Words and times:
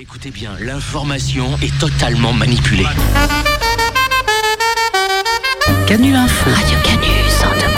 Écoutez 0.00 0.30
bien, 0.30 0.56
l'information 0.58 1.58
est 1.60 1.78
totalement 1.78 2.32
manipulée. 2.32 2.86
Canu 5.86 6.14
Info. 6.14 6.50
Radio 6.50 6.78
Canu 6.82 7.06
102.2. 7.28 7.69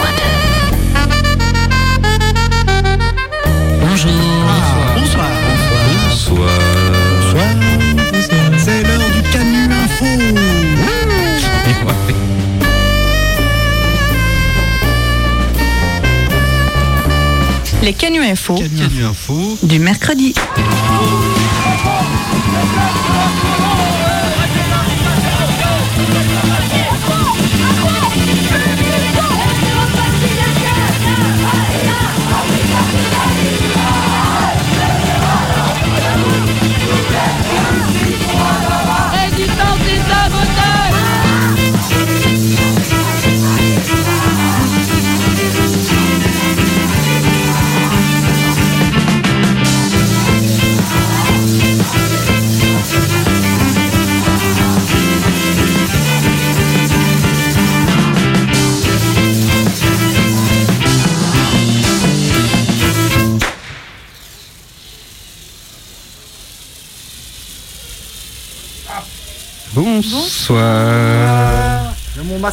Les 17.83 17.93
Canu 17.93 18.23
Info 18.23 18.55
Canu 18.55 19.03
Info. 19.03 19.57
du 19.61 19.77
mercredi. 19.77 20.33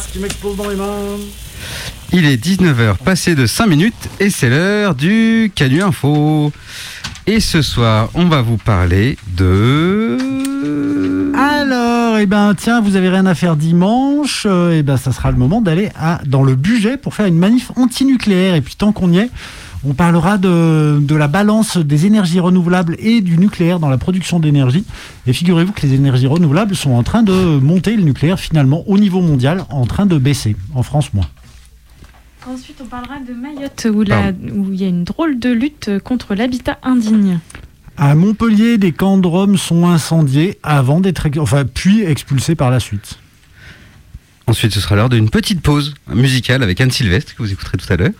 Masque 0.01 0.11
qui 0.13 0.19
m'explose 0.19 0.55
dans 0.57 0.67
les 0.69 0.75
mains. 0.75 1.17
Il 2.11 2.25
est 2.25 2.43
19h 2.43 2.97
passé 2.97 3.35
de 3.35 3.45
5 3.45 3.67
minutes 3.67 3.93
et 4.19 4.29
c'est 4.29 4.49
l'heure 4.49 4.95
du 4.95 5.51
Canu 5.53 5.81
Info. 5.83 6.51
Et 7.27 7.39
ce 7.39 7.61
soir, 7.61 8.09
on 8.15 8.25
va 8.25 8.41
vous 8.41 8.57
parler 8.57 9.17
de... 9.37 10.17
Alors, 11.37 12.17
eh 12.17 12.25
ben, 12.25 12.53
tiens, 12.57 12.81
vous 12.81 12.95
avez 12.95 13.09
rien 13.09 13.25
à 13.27 13.35
faire 13.35 13.55
dimanche. 13.55 14.45
euh, 14.49 14.75
eh 14.79 14.81
ben, 14.83 14.97
ça 14.97 15.11
sera 15.11 15.29
le 15.31 15.37
moment 15.37 15.61
d'aller 15.61 15.89
à- 15.99 16.19
dans 16.25 16.43
le 16.43 16.55
budget 16.55 16.97
pour 16.97 17.13
faire 17.13 17.27
une 17.27 17.37
manif 17.37 17.71
anti-nucléaire. 17.75 18.55
Et 18.55 18.61
puis, 18.61 18.75
tant 18.75 18.91
qu'on 18.91 19.11
y 19.13 19.19
est, 19.19 19.29
on 19.83 19.93
parlera 19.93 20.37
de, 20.37 20.99
de 21.01 21.15
la 21.15 21.27
balance 21.27 21.77
des 21.77 22.05
énergies 22.05 22.39
renouvelables 22.39 22.95
et 22.99 23.21
du 23.21 23.37
nucléaire 23.37 23.79
dans 23.79 23.89
la 23.89 23.97
production 23.97 24.39
d'énergie. 24.39 24.83
Et 25.25 25.33
figurez-vous 25.33 25.71
que 25.71 25.81
les 25.81 25.93
énergies 25.95 26.27
renouvelables 26.27 26.75
sont 26.75 26.91
en 26.91 27.03
train 27.03 27.23
de 27.23 27.33
monter, 27.59 27.95
le 27.95 28.03
nucléaire 28.03 28.39
finalement 28.39 28.83
au 28.87 28.97
niveau 28.99 29.21
mondial, 29.21 29.65
en 29.69 29.85
train 29.85 30.05
de 30.05 30.17
baisser. 30.17 30.55
En 30.75 30.83
France, 30.83 31.13
moins. 31.13 31.27
Ensuite, 32.47 32.77
on 32.81 32.85
parlera 32.85 33.19
de 33.19 33.33
Mayotte, 33.33 33.87
où, 33.93 34.01
la- 34.03 34.31
où 34.53 34.71
il 34.73 34.81
y 34.81 34.83
a 34.83 34.87
une 34.87 35.03
drôle 35.03 35.39
de 35.39 35.49
lutte 35.49 35.89
contre 36.03 36.33
l'habitat 36.35 36.77
indigne. 36.83 37.39
À 37.97 38.15
Montpellier, 38.15 38.77
des 38.77 38.91
camps 38.93 39.17
de 39.17 39.27
Rome 39.27 39.57
sont 39.57 39.87
incendiés 39.87 40.57
avant 40.63 40.99
d'être, 41.01 41.27
enfin, 41.37 41.65
puis 41.65 42.01
expulsés 42.01 42.55
par 42.55 42.71
la 42.71 42.79
suite. 42.79 43.19
Ensuite, 44.47 44.73
ce 44.73 44.79
sera 44.79 44.95
l'heure 44.95 45.09
d'une 45.09 45.29
petite 45.29 45.61
pause 45.61 45.93
musicale 46.07 46.63
avec 46.63 46.81
Anne 46.81 46.89
Sylvestre 46.91 47.35
que 47.35 47.43
vous 47.43 47.51
écouterez 47.51 47.77
tout 47.77 47.91
à 47.93 47.95
l'heure. 47.97 48.11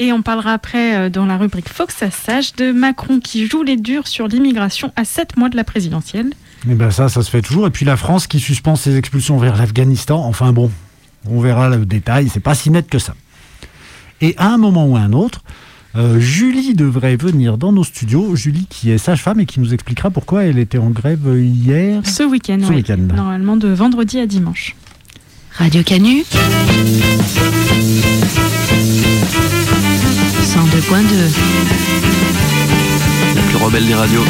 Et 0.00 0.12
on 0.12 0.22
parlera 0.22 0.52
après, 0.52 0.96
euh, 0.96 1.10
dans 1.10 1.26
la 1.26 1.36
rubrique 1.36 1.68
Fox 1.68 2.02
à 2.02 2.10
Sage, 2.10 2.54
de 2.54 2.70
Macron 2.72 3.18
qui 3.20 3.46
joue 3.46 3.62
les 3.62 3.76
durs 3.76 4.06
sur 4.06 4.28
l'immigration 4.28 4.92
à 4.96 5.04
7 5.04 5.36
mois 5.36 5.48
de 5.48 5.56
la 5.56 5.64
présidentielle. 5.64 6.32
Et 6.70 6.74
ben 6.74 6.90
ça, 6.90 7.08
ça 7.08 7.22
se 7.22 7.30
fait 7.30 7.42
toujours. 7.42 7.66
Et 7.66 7.70
puis 7.70 7.84
la 7.84 7.96
France 7.96 8.26
qui 8.26 8.38
suspend 8.40 8.76
ses 8.76 8.96
expulsions 8.96 9.38
vers 9.38 9.56
l'Afghanistan. 9.56 10.24
Enfin 10.24 10.52
bon, 10.52 10.70
on 11.28 11.40
verra 11.40 11.68
le 11.68 11.84
détail. 11.84 12.28
C'est 12.32 12.40
pas 12.40 12.54
si 12.54 12.70
net 12.70 12.88
que 12.88 12.98
ça. 12.98 13.14
Et 14.20 14.34
à 14.38 14.48
un 14.48 14.56
moment 14.58 14.86
ou 14.86 14.96
à 14.96 15.00
un 15.00 15.12
autre, 15.12 15.42
euh, 15.96 16.20
Julie 16.20 16.74
devrait 16.74 17.16
venir 17.16 17.58
dans 17.58 17.72
nos 17.72 17.84
studios. 17.84 18.36
Julie 18.36 18.66
qui 18.68 18.90
est 18.90 18.98
sage-femme 18.98 19.40
et 19.40 19.46
qui 19.46 19.58
nous 19.60 19.74
expliquera 19.74 20.10
pourquoi 20.10 20.44
elle 20.44 20.58
était 20.58 20.78
en 20.78 20.90
grève 20.90 21.26
hier. 21.36 22.02
Ce 22.04 22.22
week-end, 22.22 22.58
Ce 22.62 22.68
oui. 22.68 22.76
week-end. 22.76 22.98
Normalement 22.98 23.56
de 23.56 23.68
vendredi 23.68 24.18
à 24.20 24.26
dimanche. 24.26 24.76
Radio 25.56 25.82
Canu 25.82 26.24
102.2. 30.48 30.54
La 33.34 33.42
plus 33.42 33.56
rebelle 33.56 33.86
des 33.86 33.94
radios. 33.94 34.24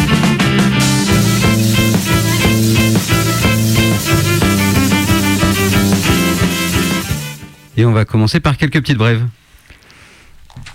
Et 7.77 7.85
on 7.85 7.93
va 7.93 8.05
commencer 8.05 8.41
par 8.41 8.57
quelques 8.57 8.81
petites 8.81 8.99
brèves. 8.99 9.25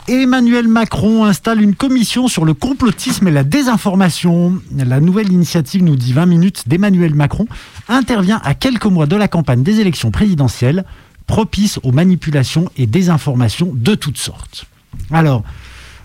Emmanuel 0.08 0.70
Macron 0.70 1.26
installe 1.26 1.62
une 1.62 1.76
commission 1.76 2.30
sur 2.30 2.46
le 2.46 2.54
complotisme 2.54 3.28
et 3.28 3.32
la 3.32 3.44
désinformation. 3.44 4.62
La 4.74 5.02
nouvelle 5.02 5.30
initiative, 5.30 5.84
nous 5.84 5.98
dit 5.98 6.14
20 6.14 6.26
minutes, 6.26 6.64
d'Emmanuel 6.68 7.16
Macron 7.16 7.48
intervient 7.90 8.40
à 8.46 8.54
quelques 8.54 8.86
mois 8.86 9.08
de 9.08 9.18
la 9.18 9.28
campagne 9.28 9.62
des 9.62 9.82
élections 9.82 10.10
présidentielles, 10.10 10.86
propice 11.28 11.82
aux 11.84 11.92
manipulations 11.92 12.70
et 12.78 12.88
désinformations 12.88 13.72
de 13.74 13.94
toutes 13.96 14.18
sortes. 14.18 14.68
Alors, 15.12 15.44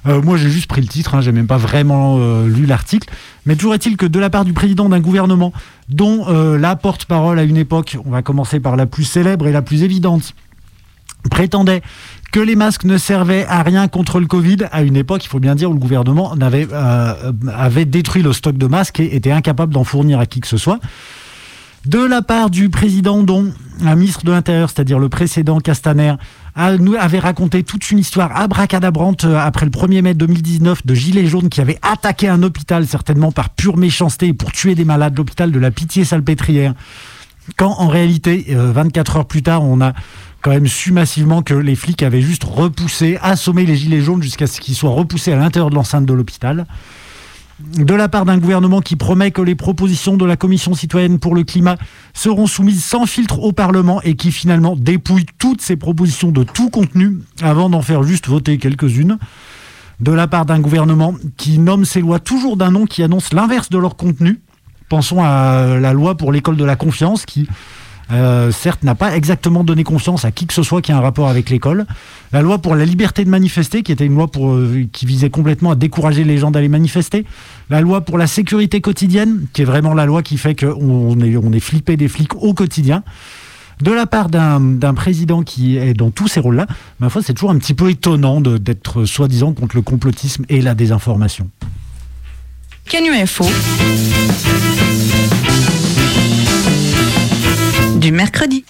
euh, 0.06 0.22
moi 0.22 0.37
j'ai 0.37 0.49
juste 0.49 0.69
pris 0.69 0.81
le 0.81 0.87
titre, 0.87 1.15
hein, 1.15 1.21
j'ai 1.21 1.32
même 1.32 1.47
pas 1.47 1.56
vraiment 1.56 2.19
euh, 2.19 2.47
lu 2.47 2.66
l'article, 2.66 3.09
mais 3.47 3.56
toujours 3.56 3.75
est-il 3.75 3.97
que 3.97 4.06
de 4.06 4.19
la 4.19 4.31
part 4.31 4.44
du 4.44 4.53
président 4.53 4.88
d'un 4.88 5.00
gouvernement 5.00 5.53
dont 5.88 6.26
euh, 6.28 6.59
la 6.59 6.76
porte-parole 6.76 7.38
à 7.38 7.43
une 7.43 7.56
époque, 7.56 7.97
on 8.04 8.10
va 8.10 8.22
commencer 8.22 8.60
par 8.60 8.77
la 8.77 8.87
plus 8.87 9.04
célèbre 9.04 9.47
et 9.47 9.53
la 9.53 9.62
plus 9.62 9.82
évidente, 9.82 10.34
prétendait 11.31 11.82
que 12.31 12.41
les 12.41 12.56
masques 12.56 12.84
ne 12.84 12.97
servaient 12.97 13.44
à 13.47 13.62
rien 13.62 13.88
contre 13.88 14.21
le 14.21 14.27
Covid 14.27 14.59
à 14.71 14.82
une 14.82 14.97
époque, 14.97 15.25
il 15.25 15.28
faut 15.28 15.41
bien 15.41 15.54
dire, 15.54 15.71
où 15.71 15.75
le 15.75 15.81
gouvernement 15.81 16.34
avait 17.54 17.84
détruit 17.84 18.22
le 18.22 18.32
stock 18.32 18.56
de 18.56 18.66
masques 18.66 19.00
et 19.00 19.16
était 19.16 19.32
incapable 19.32 19.72
d'en 19.72 19.84
fournir 19.84 20.21
à 20.21 20.27
qui 20.27 20.41
que 20.41 20.47
ce 20.47 20.59
soit. 20.59 20.78
De 21.87 22.04
la 22.04 22.22
part 22.22 22.50
du 22.50 22.69
président 22.69 23.22
dont 23.22 23.53
un 23.84 23.94
ministre 23.94 24.25
de 24.25 24.31
l'Intérieur, 24.31 24.69
c'est-à-dire 24.69 24.98
le 24.98 25.09
précédent 25.09 25.59
Castaner, 25.60 26.15
avait 26.59 27.19
raconté 27.19 27.63
toute 27.63 27.91
une 27.91 27.99
histoire 27.99 28.37
abracadabrante 28.37 29.25
euh, 29.25 29.39
après 29.39 29.65
le 29.65 29.71
1er 29.71 30.03
mai 30.03 30.15
2019 30.15 30.85
de 30.85 30.95
gilets 30.95 31.27
jaunes 31.27 31.49
qui 31.49 31.61
avaient 31.61 31.79
attaqué 31.83 32.29
un 32.29 32.43
hôpital, 32.43 32.87
certainement 32.87 33.33
par 33.33 33.51
pure 33.51 33.77
méchanceté, 33.77 34.33
pour 34.33 34.53
tuer 34.53 34.75
des 34.75 34.85
malades, 34.85 35.17
l'hôpital 35.17 35.53
de 35.53 35.59
la 35.59 35.71
Pitié-Salpêtrière. 35.71 36.75
Quand 37.57 37.77
en 37.79 37.89
réalité, 37.89 38.47
euh, 38.51 38.73
24 38.73 39.17
heures 39.17 39.27
plus 39.27 39.43
tard, 39.43 39.63
on 39.63 39.81
a 39.81 39.93
quand 40.43 40.51
même 40.51 40.67
su 40.67 40.93
massivement 40.93 41.43
que 41.43 41.55
les 41.55 41.77
flics 41.77 42.03
avaient 42.03 42.23
juste 42.23 42.45
repoussé, 42.45 43.19
assommé 43.23 43.65
les 43.65 43.77
gilets 43.77 44.01
jaunes 44.01 44.23
jusqu'à 44.23 44.47
ce 44.47 44.61
qu'ils 44.61 44.75
soient 44.75 44.91
repoussés 44.91 45.33
à 45.33 45.37
l'intérieur 45.37 45.71
de 45.71 45.75
l'enceinte 45.75 46.07
de 46.07 46.13
l'hôpital. 46.13 46.67
De 47.61 47.95
la 47.95 48.09
part 48.09 48.25
d'un 48.25 48.39
gouvernement 48.39 48.81
qui 48.81 48.95
promet 48.95 49.33
que 49.33 49.43
les 49.43 49.57
propositions 49.57 50.17
de 50.17 50.25
la 50.25 50.37
Commission 50.37 50.75
citoyenne 50.75 51.19
pour 51.19 51.35
le 51.35 51.43
climat 51.43 51.77
seront 52.15 52.47
soumises 52.47 52.85
sans 52.85 53.05
filtre 53.05 53.41
au 53.41 53.51
Parlement 53.51 54.01
et 54.03 54.15
qui 54.15 54.31
finalement 54.31 54.77
dépouille 54.77 55.27
toutes 55.39 55.61
ces 55.61 55.75
propositions 55.75 56.31
de 56.31 56.45
tout 56.45 56.71
contenu 56.71 57.19
avant 57.43 57.69
d'en 57.69 57.83
faire 57.83 58.05
juste 58.05 58.29
voter 58.29 58.59
quelques-unes. 58.59 59.19
De 59.99 60.13
la 60.13 60.29
part 60.29 60.47
d'un 60.47 60.61
gouvernement 60.61 61.15
qui 61.37 61.59
nomme 61.59 61.85
ses 61.85 62.01
lois 62.01 62.21
toujours 62.21 62.57
d'un 62.57 62.71
nom 62.71 62.87
qui 62.87 63.03
annonce 63.03 63.33
l'inverse 63.33 63.71
de 63.71 63.79
leur 63.79 63.97
contenu. 63.97 64.41
Pensons 64.89 65.21
à 65.21 65.78
la 65.81 65.93
loi 65.93 66.16
pour 66.16 66.31
l'école 66.31 66.57
de 66.57 66.65
la 66.65 66.77
confiance 66.77 67.27
qui 67.27 67.49
euh, 68.10 68.51
certes, 68.53 68.83
n'a 68.83 68.95
pas 68.95 69.15
exactement 69.16 69.65
donné 69.65 69.84
confiance 69.84 70.25
à 70.25 70.31
qui 70.31 70.47
que 70.47 70.55
ce 70.55 70.63
soit 70.63 70.81
qui 70.81 70.93
a 70.93 70.97
un 70.97 71.01
rapport 71.01 71.28
avec 71.28 71.51
l'école. 71.51 71.87
La 72.33 72.43
loi 72.43 72.59
pour 72.59 72.75
la 72.75 72.84
liberté 72.84 73.25
de 73.25 73.31
manifester, 73.31 73.83
qui 73.83 73.93
était 73.93 74.07
une 74.07 74.15
loi 74.15 74.28
pour, 74.28 74.51
euh, 74.53 74.84
qui 74.93 75.07
visait 75.07 75.31
complètement 75.31 75.71
à 75.72 75.75
décourager 75.75 76.25
les 76.25 76.39
gens 76.39 76.51
d'aller 76.51 76.69
manifester. 76.69 77.25
La 77.71 77.81
loi 77.81 78.01
pour 78.01 78.19
la 78.19 78.27
sécurité 78.27 78.81
quotidienne, 78.81 79.47
qui 79.53 79.63
est 79.63 79.66
vraiment 79.66 79.95
la 79.95 80.07
loi 80.07 80.22
qui 80.22 80.39
fait 80.39 80.55
qu'on 80.55 81.21
est, 81.21 81.37
on 81.37 81.53
est 81.53 81.60
flippé 81.60 81.97
des 81.97 82.09
flics 82.09 82.34
au 82.37 82.55
quotidien. 82.55 83.03
De 83.81 83.93
la 83.93 84.07
part 84.07 84.28
d'un 84.28 84.95
président 84.95 85.43
qui 85.43 85.77
est 85.77 85.95
dans 85.95 86.11
tous 86.11 86.27
ces 86.27 86.41
rôles-là, 86.41 86.66
ma 86.99 87.11
foi, 87.11 87.22
c'est 87.22 87.33
toujours 87.33 87.51
un 87.51 87.59
petit 87.59 87.75
peu 87.75 87.91
étonnant 87.91 88.41
d'être 88.41 89.04
soi-disant 89.04 89.53
contre 89.53 89.77
le 89.77 89.83
complotisme 89.83 90.45
et 90.49 90.61
la 90.61 90.75
désinformation. 90.75 91.49
Info. 92.95 93.45
Du 97.98 98.12
mercredi. 98.12 98.65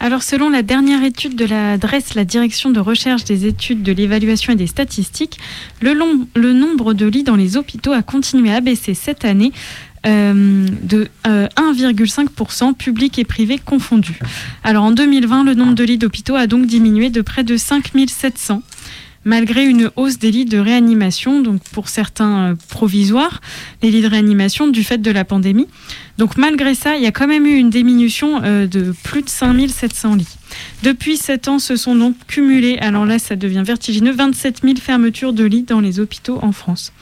Alors, 0.00 0.24
selon 0.24 0.50
la 0.50 0.62
dernière 0.62 1.04
étude 1.04 1.36
de 1.36 1.44
la 1.44 1.78
DRES, 1.78 2.14
la 2.16 2.24
Direction 2.24 2.70
de 2.70 2.80
recherche 2.80 3.22
des 3.22 3.46
études 3.46 3.84
de 3.84 3.92
l'évaluation 3.92 4.52
et 4.52 4.56
des 4.56 4.66
statistiques, 4.66 5.38
le, 5.80 5.94
nombre 5.94 6.92
de 6.92 7.06
lits 7.06 7.22
dans 7.22 7.36
les 7.36 7.56
hôpitaux 7.56 7.92
a 7.92 8.02
continué 8.02 8.52
à 8.52 8.60
baisser 8.60 8.94
cette 8.94 9.24
année 9.24 9.52
euh, 10.06 10.66
de 10.82 11.06
euh, 11.28 11.46
1,5%, 11.56 12.74
public 12.74 13.16
et 13.20 13.24
privé 13.24 13.60
confondus. 13.64 14.18
Alors, 14.64 14.82
en 14.82 14.90
2020, 14.90 15.44
le 15.44 15.54
nombre 15.54 15.74
de 15.74 15.84
lits 15.84 15.98
d'hôpitaux 15.98 16.34
a 16.34 16.48
donc 16.48 16.66
diminué 16.66 17.10
de 17.10 17.20
près 17.20 17.44
de 17.44 17.56
5700 17.56 18.60
malgré 19.24 19.64
une 19.64 19.90
hausse 19.96 20.18
des 20.18 20.30
lits 20.30 20.44
de 20.44 20.58
réanimation, 20.58 21.40
donc 21.40 21.62
pour 21.72 21.88
certains 21.88 22.52
euh, 22.52 22.54
provisoires, 22.68 23.40
les 23.82 23.90
lits 23.90 24.02
de 24.02 24.08
réanimation 24.08 24.66
du 24.66 24.84
fait 24.84 24.98
de 24.98 25.10
la 25.10 25.24
pandémie. 25.24 25.68
Donc 26.18 26.36
malgré 26.36 26.74
ça, 26.74 26.96
il 26.96 27.02
y 27.02 27.06
a 27.06 27.12
quand 27.12 27.26
même 27.26 27.46
eu 27.46 27.56
une 27.56 27.70
diminution 27.70 28.42
euh, 28.42 28.66
de 28.66 28.94
plus 29.02 29.22
de 29.22 29.28
5700 29.28 30.16
lits. 30.16 30.36
Depuis 30.82 31.16
7 31.16 31.48
ans, 31.48 31.58
se 31.58 31.76
sont 31.76 31.94
donc 31.94 32.16
cumulés, 32.26 32.78
alors 32.78 33.06
là 33.06 33.18
ça 33.18 33.36
devient 33.36 33.62
vertigineux, 33.64 34.12
27 34.12 34.60
000 34.62 34.76
fermetures 34.76 35.32
de 35.32 35.44
lits 35.44 35.62
dans 35.62 35.80
les 35.80 36.00
hôpitaux 36.00 36.38
en 36.42 36.52
France. 36.52 36.92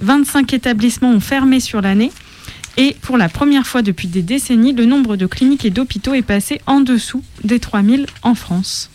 25 0.00 0.52
établissements 0.52 1.12
ont 1.12 1.20
fermé 1.20 1.60
sur 1.60 1.80
l'année. 1.80 2.10
Et 2.76 2.96
pour 3.02 3.16
la 3.16 3.28
première 3.28 3.66
fois 3.66 3.82
depuis 3.82 4.08
des 4.08 4.22
décennies, 4.22 4.72
le 4.72 4.84
nombre 4.84 5.16
de 5.16 5.26
cliniques 5.26 5.64
et 5.64 5.70
d'hôpitaux 5.70 6.14
est 6.14 6.22
passé 6.22 6.60
en 6.66 6.80
dessous 6.80 7.22
des 7.44 7.60
3000 7.60 8.06
en 8.22 8.34
France. 8.34 8.90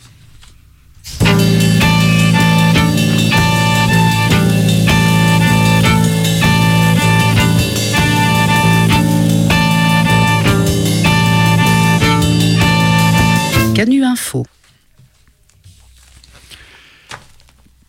Canu 13.79 14.03
Info. 14.03 14.45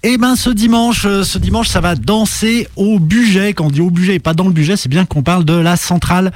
Eh 0.05 0.19
ben 0.19 0.37
ce 0.37 0.51
dimanche, 0.51 1.05
euh, 1.05 1.25
ce 1.25 1.37
dimanche, 1.37 1.67
ça 1.67 1.81
va 1.81 1.97
danser 1.97 2.69
au 2.77 3.01
budget. 3.01 3.55
Quand 3.55 3.65
on 3.65 3.71
dit 3.71 3.81
au 3.81 3.91
budget 3.91 4.15
et 4.15 4.19
pas 4.21 4.33
dans 4.33 4.45
le 4.45 4.53
budget, 4.53 4.77
c'est 4.77 4.89
bien 4.89 5.05
qu'on 5.05 5.25
parle 5.25 5.45
de 5.45 5.53
la 5.53 5.75
centrale. 5.77 6.31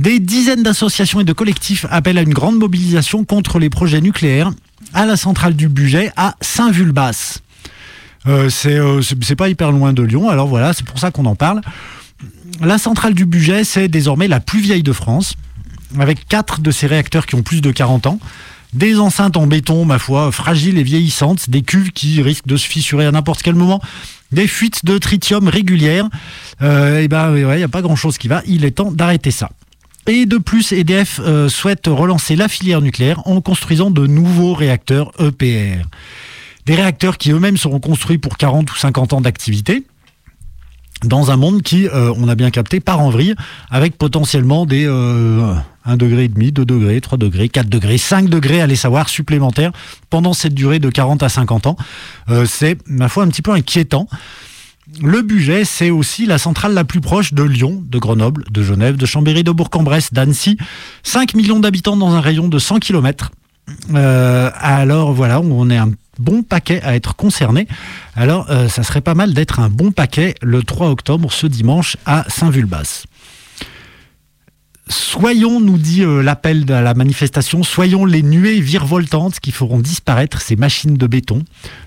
Des 0.00 0.18
dizaines 0.18 0.64
d'associations 0.64 1.20
et 1.20 1.24
de 1.24 1.32
collectifs 1.32 1.86
appellent 1.88 2.18
à 2.18 2.22
une 2.22 2.34
grande 2.34 2.56
mobilisation 2.56 3.24
contre 3.24 3.60
les 3.60 3.70
projets 3.70 4.00
nucléaires 4.00 4.50
à 4.92 5.06
la 5.06 5.16
centrale 5.16 5.54
du 5.54 5.68
budget 5.68 6.10
à 6.16 6.34
Saint-Vulbas. 6.40 7.38
Euh, 8.26 8.50
euh, 8.64 9.02
c'est 9.02 9.36
pas 9.36 9.48
hyper 9.48 9.70
loin 9.70 9.92
de 9.92 10.02
Lyon, 10.02 10.28
alors 10.30 10.48
voilà, 10.48 10.72
c'est 10.72 10.84
pour 10.84 10.98
ça 10.98 11.12
qu'on 11.12 11.26
en 11.26 11.36
parle. 11.36 11.60
La 12.60 12.76
centrale 12.76 13.14
du 13.14 13.24
budget, 13.24 13.62
c'est 13.62 13.86
désormais 13.86 14.26
la 14.26 14.40
plus 14.40 14.58
vieille 14.58 14.82
de 14.82 14.92
France, 14.92 15.36
avec 15.96 16.26
quatre 16.26 16.60
de 16.60 16.72
ses 16.72 16.88
réacteurs 16.88 17.26
qui 17.26 17.36
ont 17.36 17.42
plus 17.44 17.60
de 17.60 17.70
40 17.70 18.08
ans. 18.08 18.18
Des 18.76 18.98
enceintes 18.98 19.38
en 19.38 19.46
béton, 19.46 19.86
ma 19.86 19.98
foi, 19.98 20.30
fragiles 20.30 20.76
et 20.76 20.82
vieillissantes, 20.82 21.48
des 21.48 21.62
cuves 21.62 21.92
qui 21.92 22.20
risquent 22.20 22.46
de 22.46 22.58
se 22.58 22.68
fissurer 22.68 23.06
à 23.06 23.10
n'importe 23.10 23.42
quel 23.42 23.54
moment, 23.54 23.80
des 24.32 24.46
fuites 24.46 24.84
de 24.84 24.98
tritium 24.98 25.48
régulières. 25.48 26.06
Euh, 26.60 27.00
et 27.00 27.08
ben, 27.08 27.34
il 27.34 27.46
n'y 27.46 27.62
a 27.62 27.68
pas 27.68 27.80
grand-chose 27.80 28.18
qui 28.18 28.28
va. 28.28 28.42
Il 28.46 28.66
est 28.66 28.72
temps 28.72 28.92
d'arrêter 28.92 29.30
ça. 29.30 29.48
Et 30.06 30.26
de 30.26 30.36
plus, 30.36 30.72
EDF 30.72 31.20
euh, 31.24 31.48
souhaite 31.48 31.86
relancer 31.86 32.36
la 32.36 32.48
filière 32.48 32.82
nucléaire 32.82 33.26
en 33.26 33.40
construisant 33.40 33.90
de 33.90 34.06
nouveaux 34.06 34.52
réacteurs 34.52 35.10
EPR. 35.18 35.86
Des 36.66 36.74
réacteurs 36.74 37.16
qui 37.16 37.30
eux-mêmes 37.30 37.56
seront 37.56 37.80
construits 37.80 38.18
pour 38.18 38.36
40 38.36 38.70
ou 38.70 38.76
50 38.76 39.14
ans 39.14 39.20
d'activité 39.22 39.84
dans 41.04 41.30
un 41.30 41.36
monde 41.36 41.62
qui, 41.62 41.88
euh, 41.88 42.12
on 42.16 42.28
a 42.28 42.34
bien 42.34 42.50
capté, 42.50 42.80
part 42.80 43.00
en 43.00 43.10
vrille, 43.10 43.34
avec 43.70 43.98
potentiellement 43.98 44.66
des 44.66 44.86
euh, 44.86 45.54
1 45.84 45.96
degré 45.96 46.24
et 46.24 46.28
demi, 46.28 46.52
2 46.52 46.64
degrés, 46.64 47.00
3 47.00 47.18
degrés, 47.18 47.48
4 47.48 47.68
degrés, 47.68 47.98
5 47.98 48.28
degrés, 48.28 48.60
allez 48.60 48.76
savoir, 48.76 49.08
supplémentaires 49.08 49.72
pendant 50.10 50.32
cette 50.32 50.54
durée 50.54 50.78
de 50.78 50.90
40 50.90 51.22
à 51.22 51.28
50 51.28 51.66
ans. 51.66 51.76
Euh, 52.30 52.46
c'est, 52.46 52.78
ma 52.86 53.08
foi, 53.08 53.24
un 53.24 53.28
petit 53.28 53.42
peu 53.42 53.52
inquiétant. 53.52 54.08
Le 55.02 55.22
budget, 55.22 55.64
c'est 55.64 55.90
aussi 55.90 56.26
la 56.26 56.38
centrale 56.38 56.72
la 56.72 56.84
plus 56.84 57.00
proche 57.00 57.34
de 57.34 57.42
Lyon, 57.42 57.82
de 57.84 57.98
Grenoble, 57.98 58.44
de 58.50 58.62
Genève, 58.62 58.96
de 58.96 59.04
Chambéry, 59.06 59.42
de 59.42 59.50
Bourg-en-Bresse, 59.50 60.12
d'Annecy. 60.12 60.56
5 61.02 61.34
millions 61.34 61.58
d'habitants 61.58 61.96
dans 61.96 62.12
un 62.12 62.20
rayon 62.20 62.48
de 62.48 62.58
100 62.58 62.78
km. 62.78 63.32
Euh, 63.94 64.50
alors 64.54 65.12
voilà, 65.12 65.40
on 65.40 65.68
est 65.70 65.76
un 65.76 65.90
bon 66.18 66.42
paquet 66.42 66.80
à 66.82 66.94
être 66.94 67.16
concerné. 67.16 67.66
Alors 68.14 68.50
euh, 68.50 68.68
ça 68.68 68.82
serait 68.82 69.00
pas 69.00 69.14
mal 69.14 69.34
d'être 69.34 69.60
un 69.60 69.68
bon 69.68 69.92
paquet 69.92 70.34
le 70.42 70.62
3 70.62 70.88
octobre, 70.88 71.32
ce 71.32 71.46
dimanche, 71.46 71.96
à 72.06 72.24
Saint-Vulbas. 72.28 73.04
Soyons, 74.88 75.58
nous 75.58 75.78
dit 75.78 76.04
euh, 76.04 76.22
l'appel 76.22 76.64
de 76.64 76.72
la 76.72 76.94
manifestation, 76.94 77.64
soyons 77.64 78.04
les 78.04 78.22
nuées 78.22 78.60
virevoltantes 78.60 79.40
qui 79.40 79.50
feront 79.50 79.80
disparaître 79.80 80.40
ces 80.40 80.54
machines 80.54 80.96
de 80.96 81.06
béton. 81.08 81.42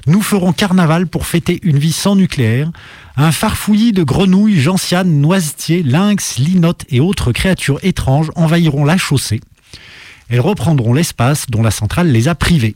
Nous 0.06 0.22
ferons 0.22 0.52
carnaval 0.52 1.08
pour 1.08 1.26
fêter 1.26 1.62
une 1.64 1.80
vie 1.80 1.94
sans 1.94 2.18
nucléaire. 2.18 2.70
Un 3.16 3.32
farfouillis 3.32 3.94
de 3.94 4.04
grenouilles, 4.04 4.60
gentianes, 4.60 5.22
noisetiers, 5.22 5.82
lynx, 5.82 6.40
linottes 6.40 6.86
et 6.90 7.00
autres 7.00 7.32
créatures 7.32 7.80
étranges 7.84 8.32
envahiront 8.36 8.84
la 8.84 8.98
chaussée. 8.98 9.40
Elles 10.28 10.42
reprendront 10.42 10.94
l'espace 10.94 11.46
dont 11.50 11.64
la 11.64 11.72
centrale 11.72 12.12
les 12.12 12.28
a 12.28 12.36
privées. 12.36 12.76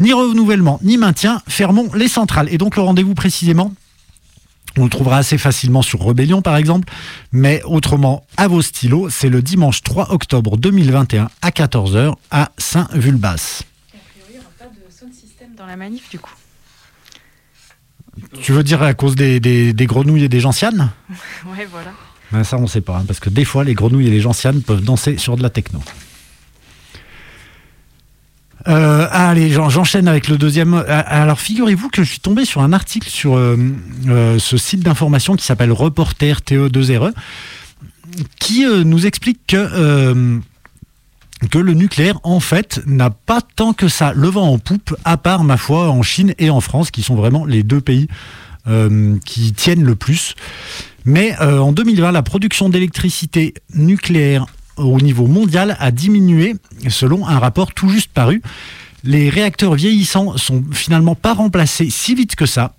Ni 0.00 0.12
renouvellement, 0.12 0.78
ni 0.82 0.96
maintien, 0.96 1.42
fermons 1.46 1.90
les 1.94 2.08
centrales. 2.08 2.48
Et 2.52 2.58
donc 2.58 2.76
le 2.76 2.82
rendez-vous 2.82 3.14
précisément 3.14 3.72
on 4.78 4.84
le 4.84 4.90
trouvera 4.90 5.16
assez 5.16 5.36
facilement 5.36 5.82
sur 5.82 5.98
Rebellion 5.98 6.42
par 6.42 6.56
exemple, 6.56 6.88
mais 7.32 7.60
autrement 7.64 8.24
à 8.36 8.46
vos 8.46 8.62
stylos, 8.62 9.10
c'est 9.10 9.28
le 9.28 9.42
dimanche 9.42 9.82
3 9.82 10.12
octobre 10.12 10.56
2021 10.56 11.28
à 11.42 11.50
14h 11.50 12.14
à 12.30 12.52
Saint-Vulbas. 12.56 13.62
Il 13.92 14.34
n'y 14.34 14.38
aura 14.38 14.46
pas 14.56 14.66
de 14.66 14.96
sound 14.96 15.12
system 15.12 15.48
dans 15.58 15.66
la 15.66 15.74
manif 15.76 16.08
du 16.08 16.20
coup. 16.20 16.30
Tu 18.42 18.52
veux 18.52 18.62
dire 18.62 18.80
à 18.82 18.94
cause 18.94 19.16
des, 19.16 19.40
des- 19.40 19.72
des 19.72 19.86
grenouilles 19.86 20.24
et 20.24 20.28
des 20.28 20.40
gentianes? 20.40 20.90
Ouais, 21.46 21.66
voilà. 21.70 21.90
Ben, 22.30 22.44
Ça 22.44 22.56
on 22.56 22.68
sait 22.68 22.80
pas, 22.80 22.98
hein, 22.98 23.04
parce 23.08 23.18
que 23.18 23.28
des 23.28 23.44
fois 23.44 23.64
les 23.64 23.74
grenouilles 23.74 24.06
et 24.06 24.10
les 24.10 24.20
gentianes 24.20 24.62
peuvent 24.62 24.84
danser 24.84 25.18
sur 25.18 25.36
de 25.36 25.42
la 25.42 25.50
techno. 25.50 25.82
Euh, 28.68 29.06
allez, 29.10 29.50
j'en- 29.50 29.70
j'enchaîne 29.70 30.06
avec 30.08 30.28
le 30.28 30.36
deuxième. 30.36 30.74
Euh, 30.74 30.84
Alors, 31.06 31.40
figurez-vous 31.40 31.88
que 31.88 32.02
je 32.02 32.10
suis 32.10 32.20
tombé 32.20 32.44
sur 32.44 32.60
un 32.60 32.72
article 32.72 33.08
sur 33.08 33.36
euh, 33.36 33.56
ce 34.38 34.56
site 34.56 34.80
d'information 34.80 35.34
qui 35.36 35.44
s'appelle 35.44 35.72
Reporter 35.72 36.40
TE2RE, 36.42 37.12
qui 38.38 38.64
nous 38.66 39.06
explique 39.06 39.40
que, 39.46 40.40
le 41.54 41.72
nucléaire, 41.72 42.18
en 42.22 42.40
fait, 42.40 42.80
n'a 42.86 43.08
pas 43.10 43.40
tant 43.40 43.72
que 43.72 43.88
ça 43.88 44.12
le 44.14 44.28
vent 44.28 44.48
en 44.52 44.58
poupe, 44.58 44.94
à 45.04 45.16
part, 45.16 45.42
ma 45.44 45.56
foi, 45.56 45.88
en 45.90 46.02
Chine 46.02 46.34
et 46.38 46.50
en 46.50 46.60
France, 46.60 46.90
qui 46.90 47.02
sont 47.02 47.14
vraiment 47.14 47.44
les 47.46 47.62
deux 47.62 47.80
pays 47.80 48.08
qui 49.24 49.52
tiennent 49.52 49.84
le 49.84 49.94
plus. 49.94 50.34
Mais 51.06 51.34
en 51.40 51.72
2020, 51.72 52.12
la 52.12 52.22
production 52.22 52.68
d'électricité 52.68 53.54
nucléaire 53.74 54.44
au 54.80 55.00
niveau 55.00 55.26
mondial 55.26 55.76
a 55.78 55.90
diminué 55.90 56.56
selon 56.88 57.26
un 57.26 57.38
rapport 57.38 57.72
tout 57.72 57.88
juste 57.88 58.10
paru. 58.12 58.42
Les 59.04 59.30
réacteurs 59.30 59.74
vieillissants 59.74 60.36
sont 60.36 60.62
finalement 60.72 61.14
pas 61.14 61.34
remplacés 61.34 61.88
si 61.90 62.14
vite 62.14 62.36
que 62.36 62.46
ça. 62.46 62.74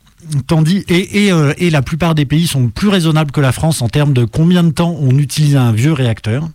Tandis, 0.46 0.86
euh, 0.92 1.54
et 1.58 1.70
la 1.72 1.82
plupart 1.82 2.14
des 2.14 2.26
pays 2.26 2.46
sont 2.46 2.68
plus 2.68 2.90
raisonnables 2.90 3.32
que 3.32 3.42
la 3.42 3.52
France 3.52 3.82
en 3.82 3.90
termes 3.90 4.14
de 4.14 4.24
combien 4.24 4.64
de 4.64 4.70
temps 4.70 4.96
on 5.00 5.18
utilise 5.18 5.56
un 5.56 5.72
vieux 5.72 5.94
réacteur. 5.94 6.48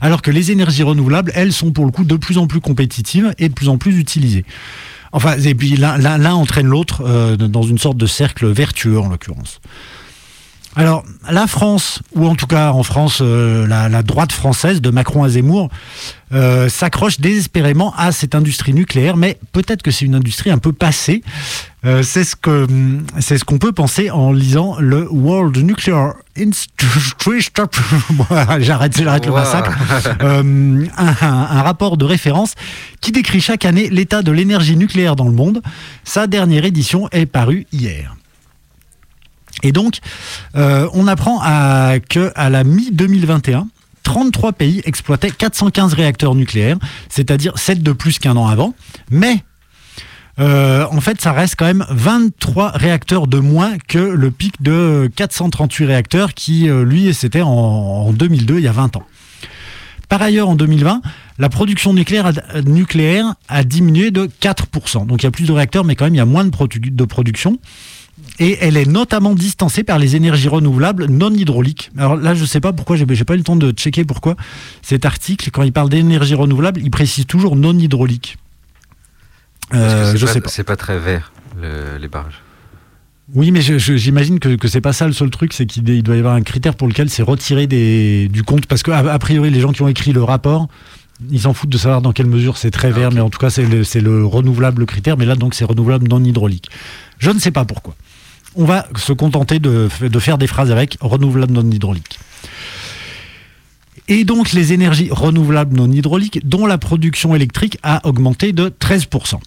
Alors 0.00 0.22
que 0.22 0.30
les 0.30 0.52
énergies 0.52 0.84
renouvelables, 0.84 1.32
elles, 1.34 1.52
sont 1.52 1.72
pour 1.72 1.84
le 1.84 1.90
coup 1.90 2.04
de 2.04 2.16
plus 2.16 2.38
en 2.38 2.46
plus 2.46 2.60
compétitives 2.60 3.34
et 3.38 3.48
de 3.48 3.54
plus 3.54 3.68
en 3.68 3.78
plus 3.78 3.98
utilisées. 3.98 4.44
Enfin, 5.12 5.36
et 5.38 5.54
puis 5.54 5.76
l'un 5.76 6.32
entraîne 6.32 6.66
l'autre 6.66 7.02
euh, 7.04 7.36
dans 7.36 7.62
une 7.62 7.78
sorte 7.78 7.96
de 7.96 8.06
cercle 8.06 8.46
vertueux 8.48 8.98
en 8.98 9.08
l'occurrence. 9.08 9.60
Alors, 10.76 11.04
la 11.30 11.46
France, 11.46 12.00
ou 12.14 12.26
en 12.26 12.34
tout 12.34 12.46
cas 12.46 12.72
en 12.72 12.82
France, 12.82 13.18
euh, 13.20 13.66
la, 13.66 13.88
la 13.88 14.02
droite 14.02 14.32
française 14.32 14.80
de 14.80 14.90
Macron 14.90 15.22
à 15.22 15.28
Zemmour, 15.28 15.70
euh, 16.32 16.68
s'accroche 16.68 17.20
désespérément 17.20 17.94
à 17.96 18.10
cette 18.10 18.34
industrie 18.34 18.74
nucléaire, 18.74 19.16
mais 19.16 19.38
peut-être 19.52 19.82
que 19.82 19.92
c'est 19.92 20.04
une 20.04 20.16
industrie 20.16 20.50
un 20.50 20.58
peu 20.58 20.72
passée. 20.72 21.22
Euh, 21.84 22.02
c'est 22.02 22.24
ce 22.24 22.34
que 22.34 22.64
hum, 22.64 23.04
c'est 23.20 23.38
ce 23.38 23.44
qu'on 23.44 23.58
peut 23.58 23.72
penser 23.72 24.10
en 24.10 24.32
lisant 24.32 24.76
le 24.80 25.06
World 25.08 25.56
Nuclear. 25.58 26.14
Bon, 28.10 28.26
J'arrête, 28.58 28.96
j'arrête 28.96 29.26
le 29.26 29.32
massacre. 29.32 29.72
Euh, 30.22 30.86
un 30.98 31.62
rapport 31.62 31.96
de 31.96 32.04
référence 32.04 32.54
qui 33.00 33.12
décrit 33.12 33.40
chaque 33.40 33.64
année 33.64 33.88
l'état 33.90 34.22
de 34.22 34.32
l'énergie 34.32 34.76
nucléaire 34.76 35.14
dans 35.14 35.26
le 35.26 35.34
monde. 35.34 35.62
Sa 36.02 36.26
dernière 36.26 36.64
édition 36.64 37.08
est 37.12 37.26
parue 37.26 37.66
hier. 37.72 38.16
Et 39.64 39.72
donc, 39.72 39.98
euh, 40.54 40.88
on 40.92 41.08
apprend 41.08 41.40
à, 41.42 41.94
que 42.08 42.30
à 42.36 42.50
la 42.50 42.62
mi-2021, 42.62 43.66
33 44.04 44.52
pays 44.52 44.82
exploitaient 44.84 45.30
415 45.30 45.94
réacteurs 45.94 46.34
nucléaires, 46.34 46.76
c'est-à-dire 47.08 47.58
7 47.58 47.82
de 47.82 47.92
plus 47.92 48.18
qu'un 48.18 48.36
an 48.36 48.46
avant. 48.46 48.74
Mais 49.10 49.42
euh, 50.38 50.86
en 50.90 51.00
fait, 51.00 51.20
ça 51.20 51.32
reste 51.32 51.54
quand 51.56 51.64
même 51.64 51.86
23 51.88 52.72
réacteurs 52.72 53.26
de 53.26 53.38
moins 53.38 53.78
que 53.88 53.98
le 53.98 54.30
pic 54.30 54.62
de 54.62 55.10
438 55.16 55.86
réacteurs 55.86 56.34
qui, 56.34 56.68
euh, 56.68 56.84
lui, 56.84 57.14
c'était 57.14 57.42
en, 57.42 57.48
en 57.48 58.12
2002, 58.12 58.58
il 58.58 58.64
y 58.64 58.68
a 58.68 58.72
20 58.72 58.96
ans. 58.96 59.06
Par 60.08 60.20
ailleurs, 60.20 60.48
en 60.48 60.54
2020, 60.54 61.00
la 61.38 61.48
production 61.48 61.92
nucléaire 61.92 62.26
a, 63.48 63.64
diminué 63.64 64.10
de 64.10 64.26
4%. 64.40 65.06
Donc 65.06 65.22
il 65.22 65.24
y 65.24 65.26
a 65.26 65.30
plus 65.30 65.46
de 65.46 65.52
réacteurs, 65.52 65.84
mais 65.84 65.96
quand 65.96 66.04
même 66.04 66.14
il 66.14 66.18
y 66.18 66.20
a 66.20 66.26
moins 66.26 66.44
de 66.44 67.04
production. 67.04 67.58
Et 68.40 68.58
elle 68.60 68.76
est 68.76 68.86
notamment 68.86 69.34
distancée 69.34 69.84
par 69.84 69.98
les 69.98 70.16
énergies 70.16 70.48
renouvelables 70.48 71.06
non 71.06 71.32
hydrauliques. 71.32 71.90
Alors 71.96 72.16
là, 72.16 72.34
je 72.34 72.42
ne 72.42 72.46
sais 72.46 72.60
pas 72.60 72.72
pourquoi, 72.72 72.96
j'ai 72.96 73.06
pas 73.06 73.34
eu 73.34 73.36
le 73.38 73.42
temps 73.44 73.54
de 73.56 73.70
checker 73.70 74.04
pourquoi 74.04 74.34
cet 74.82 75.04
article, 75.04 75.50
quand 75.52 75.62
il 75.62 75.72
parle 75.72 75.88
d'énergie 75.88 76.34
renouvelable, 76.34 76.80
il 76.82 76.90
précise 76.90 77.26
toujours 77.26 77.54
non 77.54 77.78
hydraulique. 77.78 78.36
Euh, 79.72 80.14
je 80.16 80.26
pas- 80.26 80.32
sais 80.32 80.40
pas. 80.40 80.48
C'est 80.50 80.64
pas 80.64 80.76
très 80.76 80.98
vert, 80.98 81.32
le- 81.60 81.96
les 82.00 82.08
barrages. 82.08 82.40
Oui, 83.34 83.50
mais 83.52 83.62
j'imagine 83.62 84.38
que, 84.38 84.54
que 84.56 84.68
c'est 84.68 84.82
pas 84.82 84.92
ça 84.92 85.06
le 85.06 85.14
seul 85.14 85.30
truc, 85.30 85.52
c'est 85.54 85.64
qu'il 85.64 85.88
il 85.88 86.02
doit 86.02 86.14
y 86.16 86.18
avoir 86.18 86.34
un 86.34 86.42
critère 86.42 86.74
pour 86.74 86.88
lequel 86.88 87.08
c'est 87.08 87.22
retiré 87.22 87.66
des, 87.66 88.28
du 88.28 88.42
compte. 88.42 88.66
Parce 88.66 88.82
que, 88.82 88.90
a, 88.90 88.98
a 89.12 89.18
priori, 89.18 89.50
les 89.50 89.60
gens 89.60 89.72
qui 89.72 89.80
ont 89.80 89.88
écrit 89.88 90.12
le 90.12 90.22
rapport, 90.22 90.68
ils 91.30 91.40
s'en 91.40 91.54
foutent 91.54 91.70
de 91.70 91.78
savoir 91.78 92.02
dans 92.02 92.12
quelle 92.12 92.26
mesure 92.26 92.58
c'est 92.58 92.70
très 92.70 92.88
Ah, 92.88 92.92
vert, 92.98 93.08
ok. 93.08 93.14
mais 93.14 93.20
en 93.22 93.30
tout 93.30 93.38
cas, 93.38 93.48
c'est 93.48 93.64
le, 93.64 93.82
c'est 93.82 94.02
le 94.02 94.26
renouvelable 94.26 94.84
critère. 94.84 95.16
Mais 95.16 95.24
là, 95.24 95.36
donc, 95.36 95.54
c'est 95.54 95.64
renouvelable 95.64 96.06
non 96.08 96.22
hydraulique. 96.22 96.68
Je 97.18 97.30
ne 97.30 97.38
sais 97.38 97.50
pas 97.50 97.64
pourquoi. 97.64 97.94
On 98.56 98.64
va 98.64 98.86
se 98.96 99.12
contenter 99.12 99.58
de, 99.58 99.88
faire 99.88 100.38
des 100.38 100.46
phrases 100.46 100.70
avec 100.70 100.96
renouvelable 101.00 101.52
non 101.52 101.68
hydraulique. 101.70 102.18
Et 104.08 104.24
donc, 104.24 104.52
les 104.52 104.72
énergies 104.72 105.08
renouvelables 105.10 105.74
non 105.76 105.90
hydrauliques, 105.90 106.46
dont 106.46 106.66
la 106.66 106.78
production 106.78 107.34
électrique 107.34 107.78
a 107.82 108.06
augmenté 108.06 108.52
de 108.52 108.68
13% 108.68 109.38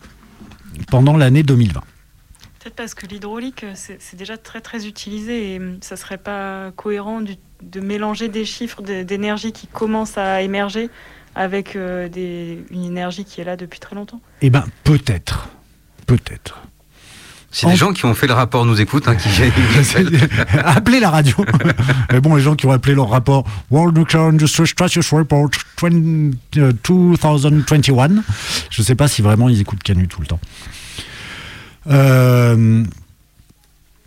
pendant 0.89 1.15
l'année 1.15 1.43
2020. 1.43 1.81
Peut-être 2.59 2.75
parce 2.75 2.93
que 2.95 3.05
l'hydraulique, 3.05 3.65
c'est 3.75 4.15
déjà 4.15 4.35
très 4.37 4.61
très 4.61 4.87
utilisé 4.87 5.53
et 5.53 5.59
hum, 5.59 5.77
ça 5.81 5.95
serait 5.95 6.17
pas 6.17 6.71
cohérent 6.75 7.21
du- 7.21 7.35
de 7.61 7.79
mélanger 7.79 8.27
des 8.29 8.45
chiffres 8.45 8.81
d'énergie 8.81 9.51
qui 9.51 9.67
commencent 9.67 10.17
à 10.17 10.41
émerger 10.41 10.89
avec 11.35 11.75
euh, 11.75 12.09
des- 12.09 12.63
une 12.71 12.83
énergie 12.83 13.25
qui 13.25 13.39
est 13.41 13.43
là 13.45 13.55
depuis 13.57 13.79
très 13.79 13.95
longtemps. 13.95 14.19
Eh 14.41 14.49
ben, 14.49 14.65
peut-être. 14.83 15.49
Peut-être. 16.07 16.61
Si 17.57 17.65
En- 17.65 17.69
les 17.69 17.75
gens 17.75 17.91
qui 17.91 18.05
ont 18.05 18.13
fait 18.13 18.27
le 18.27 18.33
rapport 18.33 18.65
nous 18.67 18.79
écoutent, 18.79 19.07
hein, 19.07 19.15
qui 19.15 19.27
Appelez 20.63 20.99
la 20.99 21.09
radio. 21.09 21.33
Mais 22.11 22.19
bon, 22.21 22.35
les 22.35 22.43
gens 22.43 22.55
qui 22.55 22.67
ont 22.67 22.71
appelé 22.71 22.93
leur 22.93 23.09
rapport 23.09 23.45
World 23.71 23.97
Nuclear 23.97 24.25
Industry 24.25 24.67
Status 24.67 25.09
Report 25.11 25.49
20, 25.81 25.89
euh, 26.57 26.71
2021, 26.87 28.09
je 28.69 28.81
ne 28.81 28.85
sais 28.85 28.93
pas 28.93 29.07
si 29.07 29.23
vraiment 29.23 29.49
ils 29.49 29.59
écoutent 29.59 29.81
Canu 29.81 30.07
tout 30.07 30.21
le 30.21 30.27
temps. 30.27 30.39
Euh, 31.89 32.83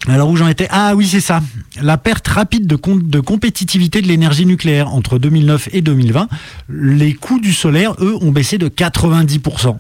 alors 0.07 0.30
où 0.30 0.37
j'en 0.37 0.47
étais? 0.47 0.69
Ah 0.71 0.92
oui, 0.95 1.09
c'est 1.09 1.19
ça. 1.21 1.40
La 1.83 1.99
perte 1.99 2.28
rapide 2.28 2.69
de, 2.69 2.76
com- 2.76 3.02
de 3.02 3.19
compétitivité 3.19 4.00
de 4.00 4.07
l'énergie 4.07 4.47
nucléaire 4.47 4.95
entre 4.95 5.19
2009 5.19 5.71
et 5.73 5.83
2020. 5.83 6.28
Les 6.69 7.14
coûts 7.14 7.40
du 7.40 7.52
solaire, 7.52 7.95
eux, 7.99 8.16
ont 8.21 8.30
baissé 8.30 8.59
de 8.59 8.69
90%. 8.69 9.76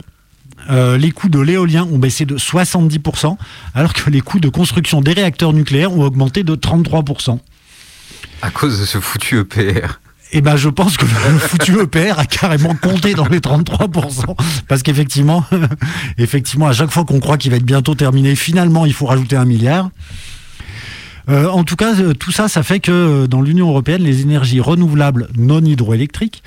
Euh, 0.70 0.96
les 0.96 1.10
coûts 1.10 1.28
de 1.28 1.40
l'éolien 1.40 1.84
ont 1.90 1.98
baissé 1.98 2.24
de 2.24 2.36
70%, 2.36 3.36
alors 3.74 3.92
que 3.92 4.08
les 4.10 4.20
coûts 4.20 4.40
de 4.40 4.48
construction 4.48 5.00
des 5.00 5.12
réacteurs 5.12 5.52
nucléaires 5.52 5.92
ont 5.92 6.04
augmenté 6.04 6.42
de 6.42 6.54
33%. 6.54 7.38
à 8.42 8.50
cause 8.50 8.80
de 8.80 8.84
ce 8.84 9.00
foutu 9.00 9.40
EPR. 9.40 10.00
Et 10.32 10.42
ben, 10.42 10.56
je 10.56 10.68
pense 10.68 10.96
que 10.96 11.04
le 11.04 11.38
foutu 11.38 11.80
EPR 11.80 12.18
a 12.18 12.24
carrément 12.24 12.74
compté 12.76 13.14
dans 13.14 13.26
les 13.26 13.40
33%. 13.40 14.36
Parce 14.68 14.82
qu'effectivement, 14.82 15.44
effectivement, 16.18 16.68
à 16.68 16.72
chaque 16.72 16.90
fois 16.90 17.04
qu'on 17.04 17.18
croit 17.18 17.36
qu'il 17.36 17.50
va 17.50 17.56
être 17.56 17.64
bientôt 17.64 17.94
terminé, 17.96 18.36
finalement, 18.36 18.86
il 18.86 18.92
faut 18.92 19.06
rajouter 19.06 19.36
un 19.36 19.44
milliard. 19.44 19.90
Euh, 21.28 21.48
en 21.48 21.64
tout 21.64 21.76
cas, 21.76 21.94
euh, 21.96 22.14
tout 22.14 22.30
ça, 22.32 22.48
ça 22.48 22.62
fait 22.62 22.80
que 22.80 23.26
dans 23.26 23.42
l'Union 23.42 23.68
européenne, 23.68 24.02
les 24.02 24.22
énergies 24.22 24.60
renouvelables 24.60 25.28
non 25.36 25.64
hydroélectriques 25.64 26.42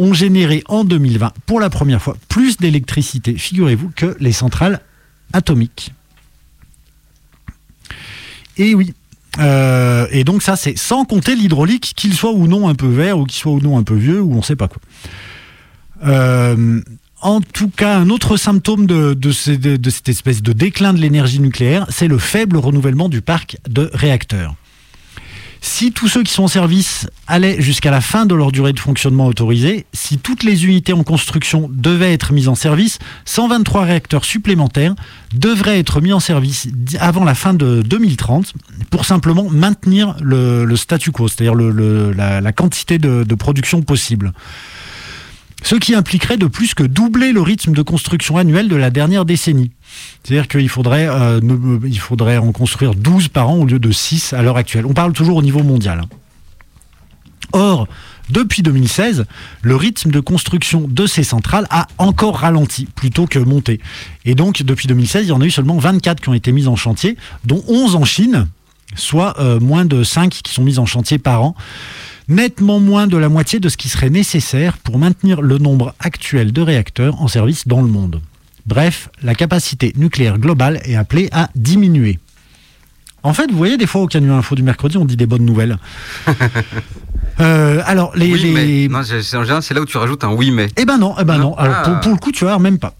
ont 0.00 0.14
généré 0.14 0.64
en 0.66 0.82
2020, 0.84 1.32
pour 1.46 1.60
la 1.60 1.68
première 1.68 2.00
fois, 2.00 2.16
plus 2.28 2.56
d'électricité, 2.56 3.34
figurez-vous, 3.34 3.92
que 3.94 4.16
les 4.18 4.32
centrales 4.32 4.80
atomiques. 5.32 5.92
Et 8.56 8.74
oui. 8.74 8.94
Euh, 9.38 10.06
et 10.10 10.24
donc 10.24 10.42
ça, 10.42 10.56
c'est 10.56 10.76
sans 10.76 11.04
compter 11.04 11.36
l'hydraulique, 11.36 11.92
qu'il 11.94 12.14
soit 12.14 12.32
ou 12.32 12.46
non 12.46 12.68
un 12.68 12.74
peu 12.74 12.88
vert, 12.88 13.18
ou 13.18 13.26
qu'il 13.26 13.38
soit 13.38 13.52
ou 13.52 13.60
non 13.60 13.78
un 13.78 13.82
peu 13.82 13.94
vieux, 13.94 14.20
ou 14.20 14.34
on 14.34 14.42
sait 14.42 14.56
pas 14.56 14.68
quoi. 14.68 14.80
Euh, 16.04 16.80
en 17.20 17.42
tout 17.42 17.68
cas, 17.68 17.98
un 17.98 18.08
autre 18.08 18.38
symptôme 18.38 18.86
de 18.86 19.32
cette 19.32 20.08
espèce 20.08 20.42
de 20.42 20.54
déclin 20.54 20.94
de 20.94 20.98
l'énergie 20.98 21.40
nucléaire, 21.40 21.86
c'est 21.90 22.08
le 22.08 22.16
faible 22.16 22.56
renouvellement 22.56 23.10
du 23.10 23.20
parc 23.20 23.58
de 23.68 23.90
réacteurs. 23.92 24.54
Si 25.62 25.92
tous 25.92 26.08
ceux 26.08 26.22
qui 26.22 26.32
sont 26.32 26.44
en 26.44 26.48
service 26.48 27.06
allaient 27.26 27.60
jusqu'à 27.60 27.90
la 27.90 28.00
fin 28.00 28.24
de 28.24 28.34
leur 28.34 28.50
durée 28.50 28.72
de 28.72 28.80
fonctionnement 28.80 29.26
autorisée, 29.26 29.86
si 29.92 30.18
toutes 30.18 30.42
les 30.42 30.64
unités 30.64 30.92
en 30.92 31.02
construction 31.02 31.68
devaient 31.70 32.12
être 32.12 32.32
mises 32.32 32.48
en 32.48 32.54
service, 32.54 32.98
123 33.26 33.84
réacteurs 33.84 34.24
supplémentaires 34.24 34.94
devraient 35.34 35.78
être 35.78 36.00
mis 36.00 36.12
en 36.12 36.20
service 36.20 36.68
avant 36.98 37.24
la 37.24 37.34
fin 37.34 37.52
de 37.52 37.82
2030 37.82 38.54
pour 38.90 39.04
simplement 39.04 39.48
maintenir 39.50 40.16
le, 40.20 40.74
statu 40.76 41.12
quo, 41.12 41.28
c'est-à-dire 41.28 41.54
la, 41.54 42.52
quantité 42.52 42.98
de 42.98 43.34
production 43.34 43.82
possible. 43.82 44.32
Ce 45.62 45.74
qui 45.74 45.94
impliquerait 45.94 46.36
de 46.36 46.46
plus 46.46 46.74
que 46.74 46.82
doubler 46.82 47.32
le 47.32 47.42
rythme 47.42 47.72
de 47.72 47.82
construction 47.82 48.36
annuel 48.36 48.68
de 48.68 48.76
la 48.76 48.90
dernière 48.90 49.24
décennie. 49.24 49.70
C'est-à-dire 50.22 50.48
qu'il 50.48 50.68
faudrait, 50.68 51.06
euh, 51.08 51.40
faudrait 51.98 52.38
en 52.38 52.52
construire 52.52 52.94
12 52.94 53.28
par 53.28 53.50
an 53.50 53.56
au 53.56 53.66
lieu 53.66 53.78
de 53.78 53.90
6 53.90 54.32
à 54.32 54.42
l'heure 54.42 54.56
actuelle. 54.56 54.86
On 54.86 54.94
parle 54.94 55.12
toujours 55.12 55.36
au 55.36 55.42
niveau 55.42 55.62
mondial. 55.62 56.00
hein. 56.00 56.08
Or, 57.52 57.88
depuis 58.30 58.62
2016, 58.62 59.26
le 59.62 59.76
rythme 59.76 60.10
de 60.10 60.20
construction 60.20 60.86
de 60.88 61.06
ces 61.06 61.24
centrales 61.24 61.66
a 61.70 61.88
encore 61.98 62.38
ralenti 62.38 62.86
plutôt 62.86 63.26
que 63.26 63.40
monté. 63.40 63.80
Et 64.24 64.34
donc, 64.36 64.62
depuis 64.62 64.86
2016, 64.86 65.26
il 65.26 65.28
y 65.30 65.32
en 65.32 65.40
a 65.40 65.44
eu 65.44 65.50
seulement 65.50 65.78
24 65.78 66.20
qui 66.20 66.28
ont 66.28 66.34
été 66.34 66.52
mises 66.52 66.68
en 66.68 66.76
chantier, 66.76 67.16
dont 67.44 67.62
11 67.66 67.96
en 67.96 68.04
Chine, 68.04 68.46
soit 68.94 69.38
euh, 69.40 69.58
moins 69.58 69.84
de 69.84 70.04
5 70.04 70.30
qui 70.30 70.52
sont 70.52 70.62
mises 70.62 70.78
en 70.78 70.86
chantier 70.86 71.18
par 71.18 71.42
an 71.42 71.56
nettement 72.30 72.80
moins 72.80 73.06
de 73.06 73.16
la 73.18 73.28
moitié 73.28 73.60
de 73.60 73.68
ce 73.68 73.76
qui 73.76 73.88
serait 73.90 74.08
nécessaire 74.10 74.78
pour 74.78 74.98
maintenir 74.98 75.42
le 75.42 75.58
nombre 75.58 75.94
actuel 76.00 76.52
de 76.52 76.62
réacteurs 76.62 77.20
en 77.20 77.28
service 77.28 77.68
dans 77.68 77.82
le 77.82 77.88
monde. 77.88 78.22
Bref, 78.66 79.08
la 79.22 79.34
capacité 79.34 79.92
nucléaire 79.96 80.38
globale 80.38 80.80
est 80.84 80.94
appelée 80.96 81.28
à 81.32 81.50
diminuer. 81.54 82.18
En 83.22 83.34
fait, 83.34 83.50
vous 83.50 83.56
voyez, 83.58 83.76
des 83.76 83.86
fois 83.86 84.00
au 84.00 84.06
Canu 84.06 84.30
Info 84.32 84.54
du 84.54 84.62
mercredi, 84.62 84.96
on 84.96 85.04
dit 85.04 85.16
des 85.16 85.26
bonnes 85.26 85.44
nouvelles. 85.44 85.76
Euh, 87.38 87.80
alors, 87.86 88.12
les. 88.16 88.32
Oui, 88.32 88.38
les- 88.42 88.88
mais. 88.88 88.88
Non, 88.88 89.02
c'est- 89.02 89.72
là 89.74 89.80
où 89.80 89.86
tu 89.86 89.96
rajoutes 89.96 90.24
un 90.24 90.32
oui, 90.32 90.50
mais. 90.50 90.68
Eh 90.76 90.84
ben 90.84 90.98
non, 90.98 91.14
eh 91.18 91.24
ben 91.24 91.38
non. 91.38 91.50
Non. 91.50 91.54
Alors, 91.56 91.76
Ah. 91.78 91.82
pour, 91.88 92.00
pour 92.00 92.12
le 92.12 92.18
coup, 92.18 92.32
tu 92.32 92.44
vois, 92.44 92.58
même 92.58 92.78
pas. 92.78 92.92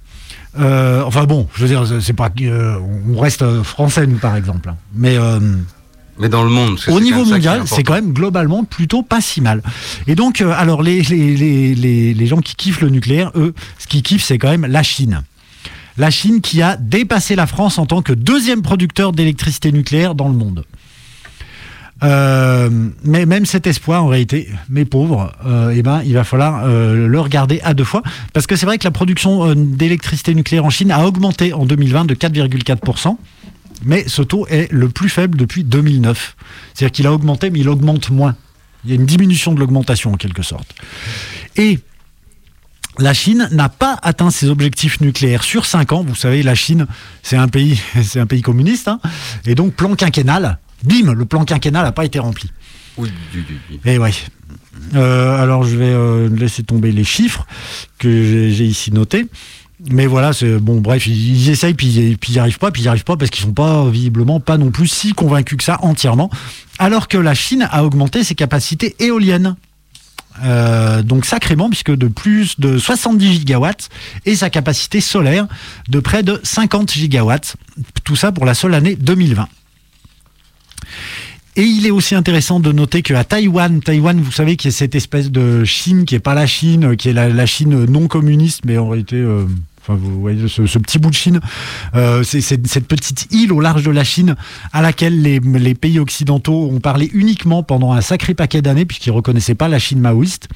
Euh, 0.58 1.02
enfin 1.04 1.24
bon, 1.24 1.46
je 1.54 1.62
veux 1.62 1.68
dire, 1.68 1.84
c'est 2.00 2.14
pas. 2.14 2.30
euh, 2.40 2.78
on 3.14 3.18
reste 3.18 3.44
français, 3.62 4.06
nous, 4.06 4.16
par 4.16 4.36
exemple. 4.36 4.72
Mais. 4.94 5.18
Mais 6.20 6.28
dans 6.28 6.42
le 6.42 6.50
monde. 6.50 6.78
que 6.78 6.90
au 6.90 6.98
c'est 6.98 7.04
niveau 7.04 7.24
mondial, 7.24 7.62
c'est 7.66 7.82
quand 7.82 7.94
même 7.94 8.12
globalement 8.12 8.64
plutôt 8.64 9.02
pas 9.02 9.20
si 9.20 9.40
mal. 9.40 9.62
Et 10.06 10.14
donc, 10.14 10.40
euh, 10.40 10.52
alors 10.56 10.82
les, 10.82 11.02
les, 11.02 11.36
les, 11.74 12.14
les, 12.14 12.26
gens 12.26 12.40
qui 12.40 12.54
kiffent 12.54 12.80
le 12.80 12.90
nucléaire, 12.90 13.32
eux, 13.34 13.54
ce 13.78 13.86
qu'ils 13.86 14.02
kiffent, 14.02 14.24
c'est 14.24 14.38
quand 14.38 14.50
même 14.50 14.66
la 14.66 14.82
Chine. 14.82 15.22
La 15.96 16.10
Chine 16.10 16.40
qui 16.40 16.62
a 16.62 16.76
dépassé 16.76 17.36
la 17.36 17.46
France 17.46 17.78
en 17.78 17.86
tant 17.86 18.02
que 18.02 18.12
deuxième 18.12 18.62
producteur 18.62 19.12
d'électricité 19.12 19.72
nucléaire 19.72 20.14
dans 20.14 20.28
le 20.28 20.34
monde. 20.34 20.64
Euh, 22.02 22.70
mais 23.04 23.26
même 23.26 23.44
cet 23.44 23.66
espoir, 23.66 24.04
en 24.04 24.08
réalité, 24.08 24.48
mes 24.68 24.84
pauvres, 24.84 25.32
euh, 25.46 25.74
eh 25.74 25.82
ben, 25.82 26.02
il 26.04 26.14
va 26.14 26.24
falloir 26.24 26.62
euh, 26.64 27.06
le 27.06 27.20
regarder 27.20 27.60
à 27.62 27.74
deux 27.74 27.84
fois. 27.84 28.02
Parce 28.32 28.46
que 28.46 28.56
c'est 28.56 28.66
vrai 28.66 28.78
que 28.78 28.84
la 28.84 28.90
production 28.90 29.54
d'électricité 29.54 30.34
nucléaire 30.34 30.64
en 30.64 30.70
Chine 30.70 30.90
a 30.90 31.04
augmenté 31.04 31.52
en 31.52 31.66
2020 31.66 32.06
de 32.06 32.14
4,4%. 32.14 33.16
Mais 33.84 34.04
ce 34.08 34.22
taux 34.22 34.46
est 34.48 34.70
le 34.72 34.88
plus 34.88 35.08
faible 35.08 35.38
depuis 35.38 35.64
2009. 35.64 36.36
C'est-à-dire 36.74 36.92
qu'il 36.92 37.06
a 37.06 37.12
augmenté, 37.12 37.50
mais 37.50 37.60
il 37.60 37.68
augmente 37.68 38.10
moins. 38.10 38.36
Il 38.84 38.90
y 38.90 38.92
a 38.92 38.96
une 38.96 39.06
diminution 39.06 39.52
de 39.54 39.60
l'augmentation 39.60 40.12
en 40.12 40.16
quelque 40.16 40.42
sorte. 40.42 40.74
Et 41.56 41.78
la 42.98 43.14
Chine 43.14 43.48
n'a 43.52 43.68
pas 43.68 43.98
atteint 44.02 44.30
ses 44.30 44.48
objectifs 44.48 45.00
nucléaires 45.00 45.42
sur 45.44 45.64
5 45.64 45.92
ans. 45.92 46.04
Vous 46.06 46.14
savez, 46.14 46.42
la 46.42 46.54
Chine, 46.54 46.86
c'est 47.22 47.36
un 47.36 47.48
pays, 47.48 47.80
c'est 48.02 48.20
un 48.20 48.26
pays 48.26 48.42
communiste. 48.42 48.88
hein. 48.88 49.00
Et 49.46 49.54
donc, 49.54 49.74
plan 49.74 49.94
quinquennal, 49.94 50.58
bim, 50.84 51.12
le 51.14 51.24
plan 51.24 51.44
quinquennal 51.44 51.84
n'a 51.84 51.92
pas 51.92 52.04
été 52.04 52.18
rempli. 52.18 52.50
Oui, 52.98 53.10
du- 53.32 53.44
Et 53.84 53.98
ouais. 53.98 54.12
Euh, 54.94 55.40
alors, 55.40 55.64
je 55.64 55.76
vais 55.76 55.84
euh, 55.92 56.28
laisser 56.28 56.62
tomber 56.62 56.90
les 56.92 57.04
chiffres 57.04 57.46
que 57.98 58.50
j'ai 58.50 58.64
ici 58.64 58.92
notés. 58.92 59.26
Mais 59.90 60.06
voilà, 60.06 60.32
c'est 60.32 60.58
bon, 60.58 60.80
bref, 60.80 61.06
ils, 61.06 61.48
essayent, 61.48 61.72
puis, 61.74 61.86
ils- 61.88 62.32
n'y 62.32 62.38
arrivent 62.38 62.58
pas, 62.58 62.70
puis 62.70 62.82
ils 62.82 62.84
n'y 62.84 62.88
arrivent 62.88 63.04
pas 63.04 63.16
parce 63.16 63.30
qu'ils 63.30 63.44
sont 63.44 63.52
pas, 63.54 63.88
visiblement, 63.88 64.38
pas 64.40 64.58
non 64.58 64.70
plus 64.70 64.88
si 64.88 65.12
convaincus 65.14 65.56
que 65.56 65.64
ça 65.64 65.78
entièrement. 65.82 66.30
Alors 66.78 67.08
que 67.08 67.16
la 67.16 67.34
Chine 67.34 67.66
a 67.70 67.84
augmenté 67.84 68.22
ses 68.24 68.34
capacités 68.34 68.94
éoliennes. 68.98 69.56
Euh, 70.44 71.02
donc 71.02 71.24
sacrément, 71.26 71.68
puisque 71.68 71.90
de 71.94 72.08
plus 72.08 72.58
de 72.60 72.78
70 72.78 73.32
gigawatts 73.40 73.88
et 74.26 74.36
sa 74.36 74.48
capacité 74.48 75.00
solaire 75.00 75.46
de 75.88 75.98
près 76.00 76.22
de 76.22 76.40
50 76.42 76.92
gigawatts. 76.92 77.56
Tout 78.04 78.16
ça 78.16 78.32
pour 78.32 78.44
la 78.46 78.54
seule 78.54 78.74
année 78.74 78.96
2020. 78.96 79.48
Et 81.56 81.62
il 81.62 81.86
est 81.86 81.90
aussi 81.90 82.14
intéressant 82.14 82.60
de 82.60 82.70
noter 82.72 83.02
qu'à 83.02 83.24
Taïwan, 83.24 83.80
Taïwan, 83.82 84.18
vous 84.20 84.32
savez, 84.32 84.56
qui 84.56 84.68
est 84.68 84.70
cette 84.70 84.94
espèce 84.94 85.30
de 85.30 85.64
Chine 85.64 86.04
qui 86.04 86.14
est 86.14 86.20
pas 86.20 86.34
la 86.34 86.46
Chine, 86.46 86.96
qui 86.96 87.08
est 87.08 87.12
la, 87.12 87.28
la 87.28 87.44
Chine 87.46 87.84
non 87.86 88.06
communiste, 88.08 88.62
mais 88.64 88.78
en 88.78 88.88
réalité. 88.88 89.16
euh, 89.16 89.46
Enfin, 89.82 89.94
vous 89.94 90.20
voyez 90.20 90.46
ce, 90.46 90.78
petit 90.78 90.98
bout 90.98 91.08
de 91.08 91.14
Chine, 91.14 91.40
euh, 91.94 92.22
c'est 92.22 92.40
cette 92.40 92.86
petite 92.86 93.28
île 93.32 93.52
au 93.52 93.60
large 93.60 93.82
de 93.82 93.90
la 93.90 94.04
Chine 94.04 94.36
à 94.72 94.82
laquelle 94.82 95.22
les, 95.22 95.74
pays 95.74 95.98
occidentaux 95.98 96.68
ont 96.70 96.80
parlé 96.80 97.10
uniquement 97.14 97.62
pendant 97.62 97.92
un 97.92 98.02
sacré 98.02 98.34
paquet 98.34 98.60
d'années 98.60 98.84
puisqu'ils 98.84 99.10
reconnaissaient 99.10 99.54
pas 99.54 99.68
la 99.68 99.78
Chine 99.78 100.00
maoïste. 100.00 100.48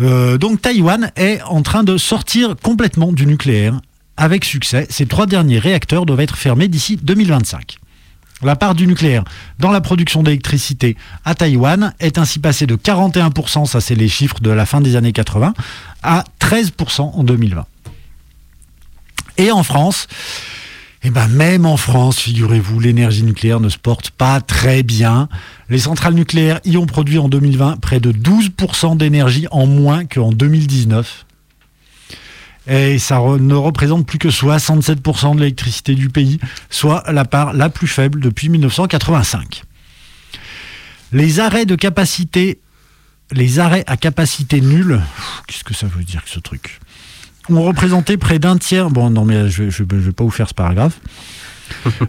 Euh, 0.00 0.38
donc 0.38 0.62
Taïwan 0.62 1.10
est 1.16 1.42
en 1.42 1.62
train 1.62 1.82
de 1.82 1.96
sortir 1.96 2.54
complètement 2.62 3.12
du 3.12 3.26
nucléaire 3.26 3.80
avec 4.16 4.44
succès. 4.44 4.86
Ces 4.88 5.06
trois 5.06 5.26
derniers 5.26 5.58
réacteurs 5.58 6.06
doivent 6.06 6.20
être 6.20 6.36
fermés 6.36 6.68
d'ici 6.68 6.96
2025. 7.02 7.78
La 8.42 8.54
part 8.54 8.74
du 8.74 8.86
nucléaire 8.86 9.24
dans 9.58 9.72
la 9.72 9.80
production 9.80 10.22
d'électricité 10.22 10.96
à 11.24 11.34
Taïwan 11.34 11.94
est 12.00 12.18
ainsi 12.18 12.38
passée 12.38 12.66
de 12.66 12.76
41%, 12.76 13.64
ça 13.64 13.80
c'est 13.80 13.94
les 13.94 14.08
chiffres 14.08 14.40
de 14.40 14.50
la 14.50 14.66
fin 14.66 14.82
des 14.82 14.94
années 14.94 15.12
80, 15.12 15.54
à 16.02 16.24
13% 16.40 17.00
en 17.00 17.24
2020. 17.24 17.66
Et 19.38 19.50
en 19.50 19.62
France, 19.62 20.06
eh 21.02 21.10
ben 21.10 21.28
même 21.28 21.66
en 21.66 21.76
France, 21.76 22.18
figurez-vous, 22.18 22.80
l'énergie 22.80 23.22
nucléaire 23.22 23.60
ne 23.60 23.68
se 23.68 23.78
porte 23.78 24.10
pas 24.10 24.40
très 24.40 24.82
bien. 24.82 25.28
Les 25.68 25.78
centrales 25.78 26.14
nucléaires 26.14 26.60
y 26.64 26.76
ont 26.76 26.86
produit 26.86 27.18
en 27.18 27.28
2020 27.28 27.76
près 27.76 28.00
de 28.00 28.12
12% 28.12 28.96
d'énergie 28.96 29.46
en 29.50 29.66
moins 29.66 30.04
qu'en 30.04 30.32
2019. 30.32 31.26
Et 32.68 32.98
ça 32.98 33.20
ne 33.20 33.54
représente 33.54 34.06
plus 34.06 34.18
que 34.18 34.28
67% 34.28 35.36
de 35.36 35.40
l'électricité 35.40 35.94
du 35.94 36.08
pays, 36.08 36.40
soit 36.70 37.04
la 37.12 37.24
part 37.24 37.52
la 37.52 37.68
plus 37.68 37.86
faible 37.86 38.20
depuis 38.20 38.48
1985. 38.48 39.62
Les 41.12 41.38
arrêts 41.38 41.66
de 41.66 41.76
capacité, 41.76 42.58
les 43.30 43.60
arrêts 43.60 43.84
à 43.86 43.96
capacité 43.96 44.60
nulle, 44.60 45.00
qu'est-ce 45.46 45.62
que 45.62 45.74
ça 45.74 45.86
veut 45.86 46.02
dire 46.02 46.24
que 46.24 46.30
ce 46.30 46.40
truc? 46.40 46.80
Ont 47.50 47.62
représenté 47.62 48.16
près 48.16 48.38
d'un 48.38 48.56
tiers. 48.56 48.90
Bon, 48.90 49.10
non, 49.10 49.24
mais 49.24 49.48
je 49.48 49.64
ne 49.64 50.00
vais 50.00 50.12
pas 50.12 50.24
vous 50.24 50.30
faire 50.30 50.48
ce 50.48 50.54
paragraphe. 50.54 50.98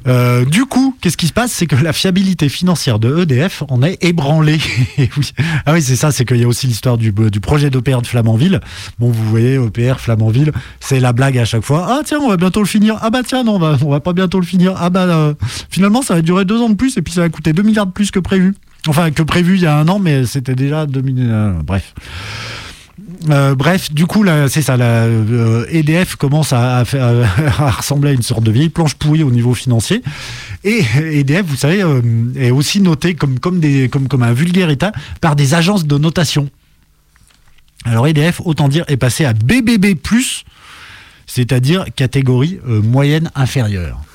Euh, 0.08 0.46
du 0.46 0.66
coup, 0.66 0.96
qu'est-ce 1.02 1.18
qui 1.18 1.28
se 1.28 1.34
passe? 1.34 1.52
C'est 1.52 1.66
que 1.66 1.76
la 1.76 1.92
fiabilité 1.92 2.48
financière 2.48 3.00
de 3.00 3.24
EDF 3.24 3.64
en 3.70 3.82
est 3.84 3.98
ébranlée. 4.04 4.60
Oui. 4.98 5.32
Ah 5.66 5.74
oui, 5.74 5.82
c'est 5.82 5.96
ça, 5.96 6.12
c'est 6.12 6.26
qu'il 6.26 6.38
y 6.38 6.44
a 6.44 6.48
aussi 6.48 6.68
l'histoire 6.68 6.98
du, 6.98 7.12
du 7.12 7.40
projet 7.40 7.70
d'EPR 7.70 8.02
de 8.02 8.08
Flamanville. 8.08 8.60
Bon, 9.00 9.10
vous 9.10 9.24
voyez, 9.30 9.56
EPR, 9.56 10.00
Flamanville, 10.00 10.52
c'est 10.80 11.00
la 11.00 11.12
blague 11.14 11.38
à 11.38 11.46
chaque 11.46 11.64
fois. 11.64 11.88
Ah 11.90 12.02
tiens, 12.06 12.20
on 12.22 12.30
va 12.30 12.38
bientôt 12.38 12.60
le 12.62 12.68
finir. 12.68 12.98
Ah 13.02 13.10
bah 13.10 13.22
tiens, 13.26 13.44
non, 13.44 13.56
on 13.56 13.60
va, 13.60 13.78
on 13.84 13.90
va 13.90 14.00
pas 14.00 14.14
bientôt 14.14 14.40
le 14.40 14.46
finir. 14.46 14.74
Ah 14.78 14.90
bah 14.90 15.04
euh, 15.06 15.34
finalement, 15.70 16.02
ça 16.02 16.14
va 16.16 16.22
durer 16.22 16.46
deux 16.46 16.62
ans 16.62 16.70
de 16.70 16.76
plus 16.76 16.96
et 16.98 17.02
puis 17.02 17.14
ça 17.14 17.22
va 17.22 17.30
coûter 17.30 17.54
2 17.54 17.64
milliards 17.64 17.88
de 17.88 17.92
plus 17.92 18.12
que 18.12 18.20
prévu. 18.20 18.54
Enfin, 18.88 19.12
que 19.12 19.24
prévu 19.24 19.56
il 19.56 19.62
y 19.62 19.66
a 19.66 19.76
un 19.78 19.88
an, 19.88 20.00
mais 20.00 20.26
c'était 20.26 20.56
déjà 20.56 20.86
2000. 20.86 21.16
euh, 21.20 21.52
bref. 21.64 21.94
Euh, 23.30 23.56
bref, 23.56 23.92
du 23.92 24.06
coup, 24.06 24.24
là, 24.24 24.48
c'est 24.50 24.62
ça. 24.62 24.78
La, 24.78 25.04
euh, 25.04 25.66
EDF 25.70 26.16
commence 26.16 26.54
à, 26.54 26.80
à 26.94 27.72
ressembler 27.72 28.12
à 28.12 28.14
une 28.14 28.22
sorte 28.22 28.44
de 28.44 28.52
vieille 28.52 28.70
planche 28.70 28.96
pourrie 28.96 29.24
au 29.24 29.32
niveau 29.32 29.54
financier. 29.54 30.02
Et 30.64 30.84
EDF, 30.98 31.46
vous 31.46 31.56
savez, 31.56 31.84
euh, 31.84 32.02
est 32.36 32.52
aussi 32.52 32.82
noté 32.82 33.16
comme, 33.16 33.40
comme, 33.40 33.60
des, 33.60 33.90
comme, 33.90 34.08
comme 34.08 34.24
un 34.24 34.34
vulgaire 34.34 34.70
état 34.70 34.92
par 35.22 35.36
des 35.36 35.54
agences 35.54 35.86
de 35.86 35.98
notation. 35.98 36.50
Alors 37.86 38.08
EDF, 38.08 38.42
autant 38.44 38.68
dire, 38.68 38.86
est 38.88 38.98
passé 38.98 39.26
à 39.26 39.34
BBB+, 39.34 39.96
c'est-à-dire 41.26 41.86
catégorie 41.96 42.60
euh, 42.68 42.82
moyenne 42.82 43.32
inférieure. 43.36 44.02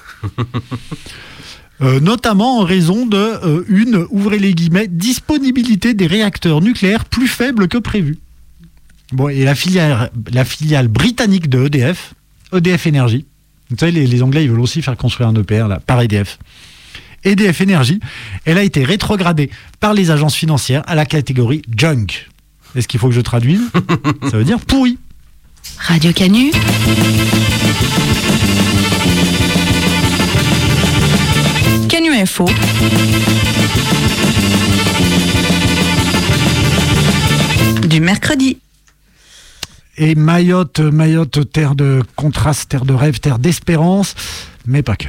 Euh, 1.80 1.98
notamment 1.98 2.60
en 2.60 2.64
raison 2.64 3.06
de 3.06 3.16
euh, 3.16 3.64
une, 3.66 4.06
ouvrez 4.10 4.38
les 4.38 4.54
guillemets, 4.54 4.86
disponibilité 4.86 5.94
des 5.94 6.06
réacteurs 6.06 6.60
nucléaires 6.60 7.04
plus 7.04 7.26
faible 7.26 7.66
que 7.66 7.78
prévu. 7.78 8.18
Bon, 9.12 9.28
et 9.28 9.44
la 9.44 9.54
filiale, 9.54 10.10
la 10.32 10.44
filiale 10.44 10.88
britannique 10.88 11.48
de 11.48 11.66
EDF, 11.66 12.14
EDF 12.52 12.86
Energy, 12.86 13.26
vous 13.70 13.76
savez, 13.78 13.92
les, 13.92 14.06
les 14.06 14.22
Anglais, 14.22 14.44
ils 14.44 14.50
veulent 14.50 14.60
aussi 14.60 14.82
faire 14.82 14.96
construire 14.96 15.28
un 15.28 15.34
EPR 15.34 15.68
là, 15.68 15.80
par 15.80 16.00
EDF. 16.00 16.38
EDF 17.24 17.60
Energy, 17.60 18.00
elle 18.44 18.58
a 18.58 18.62
été 18.62 18.84
rétrogradée 18.84 19.50
par 19.80 19.94
les 19.94 20.10
agences 20.10 20.34
financières 20.34 20.82
à 20.86 20.94
la 20.94 21.06
catégorie 21.06 21.62
junk. 21.76 22.26
Est-ce 22.74 22.88
qu'il 22.88 22.98
faut 22.98 23.08
que 23.08 23.14
je 23.14 23.20
traduise? 23.20 23.60
Ça 24.30 24.38
veut 24.38 24.44
dire 24.44 24.60
pourri. 24.60 24.98
Radio 25.78 26.12
Canu, 26.12 26.50
Canu 31.88 32.10
Info, 32.14 32.46
du 37.86 38.00
mercredi. 38.00 38.58
Et 39.98 40.14
Mayotte, 40.14 40.80
Mayotte, 40.80 41.50
terre 41.52 41.74
de 41.74 42.02
contraste, 42.16 42.70
terre 42.70 42.86
de 42.86 42.94
rêve, 42.94 43.20
terre 43.20 43.38
d'espérance, 43.38 44.14
mais 44.66 44.82
pas 44.82 44.96
que. 44.96 45.08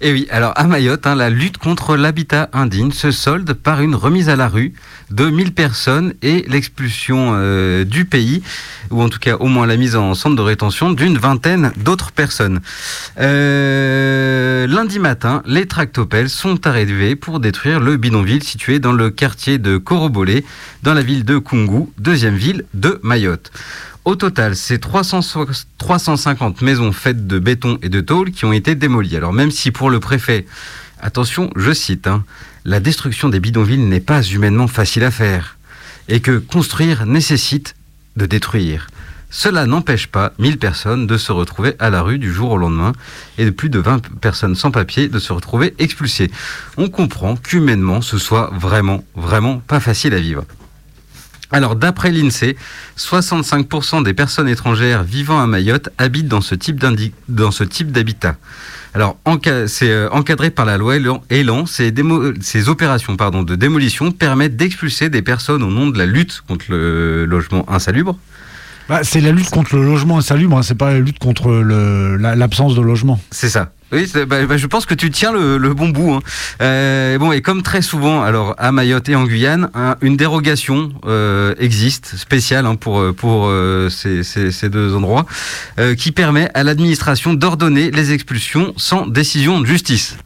Et 0.00 0.12
oui, 0.12 0.26
alors 0.30 0.52
à 0.56 0.64
Mayotte, 0.64 1.06
hein, 1.06 1.14
la 1.14 1.30
lutte 1.30 1.58
contre 1.58 1.96
l'habitat 1.96 2.48
indigne 2.52 2.92
se 2.92 3.10
solde 3.10 3.52
par 3.52 3.80
une 3.80 3.94
remise 3.94 4.28
à 4.28 4.36
la 4.36 4.48
rue 4.48 4.72
de 5.10 5.28
1000 5.28 5.52
personnes 5.52 6.14
et 6.22 6.44
l'expulsion 6.48 7.32
euh, 7.34 7.84
du 7.84 8.04
pays, 8.04 8.42
ou 8.90 9.02
en 9.02 9.08
tout 9.08 9.18
cas 9.18 9.36
au 9.36 9.46
moins 9.46 9.66
la 9.66 9.76
mise 9.76 9.96
en 9.96 10.14
centre 10.14 10.36
de 10.36 10.42
rétention 10.42 10.90
d'une 10.90 11.18
vingtaine 11.18 11.72
d'autres 11.76 12.12
personnes. 12.12 12.60
Euh, 13.20 14.66
lundi 14.66 14.98
matin, 14.98 15.42
les 15.46 15.66
tractopelles 15.66 16.30
sont 16.30 16.66
arrivés 16.66 17.16
pour 17.16 17.40
détruire 17.40 17.80
le 17.80 17.96
bidonville 17.96 18.42
situé 18.42 18.78
dans 18.78 18.92
le 18.92 19.10
quartier 19.10 19.58
de 19.58 19.78
Corobolé, 19.78 20.44
dans 20.82 20.94
la 20.94 21.02
ville 21.02 21.24
de 21.24 21.38
Kungu, 21.38 21.86
deuxième 21.98 22.36
ville 22.36 22.64
de 22.74 23.00
Mayotte. 23.02 23.50
Au 24.08 24.16
total, 24.16 24.56
c'est 24.56 24.78
300 24.78 25.20
350 25.76 26.62
maisons 26.62 26.92
faites 26.92 27.26
de 27.26 27.38
béton 27.38 27.78
et 27.82 27.90
de 27.90 28.00
tôle 28.00 28.30
qui 28.30 28.46
ont 28.46 28.54
été 28.54 28.74
démolies. 28.74 29.18
Alors 29.18 29.34
même 29.34 29.50
si 29.50 29.70
pour 29.70 29.90
le 29.90 30.00
préfet, 30.00 30.46
attention, 30.98 31.50
je 31.56 31.74
cite, 31.74 32.06
hein, 32.06 32.24
la 32.64 32.80
destruction 32.80 33.28
des 33.28 33.38
bidonvilles 33.38 33.84
n'est 33.84 34.00
pas 34.00 34.22
humainement 34.22 34.66
facile 34.66 35.04
à 35.04 35.10
faire 35.10 35.58
et 36.08 36.20
que 36.20 36.38
construire 36.38 37.04
nécessite 37.04 37.74
de 38.16 38.24
détruire. 38.24 38.86
Cela 39.28 39.66
n'empêche 39.66 40.06
pas 40.06 40.32
1000 40.38 40.56
personnes 40.56 41.06
de 41.06 41.18
se 41.18 41.30
retrouver 41.30 41.74
à 41.78 41.90
la 41.90 42.00
rue 42.00 42.18
du 42.18 42.32
jour 42.32 42.52
au 42.52 42.56
lendemain 42.56 42.94
et 43.36 43.44
de 43.44 43.50
plus 43.50 43.68
de 43.68 43.78
20 43.78 44.20
personnes 44.20 44.54
sans 44.54 44.70
papier 44.70 45.08
de 45.08 45.18
se 45.18 45.34
retrouver 45.34 45.74
expulsées. 45.78 46.30
On 46.78 46.88
comprend 46.88 47.36
qu'humainement 47.36 48.00
ce 48.00 48.16
soit 48.16 48.50
vraiment, 48.54 49.04
vraiment 49.16 49.58
pas 49.58 49.80
facile 49.80 50.14
à 50.14 50.18
vivre. 50.18 50.46
Alors, 51.50 51.76
d'après 51.76 52.10
l'INSEE, 52.12 52.56
65% 52.98 54.02
des 54.02 54.12
personnes 54.14 54.48
étrangères 54.48 55.02
vivant 55.02 55.40
à 55.40 55.46
Mayotte 55.46 55.88
habitent 55.98 56.28
dans 56.28 56.40
ce 56.42 56.54
type 56.54 56.76
d'habitat. 57.92 58.36
Alors, 58.94 59.16
c'est 59.66 59.90
euh, 59.90 60.08
encadré 60.10 60.50
par 60.50 60.64
la 60.66 60.76
loi 60.78 60.96
Elan. 61.30 61.66
Ces, 61.66 61.90
démo- 61.90 62.34
ces 62.40 62.68
opérations 62.68 63.16
pardon, 63.16 63.42
de 63.42 63.54
démolition 63.54 64.10
permettent 64.12 64.56
d'expulser 64.56 65.08
des 65.08 65.22
personnes 65.22 65.62
au 65.62 65.70
nom 65.70 65.86
de 65.88 65.96
la 65.98 66.06
lutte 66.06 66.42
contre 66.46 66.66
le 66.70 67.24
logement 67.24 67.70
insalubre. 67.70 68.18
Bah, 68.88 69.00
c'est 69.04 69.20
la 69.20 69.32
lutte 69.32 69.50
contre 69.50 69.76
le 69.76 69.84
logement 69.84 70.16
insalubre, 70.18 70.56
hein, 70.56 70.62
c'est 70.62 70.74
pas 70.74 70.92
la 70.94 70.98
lutte 71.00 71.18
contre 71.18 71.50
la- 71.52 72.34
l'absence 72.34 72.74
de 72.74 72.80
logement. 72.80 73.20
C'est 73.30 73.50
ça. 73.50 73.72
Oui, 73.90 74.10
bah, 74.26 74.44
bah, 74.46 74.56
je 74.58 74.66
pense 74.66 74.84
que 74.84 74.94
tu 74.94 75.10
tiens 75.10 75.32
le, 75.32 75.56
le 75.56 75.72
bon 75.72 75.88
bout. 75.88 76.12
hein. 76.12 76.20
Euh, 76.60 77.16
bon, 77.18 77.32
et 77.32 77.40
comme 77.40 77.62
très 77.62 77.80
souvent, 77.80 78.22
alors 78.22 78.54
à 78.58 78.70
Mayotte 78.70 79.08
et 79.08 79.14
en 79.16 79.24
Guyane, 79.24 79.70
un- 79.74 79.96
une 80.02 80.16
dérogation 80.16 80.92
euh, 81.06 81.54
existe 81.58 82.16
spéciale 82.16 82.66
hein, 82.66 82.76
pour 82.76 83.00
euh, 83.00 83.12
pour 83.12 83.46
euh, 83.46 83.88
ces, 83.88 84.22
ces- 84.24 84.52
ces 84.52 84.68
deux 84.68 84.94
endroits, 84.94 85.24
qui 85.96 86.12
permet 86.12 86.50
à 86.54 86.64
l'administration 86.64 87.32
d'ordonner 87.34 87.90
les 87.90 88.12
expulsions 88.12 88.74
sans 88.76 89.06
décision 89.06 89.60
de 89.60 89.66
justice. 89.66 90.16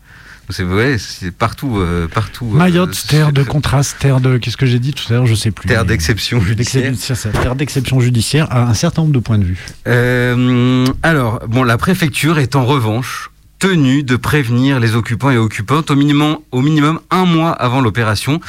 C'est 0.51 0.65
vrai, 0.65 0.97
c'est 0.99 1.31
partout, 1.31 1.79
euh, 1.79 2.09
partout. 2.09 2.51
euh, 2.53 2.59
Mayotte, 2.59 3.05
terre 3.09 3.33
de 3.33 3.43
contraste, 3.45 3.97
terre 4.01 4.21
de. 4.21 4.39
Qu'est-ce 4.39 4.57
que 4.57 4.67
j'ai 4.67 4.81
dit 4.81 4.93
tout 4.93 5.05
à 5.11 5.17
l'heure 5.17 5.27
Je 5.27 5.35
sais 5.37 5.53
plus. 5.53 5.69
terre 5.69 5.85
d'exception 5.85 6.41
judiciaire. 6.41 6.93
terre 7.41 7.55
d'exception 7.55 8.01
judiciaire 8.01 8.49
à 8.51 8.65
un 8.65 8.75
certain 8.75 9.03
nombre 9.03 9.15
de 9.15 9.21
points 9.21 9.39
de 9.39 9.45
vue. 9.45 9.65
Euh, 9.87 10.85
alors, 11.03 11.41
bon, 11.49 11.63
la 11.63 11.79
préfecture 11.79 12.39
est 12.41 12.57
en 12.57 12.67
revanche 12.67 13.31
tenue 13.67 14.03
de 14.03 14.17
prévenir 14.17 14.81
les 14.81 14.97
occupants 14.97 15.31
et 15.31 15.37
occupantes 15.39 15.93
au 15.93 15.95
minimum, 15.95 16.99
un 17.13 17.25
mois 17.25 17.53
avant 17.53 17.81
l'opération 17.81 18.41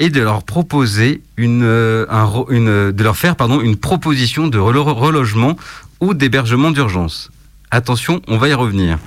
et 0.00 0.10
de 0.10 0.20
leur 0.20 0.42
proposer 0.42 1.22
euh, 1.38 2.04
une- 2.50 2.90
de 2.90 3.02
leur 3.04 3.16
faire 3.16 3.36
une 3.62 3.76
proposition 3.76 4.48
de 4.48 4.58
relo- 4.58 4.92
relogement 4.92 5.56
ou 6.00 6.14
d'hébergement 6.14 6.72
d'urgence. 6.72 7.30
Attention, 7.70 8.20
on 8.26 8.38
va 8.38 8.48
y 8.48 8.54
revenir. 8.54 8.98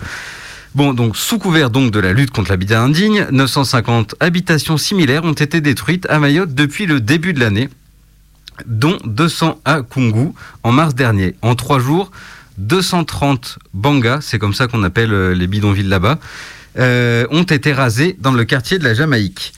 Bon, 0.76 0.94
donc 0.94 1.18
sous 1.18 1.40
couvert 1.40 1.70
donc 1.70 1.92
de 1.92 2.00
la 2.00 2.14
lutte 2.14 2.32
contre 2.32 2.52
l'habitat 2.52 2.82
indigne, 2.82 3.28
950 3.30 4.16
habitations 4.22 4.78
similaires 4.78 5.26
ont 5.26 5.34
été 5.34 5.60
détruites 5.60 6.06
à 6.10 6.20
Mayotte 6.20 6.56
depuis 6.56 6.86
le 6.86 7.02
début 7.02 7.34
de 7.34 7.42
l'année, 7.42 7.68
dont 8.66 8.98
200 9.04 9.60
à 9.66 9.82
Kungu 9.82 10.30
en 10.64 10.72
mars 10.72 10.96
dernier. 10.96 11.36
En 11.42 11.56
trois 11.56 11.80
jours, 11.80 12.12
230 12.60 13.58
bangas, 13.74 14.20
c'est 14.22 14.38
comme 14.38 14.54
ça 14.54 14.68
qu'on 14.68 14.84
appelle 14.84 15.14
euh, 15.14 15.34
les 15.34 15.48
bidonvilles 15.48 15.88
là-bas, 15.88 16.20
euh, 16.78 17.26
ont 17.32 17.44
été 17.44 17.74
rasés 17.74 18.16
dans 18.20 18.32
le 18.32 18.44
quartier 18.46 18.78
de 18.78 18.84
la 18.84 18.94
Jamaïque. 18.94 19.54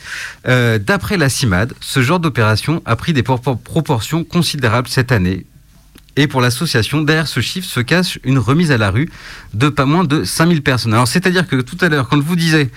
Euh, 0.47 0.79
D'après 0.79 1.17
la 1.17 1.27
CIMAD, 1.29 1.73
ce 1.81 2.01
genre 2.01 2.19
d'opération 2.19 2.81
a 2.85 2.95
pris 2.95 3.11
des 3.13 3.21
propor- 3.23 3.59
proportions 3.61 4.23
considérables 4.23 4.87
cette 4.87 5.11
année. 5.11 5.45
Et 6.15 6.27
pour 6.27 6.41
l'association, 6.41 7.01
derrière 7.01 7.27
ce 7.27 7.39
chiffre 7.39 7.67
se 7.67 7.79
cache 7.79 8.19
une 8.23 8.37
remise 8.37 8.71
à 8.71 8.77
la 8.77 8.91
rue 8.91 9.09
de 9.53 9.69
pas 9.69 9.85
moins 9.85 10.03
de 10.03 10.23
5000 10.23 10.61
personnes. 10.61 10.93
Alors 10.93 11.07
c'est-à-dire 11.07 11.47
que 11.47 11.57
tout 11.61 11.77
à 11.81 11.89
l'heure, 11.89 12.07
quand 12.07 12.17
je 12.17 12.25
vous 12.25 12.35
disais 12.35 12.69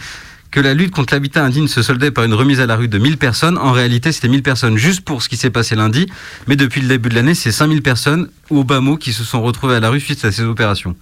que 0.55 0.61
la 0.61 0.73
lutte 0.73 0.93
contre 0.93 1.13
l'habitat 1.13 1.45
indigne 1.45 1.67
se 1.67 1.83
soldait 1.83 2.13
par 2.13 2.23
une 2.23 2.33
remise 2.33 2.61
à 2.61 2.67
la 2.67 2.77
rue 2.77 2.87
de 2.87 2.97
1000 2.97 3.19
personnes, 3.19 3.59
en 3.59 3.73
réalité 3.73 4.13
c'était 4.13 4.29
1000 4.29 4.45
personnes 4.45 4.77
juste 4.77 5.01
pour 5.01 5.21
ce 5.21 5.29
qui 5.29 5.37
s'est 5.37 5.51
passé 5.51 5.75
lundi, 5.75 6.07
mais 6.47 6.55
depuis 6.55 6.81
le 6.81 6.87
début 6.87 7.09
de 7.09 7.17
l'année 7.17 7.35
c'est 7.35 7.51
5000 7.51 7.83
personnes 7.83 8.29
au 8.51 8.63
bas 8.63 8.79
mot 8.79 8.97
qui 8.97 9.13
se 9.13 9.25
sont 9.25 9.43
retrouvées 9.43 9.75
à 9.75 9.81
la 9.81 9.91
rue 9.91 9.99
suite 9.99 10.25
à 10.25 10.31
ces 10.31 10.45
opérations. 10.45 10.95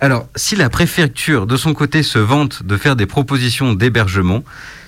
Alors, 0.00 0.26
si 0.34 0.56
la 0.56 0.70
préfecture, 0.70 1.46
de 1.46 1.56
son 1.56 1.72
côté, 1.72 2.02
se 2.02 2.18
vante 2.18 2.64
de 2.64 2.76
faire 2.76 2.96
des 2.96 3.06
propositions 3.06 3.74
d'hébergement, 3.74 4.42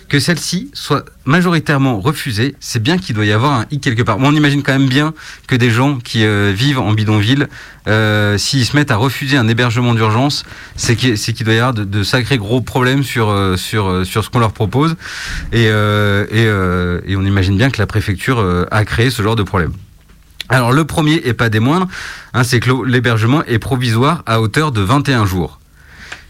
que 0.08 0.20
celles-ci 0.20 0.70
soient 0.72 1.04
majoritairement 1.24 2.00
refusées, 2.00 2.54
c'est 2.60 2.82
bien 2.82 2.98
qu'il 2.98 3.14
doit 3.14 3.24
y 3.24 3.32
avoir 3.32 3.52
un 3.52 3.66
hic 3.70 3.82
quelque 3.82 4.02
part. 4.02 4.18
On 4.20 4.34
imagine 4.34 4.62
quand 4.62 4.72
même 4.72 4.88
bien 4.88 5.14
que 5.46 5.56
des 5.56 5.70
gens 5.70 5.98
qui 5.98 6.24
euh, 6.24 6.52
vivent 6.54 6.78
en 6.78 6.92
bidonville, 6.92 7.48
euh, 7.88 8.38
s'ils 8.38 8.64
se 8.64 8.76
mettent 8.76 8.90
à 8.90 8.96
refuser 8.96 9.36
un 9.36 9.48
hébergement 9.48 9.94
d'urgence, 9.94 10.44
c'est 10.76 10.96
qu'il 10.96 11.44
doit 11.44 11.54
y 11.54 11.58
avoir 11.58 11.74
de, 11.74 12.02
sacrés 12.02 12.38
gros 12.38 12.60
problèmes 12.60 13.02
sur, 13.02 13.30
euh, 13.30 13.56
ce 13.56 14.30
qu'on 14.30 14.38
leur 14.38 14.52
propose. 14.52 14.96
Et, 15.52 15.70
on 17.16 17.24
imagine 17.24 17.56
bien 17.56 17.70
que 17.70 17.78
la 17.78 17.86
préfecture 17.86 18.66
a 18.70 18.84
créé 18.84 19.10
ce 19.10 19.22
genre 19.22 19.36
de 19.36 19.42
problème. 19.42 19.72
Alors 20.48 20.72
le 20.72 20.84
premier, 20.84 21.20
et 21.24 21.32
pas 21.32 21.48
des 21.48 21.58
moindres, 21.58 21.88
hein, 22.32 22.44
c'est 22.44 22.60
que 22.60 22.70
l'hébergement 22.84 23.42
est 23.44 23.58
provisoire 23.58 24.22
à 24.26 24.40
hauteur 24.40 24.70
de 24.70 24.80
21 24.80 25.26
jours. 25.26 25.58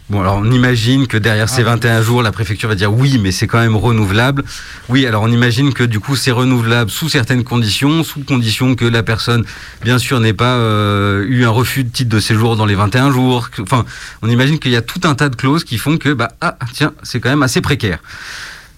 Bon, 0.08 0.20
alors 0.20 0.36
on 0.36 0.52
imagine 0.52 1.08
que 1.08 1.16
derrière 1.16 1.48
ces 1.48 1.64
21 1.64 2.00
jours, 2.00 2.22
la 2.22 2.30
préfecture 2.30 2.68
va 2.68 2.76
dire 2.76 2.92
oui, 2.92 3.18
mais 3.18 3.32
c'est 3.32 3.48
quand 3.48 3.58
même 3.58 3.74
renouvelable. 3.74 4.44
Oui, 4.88 5.04
alors 5.04 5.24
on 5.24 5.32
imagine 5.32 5.74
que 5.74 5.82
du 5.82 5.98
coup 5.98 6.14
c'est 6.14 6.30
renouvelable 6.30 6.92
sous 6.92 7.08
certaines 7.08 7.42
conditions, 7.42 8.04
sous 8.04 8.20
condition 8.20 8.76
que 8.76 8.84
la 8.84 9.02
personne, 9.02 9.44
bien 9.82 9.98
sûr, 9.98 10.20
n'ait 10.20 10.32
pas 10.32 10.54
euh, 10.54 11.24
eu 11.26 11.44
un 11.44 11.50
refus 11.50 11.82
de 11.82 11.88
titre 11.88 12.08
de 12.08 12.20
séjour 12.20 12.54
dans 12.54 12.66
les 12.66 12.76
21 12.76 13.10
jours. 13.10 13.48
Enfin, 13.58 13.84
on 14.22 14.30
imagine 14.30 14.60
qu'il 14.60 14.70
y 14.70 14.76
a 14.76 14.82
tout 14.82 15.00
un 15.02 15.16
tas 15.16 15.28
de 15.28 15.34
clauses 15.34 15.64
qui 15.64 15.76
font 15.76 15.98
que, 15.98 16.12
bah, 16.12 16.28
ah, 16.40 16.56
tiens, 16.72 16.92
c'est 17.02 17.18
quand 17.18 17.30
même 17.30 17.42
assez 17.42 17.60
précaire. 17.60 17.98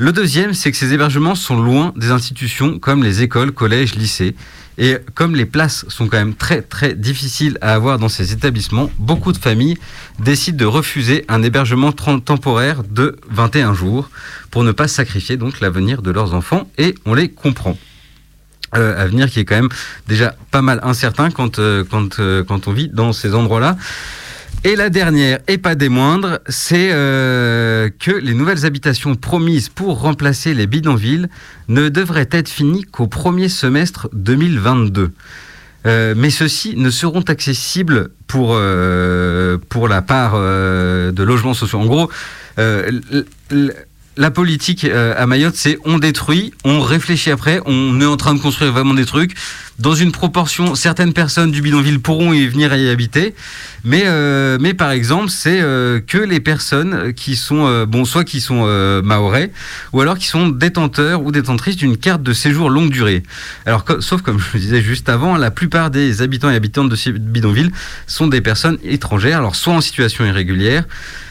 Le 0.01 0.13
deuxième, 0.13 0.55
c'est 0.55 0.71
que 0.71 0.77
ces 0.77 0.95
hébergements 0.95 1.35
sont 1.35 1.61
loin 1.61 1.93
des 1.97 2.13
institutions 2.13 2.79
comme 2.79 3.03
les 3.03 3.23
écoles, 3.23 3.51
collèges, 3.51 3.97
lycées. 3.97 4.37
Et 4.81 4.97
comme 5.17 5.35
les 5.35 5.45
places 5.45 5.85
sont 5.89 6.07
quand 6.07 6.19
même 6.19 6.37
très 6.37 6.63
très 6.63 6.95
difficiles 6.95 7.59
à 7.63 7.75
avoir 7.75 7.99
dans 7.99 8.09
ces 8.09 8.33
établissements, 8.33 8.93
beaucoup 9.01 9.33
de 9.33 9.39
familles 9.39 9.77
décident 10.21 10.57
de 10.57 10.65
refuser 10.67 11.25
un 11.27 11.43
hébergement 11.43 11.91
temporaire 11.91 12.85
de 12.85 13.17
21 13.29 13.75
jours 13.75 14.09
pour 14.53 14.63
ne 14.63 14.71
pas 14.71 14.87
sacrifier 14.87 15.37
donc 15.37 15.59
l'avenir 15.59 16.01
de 16.01 16.13
leurs 16.13 16.33
enfants 16.33 16.71
et 16.79 16.95
on 17.05 17.15
les 17.15 17.29
comprend. 17.29 17.77
Euh, 18.77 19.03
avenir 19.03 19.29
qui 19.31 19.41
est 19.41 19.45
quand 19.45 19.57
même 19.57 19.71
déjà 20.07 20.37
pas 20.53 20.63
mal 20.63 20.79
incertain 20.85 21.33
quand, 21.33 21.59
euh, 21.59 21.83
quand, 21.91 22.21
euh, 22.21 22.45
quand 22.45 22.69
on 22.69 22.73
vit 22.73 22.89
dans 22.89 23.13
ces 23.13 23.35
endroits-là. 23.35 23.77
Et 24.65 24.75
la 24.75 24.91
dernière, 24.91 25.39
et 25.47 25.57
pas 25.57 25.77
des 25.77 25.89
moindres, 25.89 26.41
c'est 26.49 26.91
euh, 26.93 27.89
que 27.99 28.11
les 28.11 28.35
nouvelles 28.35 28.67
habitations 28.67 29.15
promises 29.15 29.69
pour 29.69 30.01
remplacer 30.01 30.53
les 30.53 30.67
bidonvilles 30.67 31.29
ne 31.69 31.89
devraient 31.89 32.29
être 32.33 32.49
finies 32.49 32.83
qu'au 32.85 33.07
premier 33.07 33.49
semestre 33.49 34.09
2022. 34.13 35.13
Euh, 35.87 36.15
mais 36.17 36.31
ceux-ci 36.31 36.75
ne 36.77 36.91
seront 36.91 37.23
accessibles 37.23 38.11
pour, 38.27 38.51
euh, 38.53 39.59
pour 39.69 39.87
la 39.87 40.03
part 40.03 40.33
euh, 40.35 41.13
de 41.13 41.23
logements 41.23 41.55
sociaux. 41.55 41.79
En 41.79 41.87
gros, 41.87 42.11
euh, 42.59 43.01
la 44.19 44.33
politique 44.33 44.85
euh, 44.85 45.15
à 45.17 45.27
Mayotte, 45.27 45.55
c'est 45.55 45.79
on 45.85 45.99
détruit, 45.99 46.53
on 46.65 46.81
réfléchit 46.81 47.31
après, 47.31 47.61
on 47.67 48.01
est 48.01 48.05
en 48.05 48.17
train 48.17 48.35
de 48.35 48.41
construire 48.41 48.73
vraiment 48.73 48.93
des 48.93 49.07
trucs. 49.07 49.35
Dans 49.79 49.95
une 49.95 50.11
proportion, 50.11 50.75
certaines 50.75 51.13
personnes 51.13 51.53
du 51.53 51.63
bidonville 51.63 52.01
pourront 52.01 52.33
y 52.33 52.45
venir 52.49 52.75
y 52.75 52.89
habiter, 52.89 53.37
mais, 53.85 54.03
euh, 54.07 54.59
mais 54.61 54.75
par 54.75 54.91
exemple, 54.91 55.31
c'est 55.31 55.61
euh, 55.61 56.01
que 56.05 56.19
les 56.19 56.41
personnes 56.41 57.13
qui 57.15 57.37
sont, 57.37 57.85
bon, 57.87 58.05
soit 58.05 58.25
qui 58.25 58.41
sont 58.41 58.67
maorais, 59.05 59.53
ou 59.93 60.01
alors 60.01 60.19
qui 60.19 60.27
sont 60.27 60.49
détenteurs 60.49 61.23
ou 61.23 61.31
détentrices 61.31 61.77
d'une 61.77 61.97
carte 61.97 62.25
de 62.25 62.33
séjour 62.33 62.71
longue 62.71 62.91
durée. 62.91 63.23
Alors, 63.67 63.85
sauf 64.01 64.23
comme 64.23 64.41
je 64.41 64.47
le 64.55 64.59
disais 64.59 64.83
juste 64.83 65.09
avant, 65.09 65.37
la 65.37 65.53
plupart 65.53 65.91
des 65.91 66.23
habitants 66.23 66.51
et 66.51 66.57
habitantes 66.57 66.89
de 66.89 66.97
ces 66.97 67.13
bidonvilles 67.13 67.71
sont 68.09 68.27
des 68.27 68.41
personnes 68.41 68.79
étrangères, 68.83 69.39
alors 69.39 69.55
soit 69.55 69.75
en 69.75 69.81
situation 69.81 70.25
irrégulière, 70.25 70.85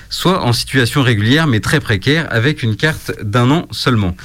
soit 0.10 0.43
en 0.43 0.54
situation 0.54 1.02
régulière 1.04 1.48
mais 1.48 1.60
très 1.60 1.80
précaire, 1.80 2.28
avec 2.30 2.63
une 2.63 2.76
carte 2.76 3.12
d'un 3.22 3.52
an 3.52 3.67
seulement. 3.72 4.15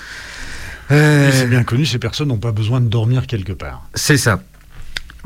Euh, 0.90 1.30
C'est 1.32 1.48
bien 1.48 1.64
connu, 1.64 1.86
ces 1.86 1.98
personnes 1.98 2.28
n'ont 2.28 2.38
pas 2.38 2.52
besoin 2.52 2.80
de 2.80 2.88
dormir 2.88 3.26
quelque 3.26 3.52
part. 3.52 3.86
c'est 3.94 4.16
ça. 4.16 4.42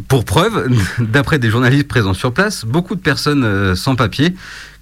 Pour 0.08 0.24
preuve, 0.24 0.68
d'après 0.98 1.38
des 1.38 1.50
journalistes 1.50 1.88
présents 1.88 2.14
sur 2.14 2.32
place, 2.32 2.64
beaucoup 2.64 2.94
de 2.94 3.00
personnes 3.00 3.44
euh, 3.44 3.74
sans 3.74 3.96
papier, 3.96 4.34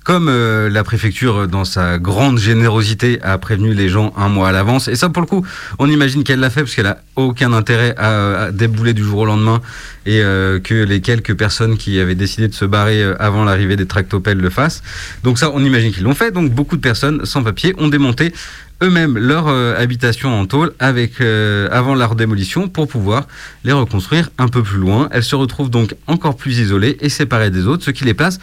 comme 0.05 0.29
euh, 0.29 0.69
la 0.69 0.85
préfecture, 0.85 1.39
euh, 1.39 1.47
dans 1.47 1.65
sa 1.65 1.99
grande 1.99 2.39
générosité, 2.39 3.19
a 3.23 3.39
prévenu 3.39 3.73
les 3.73 3.89
gens 3.89 4.13
un 4.17 4.29
mois 4.29 4.51
à 4.51 4.53
l'avance. 4.53 4.87
Et 4.87 4.97
ça, 4.97 5.09
pour 5.09 5.23
le 5.23 5.27
coup, 5.27 5.45
on 5.79 5.89
imagine 5.89 6.23
qu'elle 6.23 6.41
l'a 6.41 6.51
fait 6.51 6.61
parce 6.61 6.75
qu'elle 6.75 6.87
a 6.87 6.99
aucun 7.17 7.55
intérêt 7.55 7.95
à, 7.97 8.45
à 8.45 8.51
débouler 8.53 8.93
du 8.93 9.03
jour 9.03 9.21
au 9.21 9.25
lendemain 9.25 9.63
et 10.07 10.21
euh, 10.21 10.61
que 10.61 10.75
les 10.75 11.01
quelques 11.01 11.35
personnes 11.35 11.79
qui 11.79 11.99
avaient 11.99 12.15
décidé 12.15 12.49
de 12.49 12.55
se 12.55 12.67
barrer 12.67 13.03
euh, 13.03 13.15
avant 13.19 13.45
l'arrivée 13.45 13.77
des 13.77 13.87
tractopelles 13.87 14.39
le 14.39 14.51
fassent. 14.51 14.83
Donc 15.23 15.39
ça, 15.39 15.51
on 15.55 15.65
imagine 15.65 15.91
qu'ils 15.91 16.05
l'ont 16.05 16.15
fait. 16.15 16.31
Donc 16.31 16.51
beaucoup 16.51 16.77
de 16.77 16.83
personnes 16.83 17.25
sans 17.25 17.43
papier 17.43 17.75
ont 17.79 17.89
démonté 17.89 18.35
eux-mêmes 18.83 19.19
leur 19.19 19.49
euh, 19.49 19.75
habitation 19.77 20.39
en 20.39 20.47
tôle 20.47 20.73
avec, 20.79 21.21
euh, 21.21 21.69
avant 21.71 21.95
leur 21.95 22.15
démolition 22.15 22.69
pour 22.69 22.89
pouvoir 22.89 23.27
les 23.65 23.73
reconstruire 23.73 24.31
un 24.39 24.49
peu 24.49 24.63
plus 24.63 24.79
loin. 24.79 25.09
Elles 25.13 25.25
se 25.25 25.37
retrouvent 25.37 25.71
donc 25.71 25.95
encore 26.07 26.37
plus 26.37 26.59
isolées 26.59 26.97
et 27.01 27.09
séparées 27.09 27.51
des 27.51 27.67
autres, 27.67 27.85
ce 27.85 27.91
qui 27.91 28.05
les 28.05 28.15
place 28.15 28.39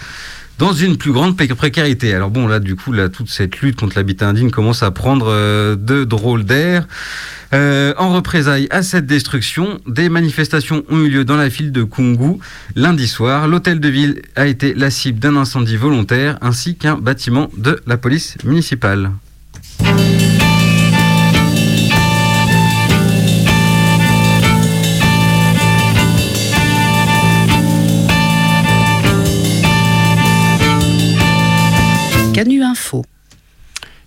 dans 0.59 0.73
une 0.73 0.97
plus 0.97 1.11
grande 1.11 1.35
pré- 1.35 1.47
précarité. 1.47 2.13
Alors 2.13 2.29
bon, 2.29 2.47
là, 2.47 2.59
du 2.59 2.75
coup, 2.75 2.93
toute 3.11 3.29
cette 3.29 3.61
lutte 3.61 3.77
contre 3.77 3.97
l'habitat 3.97 4.27
indigne 4.29 4.51
commence 4.51 4.83
à 4.83 4.91
prendre 4.91 5.27
euh, 5.29 5.75
de 5.75 6.03
drôles 6.03 6.43
d'air. 6.43 6.87
Euh, 7.53 7.93
en 7.97 8.13
représailles 8.13 8.67
à 8.69 8.81
cette 8.81 9.05
destruction, 9.05 9.79
des 9.85 10.07
manifestations 10.07 10.83
ont 10.89 10.99
eu 10.99 11.09
lieu 11.09 11.25
dans 11.25 11.35
la 11.35 11.49
ville 11.49 11.71
de 11.71 11.83
Kungu 11.83 12.37
lundi 12.75 13.07
soir. 13.07 13.47
L'hôtel 13.47 13.79
de 13.79 13.89
ville 13.89 14.21
a 14.35 14.47
été 14.47 14.73
la 14.73 14.89
cible 14.89 15.19
d'un 15.19 15.35
incendie 15.35 15.75
volontaire 15.77 16.37
ainsi 16.41 16.75
qu'un 16.75 16.95
bâtiment 16.95 17.49
de 17.57 17.81
la 17.87 17.97
police 17.97 18.37
municipale. 18.45 19.11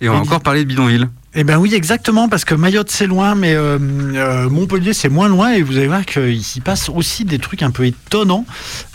Et 0.01 0.09
on 0.09 0.15
va 0.15 0.19
encore 0.19 0.41
parler 0.41 0.65
de 0.65 0.69
bidonville. 0.69 1.09
Eh 1.35 1.45
ben 1.45 1.59
oui, 1.59 1.75
exactement, 1.75 2.29
parce 2.29 2.45
que 2.45 2.55
Mayotte 2.55 2.91
c'est 2.91 3.07
loin, 3.07 3.35
mais 3.35 3.55
euh, 3.55 3.79
euh, 3.81 4.49
Montpellier 4.49 4.93
c'est 4.93 5.09
moins 5.09 5.29
loin, 5.29 5.53
et 5.53 5.63
vous 5.63 5.77
allez 5.79 5.89
voir 5.89 6.05
qu'il 6.07 6.43
s'y 6.45 6.61
passe 6.61 6.89
aussi 6.89 7.25
des 7.25 7.39
trucs 7.39 7.63
un 7.63 7.71
peu 7.71 7.87
étonnants 7.87 8.47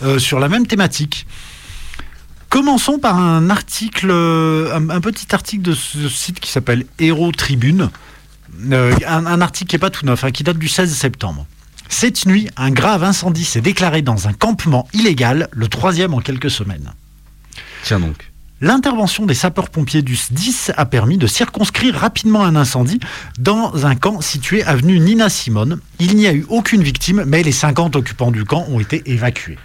euh, 0.02 0.18
sur 0.18 0.40
la 0.40 0.48
même 0.48 0.66
thématique. 0.66 1.26
Commençons 2.48 2.98
par 2.98 3.18
un 3.18 3.50
article, 3.50 4.10
un, 4.10 4.88
un 4.90 5.00
petit 5.00 5.34
article 5.34 5.62
de 5.62 5.74
ce 5.74 6.08
site 6.08 6.40
qui 6.40 6.50
s'appelle 6.50 6.84
Héros 6.98 7.32
Tribune, 7.32 7.90
Euh, 8.72 8.94
un, 9.06 9.26
un 9.26 9.40
article 9.40 9.70
qui 9.70 9.76
n'est 9.76 9.80
pas 9.80 9.90
tout 9.90 10.04
neuf, 10.04 10.24
hein, 10.24 10.30
qui 10.32 10.42
date 10.42 10.58
du 10.58 10.68
16 10.68 10.92
septembre. 10.92 11.46
Cette 11.88 12.26
nuit, 12.26 12.48
un 12.56 12.70
grave 12.70 13.04
incendie 13.04 13.44
s'est 13.44 13.60
déclaré 13.60 14.02
dans 14.02 14.28
un 14.28 14.32
campement 14.32 14.88
illégal, 14.92 15.48
le 15.52 15.68
troisième 15.68 16.14
en 16.14 16.20
quelques 16.20 16.50
semaines. 16.50 16.92
Tiens 17.84 18.00
donc. 18.00 18.29
L'intervention 18.62 19.24
des 19.24 19.34
sapeurs-pompiers 19.34 20.02
du 20.02 20.16
SDIS 20.16 20.70
a 20.76 20.84
permis 20.84 21.16
de 21.16 21.26
circonscrire 21.26 21.94
rapidement 21.94 22.44
un 22.44 22.56
incendie 22.56 23.00
dans 23.38 23.86
un 23.86 23.94
camp 23.94 24.20
situé 24.20 24.62
avenue 24.62 25.00
Nina 25.00 25.30
Simone. 25.30 25.80
Il 25.98 26.14
n'y 26.16 26.26
a 26.26 26.34
eu 26.34 26.44
aucune 26.50 26.82
victime, 26.82 27.24
mais 27.26 27.42
les 27.42 27.52
50 27.52 27.96
occupants 27.96 28.30
du 28.30 28.44
camp 28.44 28.66
ont 28.68 28.78
été 28.78 29.02
évacués. 29.06 29.56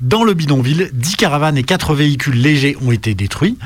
Dans 0.00 0.22
le 0.22 0.34
bidonville, 0.34 0.88
10 0.92 1.16
caravanes 1.16 1.58
et 1.58 1.64
4 1.64 1.94
véhicules 1.94 2.40
légers 2.40 2.76
ont 2.80 2.92
été 2.92 3.14
détruits. 3.14 3.58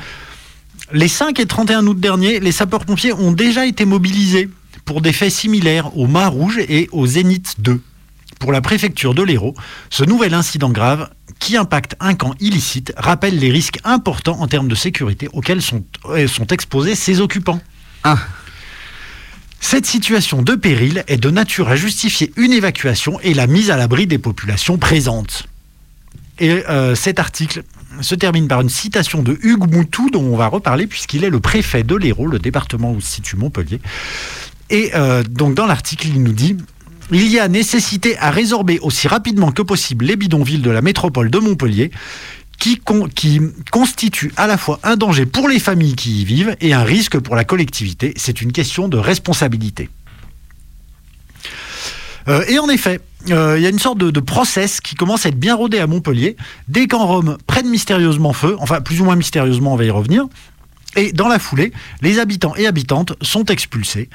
Les 0.91 1.07
5 1.07 1.39
et 1.39 1.45
31 1.45 1.85
août 1.85 1.99
dernier, 1.99 2.39
les 2.39 2.51
sapeurs-pompiers 2.51 3.13
ont 3.13 3.31
déjà 3.31 3.67
été 3.67 3.85
mobilisés 3.85 4.49
pour 4.85 5.01
des 5.01 5.13
faits 5.13 5.31
similaires 5.31 5.95
au 5.95 6.07
Mât 6.07 6.29
Rouge 6.29 6.59
et 6.67 6.89
au 6.91 7.05
Zénith 7.05 7.55
2. 7.59 7.79
Pour 8.39 8.51
la 8.51 8.61
préfecture 8.61 9.13
de 9.13 9.23
l'Hérault, 9.23 9.55
ce 9.89 10.03
nouvel 10.03 10.33
incident 10.33 10.69
grave, 10.69 11.09
qui 11.39 11.57
impacte 11.57 11.95
un 11.99 12.15
camp 12.15 12.33
illicite, 12.39 12.93
rappelle 12.97 13.37
les 13.37 13.51
risques 13.51 13.79
importants 13.83 14.39
en 14.41 14.47
termes 14.47 14.67
de 14.67 14.75
sécurité 14.75 15.29
auxquels 15.33 15.61
sont, 15.61 15.83
euh, 16.05 16.27
sont 16.27 16.47
exposés 16.47 16.95
ces 16.95 17.21
occupants. 17.21 17.61
Ah. 18.03 18.17
Cette 19.59 19.85
situation 19.85 20.41
de 20.41 20.55
péril 20.55 21.03
est 21.07 21.17
de 21.17 21.29
nature 21.29 21.69
à 21.69 21.75
justifier 21.75 22.31
une 22.37 22.53
évacuation 22.53 23.19
et 23.21 23.33
la 23.33 23.47
mise 23.47 23.71
à 23.71 23.77
l'abri 23.77 24.05
des 24.05 24.19
populations 24.19 24.77
présentes. 24.77 25.47
Et 26.39 26.63
euh, 26.69 26.95
cet 26.95 27.19
article 27.19 27.63
se 28.01 28.15
termine 28.15 28.47
par 28.47 28.61
une 28.61 28.69
citation 28.69 29.23
de 29.23 29.37
Hugues 29.41 29.71
Moutou, 29.71 30.09
dont 30.09 30.23
on 30.23 30.35
va 30.35 30.47
reparler, 30.47 30.85
puisqu'il 30.85 31.23
est 31.23 31.29
le 31.29 31.39
préfet 31.39 31.83
de 31.83 31.95
l'Hérault, 31.95 32.27
le 32.27 32.39
département 32.39 32.91
où 32.91 33.01
se 33.01 33.09
situe 33.09 33.37
Montpellier. 33.37 33.79
Et 34.69 34.91
euh, 34.95 35.23
donc 35.23 35.55
dans 35.55 35.65
l'article, 35.65 36.07
il 36.07 36.21
nous 36.21 36.33
dit 36.33 36.57
il 37.11 37.27
y 37.29 37.39
a 37.39 37.47
nécessité 37.47 38.17
à 38.17 38.31
résorber 38.31 38.79
aussi 38.79 39.07
rapidement 39.07 39.51
que 39.51 39.61
possible 39.61 40.05
les 40.05 40.15
bidonvilles 40.15 40.59
de 40.59 40.71
la 40.71 40.81
métropole 40.81 41.29
de 41.29 41.39
Montpellier, 41.39 41.91
qui, 42.57 42.77
con- 42.77 43.09
qui 43.13 43.41
constituent 43.71 44.31
à 44.37 44.47
la 44.47 44.57
fois 44.57 44.79
un 44.83 44.95
danger 44.95 45.25
pour 45.25 45.49
les 45.49 45.59
familles 45.59 45.95
qui 45.95 46.21
y 46.21 46.25
vivent 46.25 46.55
et 46.61 46.73
un 46.73 46.83
risque 46.83 47.19
pour 47.19 47.35
la 47.35 47.43
collectivité. 47.43 48.13
C'est 48.15 48.41
une 48.41 48.51
question 48.51 48.87
de 48.87 48.97
responsabilité. 48.97 49.89
Euh, 52.27 52.43
et 52.47 52.57
en 52.57 52.69
effet, 52.69 53.01
euh, 53.29 53.55
il 53.57 53.61
y 53.63 53.67
a 53.67 53.69
une 53.69 53.77
sorte 53.77 53.99
de, 53.99 54.09
de 54.09 54.19
process 54.19 54.81
qui 54.81 54.95
commence 54.95 55.25
à 55.25 55.29
être 55.29 55.39
bien 55.39 55.53
rodé 55.55 55.79
à 55.79 55.85
Montpellier. 55.85 56.37
Des 56.67 56.87
camps 56.87 57.05
roms 57.05 57.37
prennent 57.45 57.69
mystérieusement 57.69 58.33
feu, 58.33 58.55
enfin 58.59 58.81
plus 58.81 59.01
ou 59.01 59.05
moins 59.05 59.15
mystérieusement, 59.15 59.73
on 59.73 59.75
va 59.75 59.85
y 59.85 59.91
revenir. 59.91 60.25
Et 60.95 61.11
dans 61.11 61.27
la 61.27 61.39
foulée, 61.39 61.73
les 62.01 62.19
habitants 62.19 62.55
et 62.55 62.67
habitantes 62.67 63.13
sont 63.21 63.45
expulsés. 63.45 64.09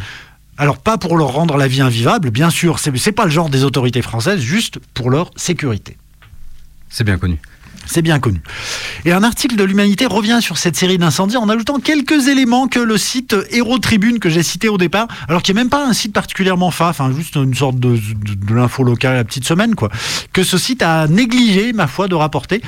Alors 0.60 0.76
pas 0.76 0.98
pour 0.98 1.16
leur 1.16 1.28
rendre 1.28 1.56
la 1.56 1.68
vie 1.68 1.80
invivable, 1.80 2.30
bien 2.30 2.50
sûr, 2.50 2.78
c'est 2.78 3.12
pas 3.12 3.24
le 3.24 3.30
genre 3.30 3.48
des 3.48 3.64
autorités 3.64 4.02
françaises, 4.02 4.40
juste 4.40 4.78
pour 4.92 5.08
leur 5.08 5.30
sécurité. 5.34 5.96
C'est 6.90 7.02
bien 7.02 7.16
connu. 7.16 7.38
C'est 7.86 8.02
bien 8.02 8.18
connu. 8.18 8.42
Et 9.06 9.12
un 9.12 9.22
article 9.22 9.56
de 9.56 9.64
l'Humanité 9.64 10.04
revient 10.04 10.40
sur 10.42 10.58
cette 10.58 10.76
série 10.76 10.98
d'incendies 10.98 11.38
en 11.38 11.48
ajoutant 11.48 11.80
quelques 11.80 12.28
éléments 12.28 12.68
que 12.68 12.78
le 12.78 12.98
site 12.98 13.34
Héros 13.50 13.78
Tribune 13.78 14.18
que 14.18 14.28
j'ai 14.28 14.42
cité 14.42 14.68
au 14.68 14.76
départ, 14.76 15.08
alors 15.28 15.42
qui 15.42 15.54
n'est 15.54 15.60
même 15.62 15.70
pas 15.70 15.86
un 15.86 15.94
site 15.94 16.12
particulièrement 16.12 16.70
fa, 16.70 16.90
enfin 16.90 17.10
juste 17.10 17.36
une 17.36 17.54
sorte 17.54 17.80
de, 17.80 17.96
de, 17.96 18.34
de 18.34 18.54
l'info 18.54 18.84
locale 18.84 19.14
la 19.14 19.24
petite 19.24 19.46
semaine, 19.46 19.74
quoi, 19.74 19.88
que 20.34 20.42
ce 20.42 20.58
site 20.58 20.82
a 20.82 21.08
négligé, 21.08 21.72
ma 21.72 21.86
foi, 21.86 22.06
de 22.06 22.14
rapporter. 22.14 22.60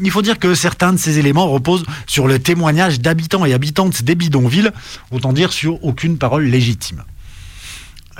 Il 0.00 0.10
faut 0.10 0.22
dire 0.22 0.38
que 0.38 0.54
certains 0.54 0.94
de 0.94 0.98
ces 0.98 1.18
éléments 1.18 1.46
reposent 1.46 1.84
sur 2.06 2.26
le 2.26 2.38
témoignage 2.38 3.00
d'habitants 3.00 3.44
et 3.44 3.52
habitantes 3.52 4.02
des 4.02 4.14
bidonvilles, 4.14 4.70
autant 5.10 5.34
dire 5.34 5.52
sur 5.52 5.84
aucune 5.84 6.16
parole 6.16 6.44
légitime. 6.44 7.04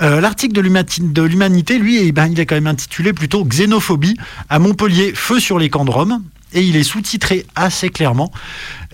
Euh, 0.02 0.20
L'article 0.20 0.54
de 0.54 1.22
l'Humanité, 1.22 1.78
lui, 1.78 1.98
eh 1.98 2.12
ben, 2.12 2.26
il 2.26 2.40
est 2.40 2.46
quand 2.46 2.54
même 2.56 2.66
intitulé 2.66 3.12
plutôt 3.12 3.44
Xénophobie 3.44 4.16
à 4.48 4.58
Montpellier, 4.58 5.12
feu 5.14 5.40
sur 5.40 5.58
les 5.58 5.70
camps 5.70 5.84
de 5.84 5.90
Rome. 5.90 6.22
Et 6.52 6.62
il 6.62 6.76
est 6.76 6.84
sous-titré 6.84 7.46
assez 7.56 7.88
clairement. 7.88 8.30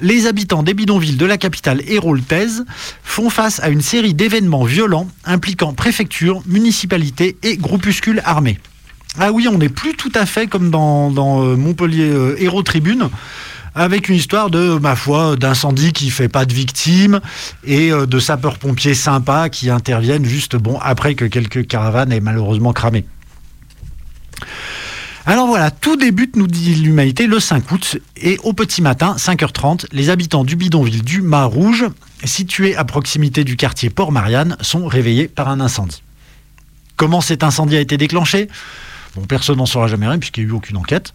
Les 0.01 0.27
habitants 0.27 0.63
des 0.63 0.73
bidonvilles 0.73 1.17
de 1.17 1.27
la 1.27 1.37
capitale 1.37 1.83
héroltaise 1.87 2.65
font 3.03 3.29
face 3.29 3.61
à 3.61 3.69
une 3.69 3.83
série 3.83 4.15
d'événements 4.15 4.65
violents 4.65 5.09
impliquant 5.27 5.75
préfecture, 5.75 6.43
municipalité 6.47 7.37
et 7.43 7.59
groupuscules 7.59 8.23
armés. 8.25 8.59
Ah 9.19 9.33
oui, 9.33 9.47
on 9.49 9.59
n'est 9.59 9.69
plus 9.69 9.95
tout 9.95 10.13
à 10.15 10.25
fait 10.25 10.47
comme 10.47 10.71
dans, 10.71 11.11
euh, 11.45 11.57
Montpellier 11.57 12.09
euh, 12.09 12.37
Héros 12.39 12.63
Tribune, 12.63 13.11
avec 13.81 14.11
une 14.11 14.17
histoire 14.17 14.51
de, 14.51 14.79
ma 14.79 14.95
foi, 14.95 15.37
d'incendie 15.37 15.95
qui 15.95 16.11
fait 16.11 16.29
pas 16.29 16.45
de 16.45 16.53
victimes 16.53 17.21
et 17.65 17.91
euh, 17.91 18.05
de 18.05 18.19
sapeurs-pompiers 18.19 18.93
sympas 18.93 19.49
qui 19.49 19.71
interviennent 19.71 20.27
juste 20.27 20.55
bon 20.55 20.79
après 20.83 21.15
que 21.15 21.25
quelques 21.25 21.67
caravanes 21.67 22.13
aient 22.13 22.21
malheureusement 22.21 22.75
cramé. 22.75 23.07
Alors 25.25 25.47
voilà, 25.47 25.71
tout 25.71 25.97
débute, 25.97 26.37
nous 26.37 26.47
dit 26.47 26.75
l'humanité, 26.75 27.27
le 27.27 27.41
5 27.41 27.73
août, 27.73 27.97
et 28.19 28.39
au 28.43 28.53
petit 28.53 28.83
matin, 28.83 29.15
5h30, 29.17 29.87
les 29.93 30.11
habitants 30.11 30.45
du 30.45 30.57
bidonville 30.57 31.03
du 31.03 31.23
Mât 31.23 31.47
Rouge, 31.47 31.87
situé 32.25 32.77
à 32.77 32.85
proximité 32.85 33.45
du 33.45 33.57
quartier 33.57 33.89
Port-Marianne, 33.89 34.59
sont 34.61 34.87
réveillés 34.89 35.27
par 35.27 35.49
un 35.49 35.59
incendie. 35.59 36.03
Comment 36.97 37.23
cet 37.23 37.43
incendie 37.43 37.79
a 37.79 37.81
été 37.81 37.97
déclenché? 37.97 38.49
Bon, 39.15 39.23
personne 39.23 39.57
n'en 39.57 39.67
saura 39.67 39.89
jamais 39.89 40.07
rien 40.07 40.19
puisqu'il 40.19 40.45
n'y 40.45 40.51
a 40.51 40.53
eu 40.53 40.57
aucune 40.57 40.77
enquête. 40.77 41.15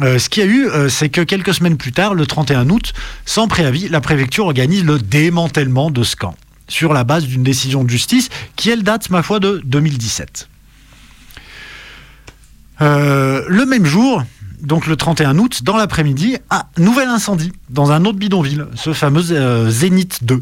Euh, 0.00 0.18
ce 0.18 0.28
qu'il 0.28 0.44
y 0.44 0.46
a 0.46 0.50
eu, 0.50 0.68
euh, 0.68 0.88
c'est 0.88 1.08
que 1.08 1.20
quelques 1.20 1.54
semaines 1.54 1.76
plus 1.76 1.92
tard, 1.92 2.14
le 2.14 2.26
31 2.26 2.70
août, 2.70 2.92
sans 3.24 3.48
préavis, 3.48 3.88
la 3.88 4.00
préfecture 4.00 4.46
organise 4.46 4.84
le 4.84 4.98
démantèlement 4.98 5.90
de 5.90 6.02
ce 6.02 6.14
camp, 6.14 6.36
sur 6.68 6.92
la 6.92 7.04
base 7.04 7.24
d'une 7.24 7.42
décision 7.42 7.84
de 7.84 7.90
justice 7.90 8.28
qui, 8.56 8.70
elle, 8.70 8.82
date, 8.82 9.10
ma 9.10 9.22
foi, 9.22 9.40
de 9.40 9.60
2017. 9.64 10.48
Euh, 12.80 13.42
le 13.48 13.66
même 13.66 13.84
jour, 13.84 14.22
donc 14.60 14.86
le 14.86 14.94
31 14.94 15.36
août, 15.38 15.64
dans 15.64 15.76
l'après-midi, 15.76 16.36
un 16.50 16.62
nouvel 16.76 17.08
incendie 17.08 17.52
dans 17.68 17.90
un 17.90 18.04
autre 18.04 18.18
bidonville, 18.18 18.66
ce 18.76 18.92
fameux 18.92 19.68
Zénith 19.68 20.22
2. 20.22 20.40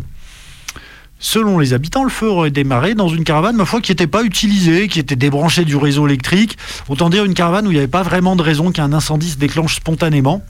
Selon 1.19 1.59
les 1.59 1.73
habitants, 1.73 2.05
le 2.05 2.11
feu 2.11 2.29
aurait 2.29 2.51
démarré 2.51 2.95
dans 2.95 3.09
une 3.09 3.25
caravane, 3.25 3.57
ma 3.57 3.65
foi, 3.65 3.81
qui 3.81 3.91
n'était 3.91 4.07
pas 4.07 4.23
utilisée, 4.23 4.89
qui 4.89 4.99
était 4.99 5.17
débranchée 5.17 5.65
du 5.65 5.77
réseau 5.77 6.07
électrique. 6.07 6.59
Autant 6.89 7.09
dire 7.09 7.25
une 7.25 7.35
caravane 7.35 7.67
où 7.67 7.71
il 7.71 7.75
n'y 7.75 7.79
avait 7.79 7.89
pas 7.89 8.03
vraiment 8.03 8.37
de 8.37 8.43
raison 8.43 8.71
qu'un 8.71 8.93
incendie 8.93 9.31
se 9.31 9.39
déclenche 9.39 9.77
spontanément. 9.77 10.45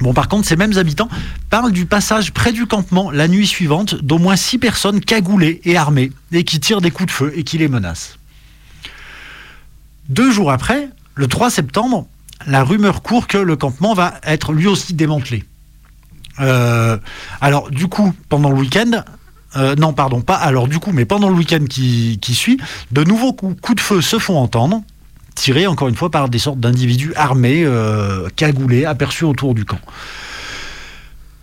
Bon, 0.00 0.14
par 0.14 0.28
contre, 0.28 0.46
ces 0.46 0.54
mêmes 0.54 0.78
habitants 0.78 1.08
parlent 1.50 1.72
du 1.72 1.86
passage 1.86 2.32
près 2.32 2.52
du 2.52 2.66
campement 2.66 3.10
la 3.10 3.26
nuit 3.26 3.48
suivante 3.48 3.96
d'au 3.96 4.18
moins 4.18 4.36
six 4.36 4.58
personnes 4.58 5.00
cagoulées 5.00 5.60
et 5.64 5.76
armées, 5.76 6.12
et 6.30 6.44
qui 6.44 6.60
tirent 6.60 6.80
des 6.80 6.92
coups 6.92 7.08
de 7.08 7.12
feu 7.12 7.32
et 7.34 7.42
qui 7.42 7.58
les 7.58 7.68
menacent. 7.68 8.16
Deux 10.08 10.30
jours 10.30 10.52
après, 10.52 10.88
le 11.16 11.26
3 11.26 11.50
septembre, 11.50 12.06
la 12.46 12.62
rumeur 12.62 13.02
court 13.02 13.26
que 13.26 13.38
le 13.38 13.56
campement 13.56 13.94
va 13.94 14.14
être 14.22 14.52
lui 14.52 14.68
aussi 14.68 14.94
démantelé. 14.94 15.44
Euh, 16.40 16.96
alors, 17.40 17.70
du 17.70 17.88
coup, 17.88 18.14
pendant 18.28 18.50
le 18.50 18.56
week-end, 18.56 19.02
euh, 19.56 19.74
non, 19.76 19.92
pardon, 19.92 20.20
pas 20.20 20.34
alors 20.34 20.68
du 20.68 20.78
coup, 20.78 20.92
mais 20.92 21.04
pendant 21.04 21.28
le 21.28 21.34
week-end 21.34 21.64
qui, 21.68 22.18
suit, 22.34 22.58
de 22.90 23.02
nouveaux 23.02 23.32
coups, 23.32 23.74
de 23.74 23.80
feu 23.80 24.00
se 24.00 24.18
font 24.18 24.38
entendre, 24.38 24.82
tirés 25.34 25.66
encore 25.66 25.88
une 25.88 25.94
fois 25.94 26.10
par 26.10 26.28
des 26.28 26.38
sortes 26.38 26.60
d'individus 26.60 27.12
armés, 27.16 27.64
euh, 27.64 28.28
cagoulés, 28.36 28.84
aperçus 28.84 29.24
autour 29.24 29.54
du 29.54 29.64
camp. 29.64 29.80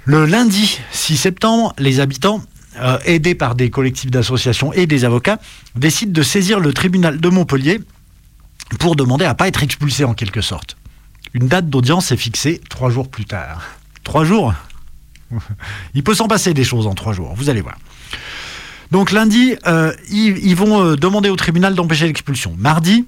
Le 0.03 0.25
lundi 0.25 0.79
6 0.91 1.17
septembre, 1.17 1.73
les 1.79 1.99
habitants, 1.99 2.41
euh, 2.79 2.99
aidés 3.05 3.33
par 3.33 3.55
des 3.55 3.69
collectifs 3.71 4.11
d'associations 4.11 4.71
et 4.73 4.85
des 4.85 5.03
avocats, 5.03 5.39
décident 5.75 6.11
de 6.11 6.21
saisir 6.21 6.59
le 6.59 6.73
tribunal 6.73 7.19
de 7.19 7.29
Montpellier 7.29 7.81
pour 8.79 8.95
demander 8.95 9.25
à 9.25 9.33
pas 9.33 9.47
être 9.47 9.63
expulsés 9.63 10.03
en 10.03 10.13
quelque 10.13 10.41
sorte. 10.41 10.77
Une 11.33 11.47
date 11.47 11.69
d'audience 11.69 12.11
est 12.11 12.17
fixée 12.17 12.61
trois 12.69 12.89
jours 12.89 13.09
plus 13.09 13.25
tard. 13.25 13.63
Trois 14.03 14.25
jours? 14.25 14.53
Il 15.93 16.03
peut 16.03 16.13
s'en 16.13 16.27
passer 16.27 16.53
des 16.53 16.63
choses 16.63 16.87
en 16.87 16.93
trois 16.93 17.13
jours, 17.13 17.33
vous 17.35 17.49
allez 17.49 17.61
voir. 17.61 17.77
Donc 18.91 19.11
lundi, 19.11 19.55
euh, 19.67 19.93
ils, 20.09 20.55
vont 20.55 20.83
euh, 20.83 20.95
demander 20.95 21.29
au 21.29 21.35
tribunal 21.35 21.75
d'empêcher 21.75 22.05
l'expulsion. 22.05 22.55
Mardi, 22.57 23.05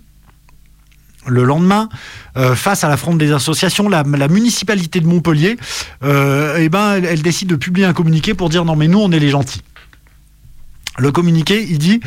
le 1.25 1.43
lendemain, 1.43 1.89
euh, 2.35 2.55
face 2.55 2.83
à 2.83 2.89
la 2.89 2.97
fronde 2.97 3.17
des 3.17 3.31
associations, 3.31 3.87
la, 3.89 4.03
municipalité 4.03 4.99
de 4.99 5.07
Montpellier, 5.07 5.57
eh 6.03 6.69
ben, 6.69 7.03
elle 7.03 7.21
décide 7.21 7.49
de 7.49 7.55
publier 7.55 7.85
un 7.85 7.93
communiqué 7.93 8.33
pour 8.33 8.49
dire 8.49 8.65
non 8.65 8.75
mais 8.75 8.87
nous 8.87 8.99
on 8.99 9.11
est 9.11 9.19
les 9.19 9.29
gentils. 9.29 9.61
Le 10.97 11.11
communiqué, 11.11 11.63
il 11.69 11.77
dit 11.77 11.99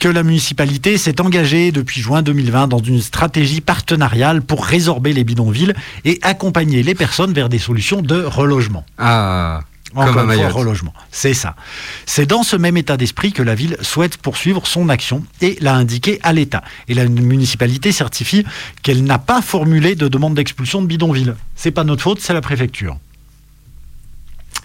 que 0.00 0.08
la 0.08 0.22
municipalité 0.22 0.96
s'est 0.96 1.20
engagée 1.20 1.72
depuis 1.72 2.00
juin 2.00 2.22
2020 2.22 2.68
dans 2.68 2.78
une 2.78 3.00
stratégie 3.00 3.60
partenariale 3.60 4.42
pour 4.42 4.64
résorber 4.64 5.12
les 5.12 5.24
bidonvilles 5.24 5.74
et 6.04 6.20
accompagner 6.22 6.84
les 6.84 6.94
personnes 6.94 7.32
vers 7.32 7.48
des 7.48 7.58
solutions 7.58 8.00
de 8.00 8.22
relogement. 8.22 8.84
Ah, 8.96 9.62
Encore 9.94 10.30
une 10.30 10.38
fois, 10.38 10.48
relogement. 10.50 10.94
C'est 11.10 11.34
ça. 11.34 11.56
C'est 12.06 12.26
dans 12.26 12.44
ce 12.44 12.54
même 12.54 12.76
état 12.76 12.96
d'esprit 12.96 13.32
que 13.32 13.42
la 13.42 13.56
ville 13.56 13.76
souhaite 13.80 14.18
poursuivre 14.18 14.68
son 14.68 14.88
action 14.88 15.24
et 15.40 15.58
l'a 15.60 15.74
indiqué 15.74 16.20
à 16.22 16.32
l'État. 16.32 16.62
Et 16.86 16.94
la 16.94 17.06
municipalité 17.06 17.90
certifie 17.90 18.44
qu'elle 18.84 19.02
n'a 19.02 19.18
pas 19.18 19.42
formulé 19.42 19.96
de 19.96 20.06
demande 20.06 20.34
d'expulsion 20.34 20.80
de 20.80 20.86
bidonville. 20.86 21.34
C'est 21.56 21.72
pas 21.72 21.82
notre 21.82 22.02
faute, 22.02 22.20
c'est 22.20 22.34
la 22.34 22.40
préfecture. 22.40 22.98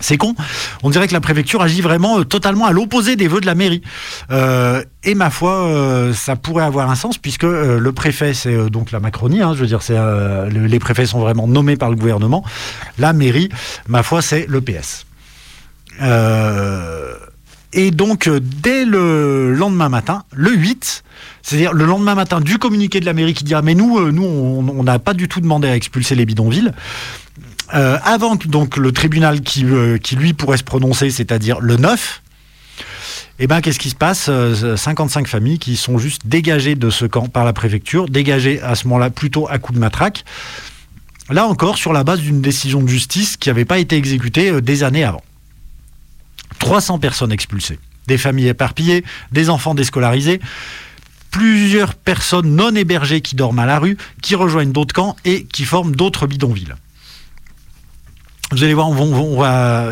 C'est 0.04 0.18
con. 0.18 0.36
On 0.84 0.90
dirait 0.90 1.08
que 1.08 1.14
la 1.14 1.22
préfecture 1.22 1.62
agit 1.62 1.80
vraiment 1.80 2.20
euh, 2.20 2.26
totalement 2.26 2.66
à 2.66 2.74
l'opposé 2.74 3.16
des 3.16 3.30
vœux 3.30 3.40
de 3.40 3.46
la 3.46 3.56
mairie. 3.56 3.82
Euh, 4.32 4.84
et 5.06 5.16
ma 5.16 5.30
foi, 5.30 5.66
euh, 5.66 6.14
ça 6.14 6.36
pourrait 6.36 6.66
avoir 6.66 6.92
un 6.92 6.96
sens 6.96 7.18
puisque 7.18 7.44
le 7.44 7.92
préfet, 7.94 8.34
c'est 8.34 8.70
donc 8.70 8.92
la 8.92 9.00
Macronie. 9.00 9.42
hein, 9.42 9.54
je 9.56 9.64
veux 9.64 9.68
dire, 9.68 9.80
les 10.52 10.80
préfets 10.80 11.06
sont 11.06 11.20
vraiment 11.20 11.48
nommés 11.48 11.78
par 11.78 11.90
le 11.90 11.96
gouvernement. 11.96 12.44
La 12.98 13.14
mairie, 13.14 13.48
ma 13.88 14.04
foi, 14.04 14.22
c'est 14.22 14.46
le 14.50 14.60
PS. 14.60 15.06
Et 17.76 17.92
donc, 17.92 18.30
dès 18.30 18.86
le 18.86 19.54
lendemain 19.54 19.90
matin, 19.90 20.24
le 20.32 20.52
8, 20.52 21.04
c'est-à-dire 21.42 21.74
le 21.74 21.86
lendemain 21.86 22.14
matin 22.14 22.40
du 22.40 22.60
communiqué 22.60 23.00
de 23.00 23.06
la 23.06 23.14
mairie 23.14 23.34
qui 23.34 23.44
dit 23.44 23.56
Ah, 23.56 23.62
mais 23.62 23.74
nous, 23.74 24.12
nous 24.12 24.24
on 24.24 24.84
n'a 24.84 25.00
pas 25.00 25.14
du 25.14 25.28
tout 25.28 25.42
demandé 25.42 25.70
à 25.70 25.76
expulser 25.76 26.14
les 26.14 26.26
bidonvilles. 26.26 26.72
Euh, 27.74 27.98
avant 28.04 28.36
donc 28.36 28.78
le 28.78 28.92
tribunal 28.92 29.42
qui, 29.42 29.66
euh, 29.66 29.98
qui 29.98 30.16
lui 30.16 30.34
pourrait 30.34 30.58
se 30.58 30.64
prononcer, 30.64 31.10
c'est-à-dire 31.10 31.60
le 31.62 31.78
9, 31.78 32.22
eh 33.40 33.48
ben, 33.48 33.62
qu'est-ce 33.62 33.80
qui 33.80 33.90
se 33.90 33.96
passe? 33.96 34.28
Euh, 34.30 34.78
55 34.78 35.28
familles 35.28 35.58
qui 35.58 35.76
sont 35.76 35.98
juste 35.98 36.28
dégagées 36.28 36.76
de 36.76 36.90
ce 36.90 37.06
camp 37.06 37.28
par 37.28 37.46
la 37.46 37.54
préfecture, 37.54 38.08
dégagées 38.08 38.62
à 38.62 38.76
ce 38.76 38.88
moment-là 38.88 39.10
plutôt 39.10 39.48
à 39.50 39.58
coup 39.58 39.74
de 39.74 39.80
matraque. 39.80 40.24
Là 41.30 41.48
encore, 41.48 41.78
sur 41.78 41.94
la 41.94 42.04
base 42.04 42.20
d'une 42.20 42.42
décision 42.42 42.82
de 42.82 42.88
justice 42.88 43.38
qui 43.38 43.50
n'avait 43.50 43.66
pas 43.66 43.80
été 43.80 43.96
exécutée 43.96 44.52
euh, 44.52 44.62
des 44.62 44.84
années 44.84 45.04
avant. 45.04 45.24
300 46.60 47.00
personnes 47.00 47.32
expulsées, 47.32 47.80
des 48.08 48.18
familles 48.18 48.50
éparpillées, 48.50 49.04
des 49.32 49.50
enfants 49.50 49.74
déscolarisés, 49.74 50.40
plusieurs 51.32 51.96
personnes 51.96 52.56
non 52.56 52.76
hébergées 52.76 53.22
qui 53.22 53.36
dorment 53.36 53.60
à 53.60 53.66
la 53.66 53.80
rue, 53.80 53.98
qui 54.22 54.36
rejoignent 54.36 54.72
d'autres 54.72 54.94
camps 54.94 55.16
et 55.26 55.46
qui 55.46 55.66
forment 55.66 55.96
d'autres 55.96 56.28
bidonvilles. 56.28 56.76
Vous 58.52 58.64
allez 58.64 58.74
voir, 58.76 58.90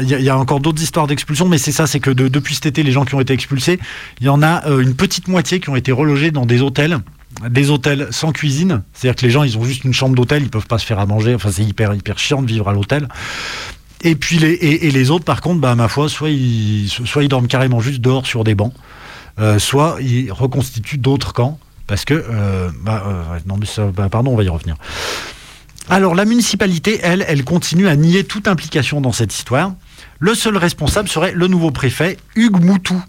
il 0.02 0.08
y, 0.08 0.30
a- 0.30 0.38
encore 0.38 0.60
d'autres 0.60 0.82
histoires 0.84 1.08
d'expulsion, 1.08 1.48
mais 1.48 1.58
c'est 1.58 1.72
ça, 1.72 1.88
c'est 1.88 2.00
que 2.00 2.12
de- 2.12 2.28
depuis 2.28 2.54
cet 2.56 2.68
été, 2.68 2.84
les 2.84 2.92
gens 2.92 3.06
qui 3.06 3.16
ont 3.16 3.22
été 3.22 3.34
expulsés, 3.34 3.80
il 4.20 4.26
y 4.28 4.30
en 4.30 4.44
a 4.44 4.68
euh, 4.68 4.82
une 4.82 4.94
petite 4.96 5.28
moitié 5.28 5.60
qui 5.60 5.70
ont 5.70 5.76
été 5.76 5.92
relogés 5.92 6.30
dans 6.32 6.46
des 6.46 6.62
hôtels, 6.62 7.00
des 7.50 7.72
hôtels 7.72 8.08
sans 8.12 8.32
cuisine. 8.32 8.84
C'est-à-dire 8.94 9.16
que 9.20 9.26
les 9.26 9.32
gens, 9.32 9.44
ils 9.44 9.58
ont 9.58 9.64
juste 9.64 9.84
une 9.84 9.94
chambre 9.94 10.16
d'hôtel, 10.16 10.44
ils 10.44 10.50
peuvent 10.50 10.68
pas 10.68 10.78
se 10.78 10.86
faire 10.86 11.00
à 11.00 11.08
manger. 11.08 11.34
Enfin, 11.34 11.50
c'est 11.52 11.64
hyper, 11.64 11.94
hyper 11.96 12.20
chiant 12.20 12.42
de 12.44 12.48
vivre 12.48 12.70
à 12.70 12.74
l'hôtel. 12.74 13.08
Et 14.04 14.16
puis 14.16 14.38
les, 14.38 15.10
autres, 15.12 15.26
par 15.26 15.42
contre, 15.42 15.60
bah, 15.62 15.74
ma 15.76 15.88
foi, 15.88 16.08
soit 16.10 16.30
ils, 16.30 16.90
dorment 17.30 17.48
carrément 17.48 17.80
juste 17.80 18.02
dehors 18.02 18.26
sur 18.28 18.44
des 18.44 18.54
bancs, 18.56 18.74
euh, 19.40 19.58
soit 19.60 19.98
ils 20.02 20.32
reconstituent 20.32 20.98
d'autres 20.98 21.34
camps. 21.34 21.58
Parce 21.88 22.06
que, 22.06 22.14
euh, 22.14 22.70
bah, 22.84 23.04
non, 23.48 23.58
mais 23.60 23.66
ça, 23.66 23.86
bah, 23.96 24.08
pardon, 24.10 24.32
on 24.32 24.36
va 24.38 24.44
y 24.44 24.50
revenir. 24.50 24.76
Alors 25.90 26.16
la 26.16 26.26
municipalité, 26.26 27.00
elle, 27.04 27.26
elle 27.28 27.44
continue 27.44 27.88
à 27.88 27.96
nier 27.96 28.24
toute 28.24 28.48
implication 28.48 29.02
dans 29.02 29.12
cette 29.12 29.34
histoire. 29.34 29.74
Le 30.20 30.36
seul 30.36 30.58
responsable 30.58 31.10
serait 31.10 31.34
le 31.34 31.48
nouveau 31.48 31.72
préfet, 31.72 32.18
Hugues 32.36 32.64
Moutou. 32.64 33.02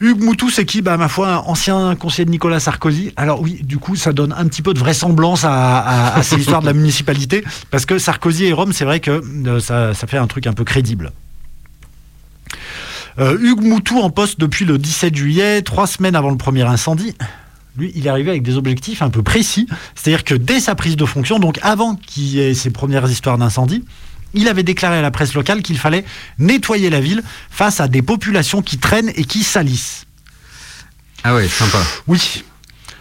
Hugues 0.00 0.20
Moutou, 0.20 0.50
c'est 0.50 0.64
qui? 0.64 0.82
Bah, 0.82 0.96
Ma 0.96 1.08
foi, 1.08 1.28
un 1.28 1.36
ancien 1.38 1.94
conseiller 1.94 2.24
de 2.24 2.30
Nicolas 2.30 2.58
Sarkozy. 2.58 3.12
Alors 3.16 3.40
oui, 3.40 3.60
du 3.62 3.78
coup, 3.78 3.94
ça 3.94 4.12
donne 4.12 4.34
un 4.36 4.46
petit 4.46 4.62
peu 4.62 4.74
de 4.74 4.78
vraisemblance 4.78 5.44
à, 5.44 5.78
à, 5.78 6.16
à 6.16 6.22
ces 6.22 6.36
histoires 6.40 6.60
de 6.60 6.66
la 6.66 6.72
municipalité, 6.72 7.44
parce 7.70 7.86
que 7.86 7.98
Sarkozy 7.98 8.46
et 8.46 8.52
Rome, 8.52 8.72
c'est 8.72 8.84
vrai 8.84 8.98
que 8.98 9.22
euh, 9.46 9.60
ça, 9.60 9.94
ça 9.94 10.06
fait 10.08 10.18
un 10.18 10.26
truc 10.26 10.46
un 10.48 10.52
peu 10.54 10.64
crédible. 10.64 11.12
Euh, 13.18 13.38
Hugues 13.40 13.62
Moutou 13.62 14.00
en 14.00 14.10
poste 14.10 14.40
depuis 14.40 14.64
le 14.64 14.78
17 14.78 15.14
juillet, 15.14 15.62
trois 15.62 15.86
semaines 15.86 16.16
avant 16.16 16.30
le 16.30 16.36
premier 16.36 16.62
incendie. 16.62 17.14
Lui, 17.76 17.90
il 17.94 18.06
est 18.06 18.10
arrivé 18.10 18.30
avec 18.30 18.42
des 18.42 18.56
objectifs 18.56 19.00
un 19.02 19.08
peu 19.10 19.22
précis. 19.22 19.66
C'est-à-dire 19.94 20.24
que 20.24 20.34
dès 20.34 20.60
sa 20.60 20.74
prise 20.74 20.96
de 20.96 21.06
fonction, 21.06 21.38
donc 21.38 21.58
avant 21.62 21.94
qu'il 21.96 22.24
y 22.24 22.40
ait 22.40 22.54
ses 22.54 22.70
premières 22.70 23.08
histoires 23.10 23.38
d'incendie, 23.38 23.84
il 24.34 24.48
avait 24.48 24.62
déclaré 24.62 24.98
à 24.98 25.02
la 25.02 25.10
presse 25.10 25.34
locale 25.34 25.62
qu'il 25.62 25.78
fallait 25.78 26.04
nettoyer 26.38 26.90
la 26.90 27.00
ville 27.00 27.22
face 27.50 27.80
à 27.80 27.88
des 27.88 28.02
populations 28.02 28.62
qui 28.62 28.78
traînent 28.78 29.10
et 29.14 29.24
qui 29.24 29.42
salissent. 29.42 30.04
Ah 31.24 31.34
ouais, 31.34 31.48
sympa. 31.48 31.78
Oui, 32.06 32.44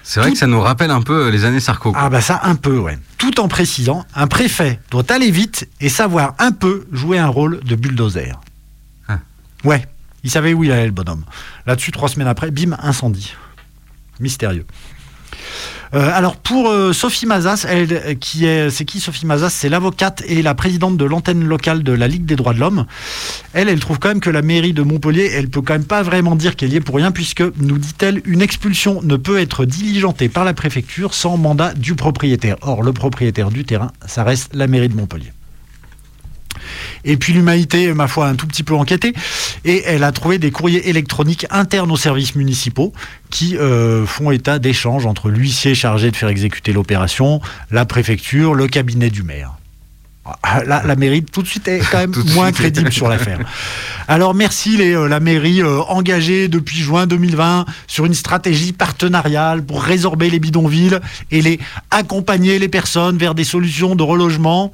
C'est 0.04 0.20
vrai 0.20 0.30
Tout- 0.30 0.34
que 0.34 0.40
ça 0.40 0.48
nous 0.48 0.60
rappelle 0.62 0.92
un 0.92 1.02
peu 1.02 1.30
les 1.30 1.46
années 1.46 1.60
Sarko. 1.60 1.92
quoi. 1.92 2.02
ah 2.04 2.10
bah 2.10 2.22
ça 2.22 2.42
un 2.44 2.56
peu, 2.56 2.78
ouais. 2.80 2.98
Tout 3.18 3.40
en 3.40 3.48
précisant, 3.48 4.06
un 4.16 4.28
préfet 4.28 4.80
doit 4.90 5.10
aller 5.12 5.32
vite 5.32 5.68
et 5.80 5.90
savoir 5.90 6.36
un 6.40 6.52
peu 6.52 6.86
jouer 6.92 7.18
un 7.18 7.28
rôle 7.28 7.60
de 7.64 7.76
bulldozer. 7.76 8.40
Ah. 9.08 9.20
Ouais, 9.64 9.86
il 10.24 10.30
savait 10.32 10.54
où 10.54 10.64
il 10.64 10.72
allait 10.72 10.86
le 10.86 10.92
bonhomme. 10.92 11.24
Là-dessus, 11.66 11.92
trois 11.92 12.10
semaines 12.10 12.28
après, 12.28 12.52
bim, 12.52 12.76
incendie. 12.82 13.34
Mystérieux. 14.22 14.66
Euh, 15.94 16.10
alors 16.14 16.38
pour 16.38 16.70
euh, 16.70 16.94
Sophie 16.94 17.26
Mazas, 17.26 17.66
elle, 17.68 18.18
qui 18.20 18.46
est, 18.46 18.70
c'est 18.70 18.86
qui 18.86 19.02
Sophie 19.02 19.26
Mazas? 19.26 19.50
C'est 19.50 19.68
l'avocate 19.68 20.24
et 20.26 20.42
la 20.42 20.56
présidente 20.56 20.96
de 20.96 21.04
l'antenne 21.04 21.44
locale 21.44 21.84
de 21.84 21.92
la 21.92 22.08
Ligue 22.08 22.26
des 22.26 22.38
droits 22.38 22.54
de 22.54 22.60
l'homme. 22.60 22.86
Elle, 23.54 23.68
elle 23.68 23.80
trouve 23.80 24.00
quand 24.00 24.08
même 24.08 24.22
que 24.22 24.30
la 24.30 24.42
mairie 24.42 24.74
de 24.74 24.84
Montpellier, 24.84 25.30
elle 25.34 25.50
peut 25.50 25.62
quand 25.62 25.74
même 25.74 25.86
pas 25.86 26.02
vraiment 26.02 26.36
dire 26.36 26.56
qu'elle 26.56 26.72
y 26.72 26.78
est 26.78 26.82
pour 26.82 26.96
rien, 26.96 27.12
puisque, 27.12 27.44
nous 27.58 27.78
dit-elle, 27.78 28.22
une 28.26 28.42
expulsion 28.42 29.02
ne 29.02 29.18
peut 29.18 29.40
être 29.40 29.66
diligentée 29.66 30.30
par 30.30 30.46
la 30.46 30.54
préfecture 30.54 31.14
sans 31.14 31.36
mandat 31.36 31.74
du 31.74 31.96
propriétaire. 31.96 32.56
Or, 32.62 32.84
le 32.84 32.94
propriétaire 32.94 33.50
du 33.50 33.66
terrain, 33.66 33.92
ça 34.06 34.24
reste 34.24 34.56
la 34.56 34.68
mairie 34.68 34.90
de 34.90 34.96
Montpellier. 34.96 35.34
Et 37.06 37.18
puis 37.18 37.34
l'humanité, 37.34 37.94
ma 37.94 38.08
foi, 38.08 38.28
a 38.28 38.30
un 38.30 38.36
tout 38.36 38.48
petit 38.48 38.64
peu 38.64 38.76
enquêté, 38.76 39.14
et 39.66 39.84
elle 39.86 40.04
a 40.04 40.12
trouvé 40.12 40.38
des 40.38 40.52
courriers 40.52 40.90
électroniques 40.90 41.46
internes 41.50 41.92
aux 41.92 41.98
services 41.98 42.36
municipaux 42.36 42.94
qui 43.30 43.58
euh, 43.58 44.06
font 44.06 44.32
état 44.32 44.60
d'échanges 44.60 45.06
entre 45.06 45.30
l'huissier 45.30 45.76
chargé 45.76 46.12
de 46.12 46.16
faire 46.16 46.30
exécuter 46.30 46.74
l'opération, 46.74 47.42
la 47.72 47.86
préfecture, 47.86 48.54
le 48.54 48.68
cabinet 48.68 49.10
du 49.10 49.24
maire. 49.24 49.54
Ah, 50.44 50.64
La, 50.64 50.84
la 50.84 50.96
mairie, 50.96 51.24
tout 51.24 51.42
de 51.42 51.48
suite, 51.48 51.68
est 51.68 51.80
quand 51.80 51.98
même 51.98 52.14
moins 52.36 52.52
crédible 52.52 52.92
sur 52.94 53.08
l'affaire. 53.10 53.40
Alors 54.08 54.36
merci 54.36 54.78
les, 54.78 54.94
euh, 54.94 55.08
la 55.08 55.20
mairie 55.20 55.62
euh, 55.62 55.80
engagée 55.88 56.48
depuis 56.48 56.78
juin 56.78 57.08
2020 57.08 57.66
sur 57.88 58.06
une 58.06 58.14
stratégie 58.14 58.72
partenariale 58.72 59.64
pour 59.64 59.82
résorber 59.82 60.30
les 60.30 60.40
bidonvilles 60.40 61.00
et 61.32 61.42
les 61.42 61.60
accompagner 61.90 62.60
les 62.60 62.68
personnes 62.68 63.18
vers 63.18 63.34
des 63.34 63.44
solutions 63.44 63.96
de 63.96 64.04
relogement. 64.04 64.74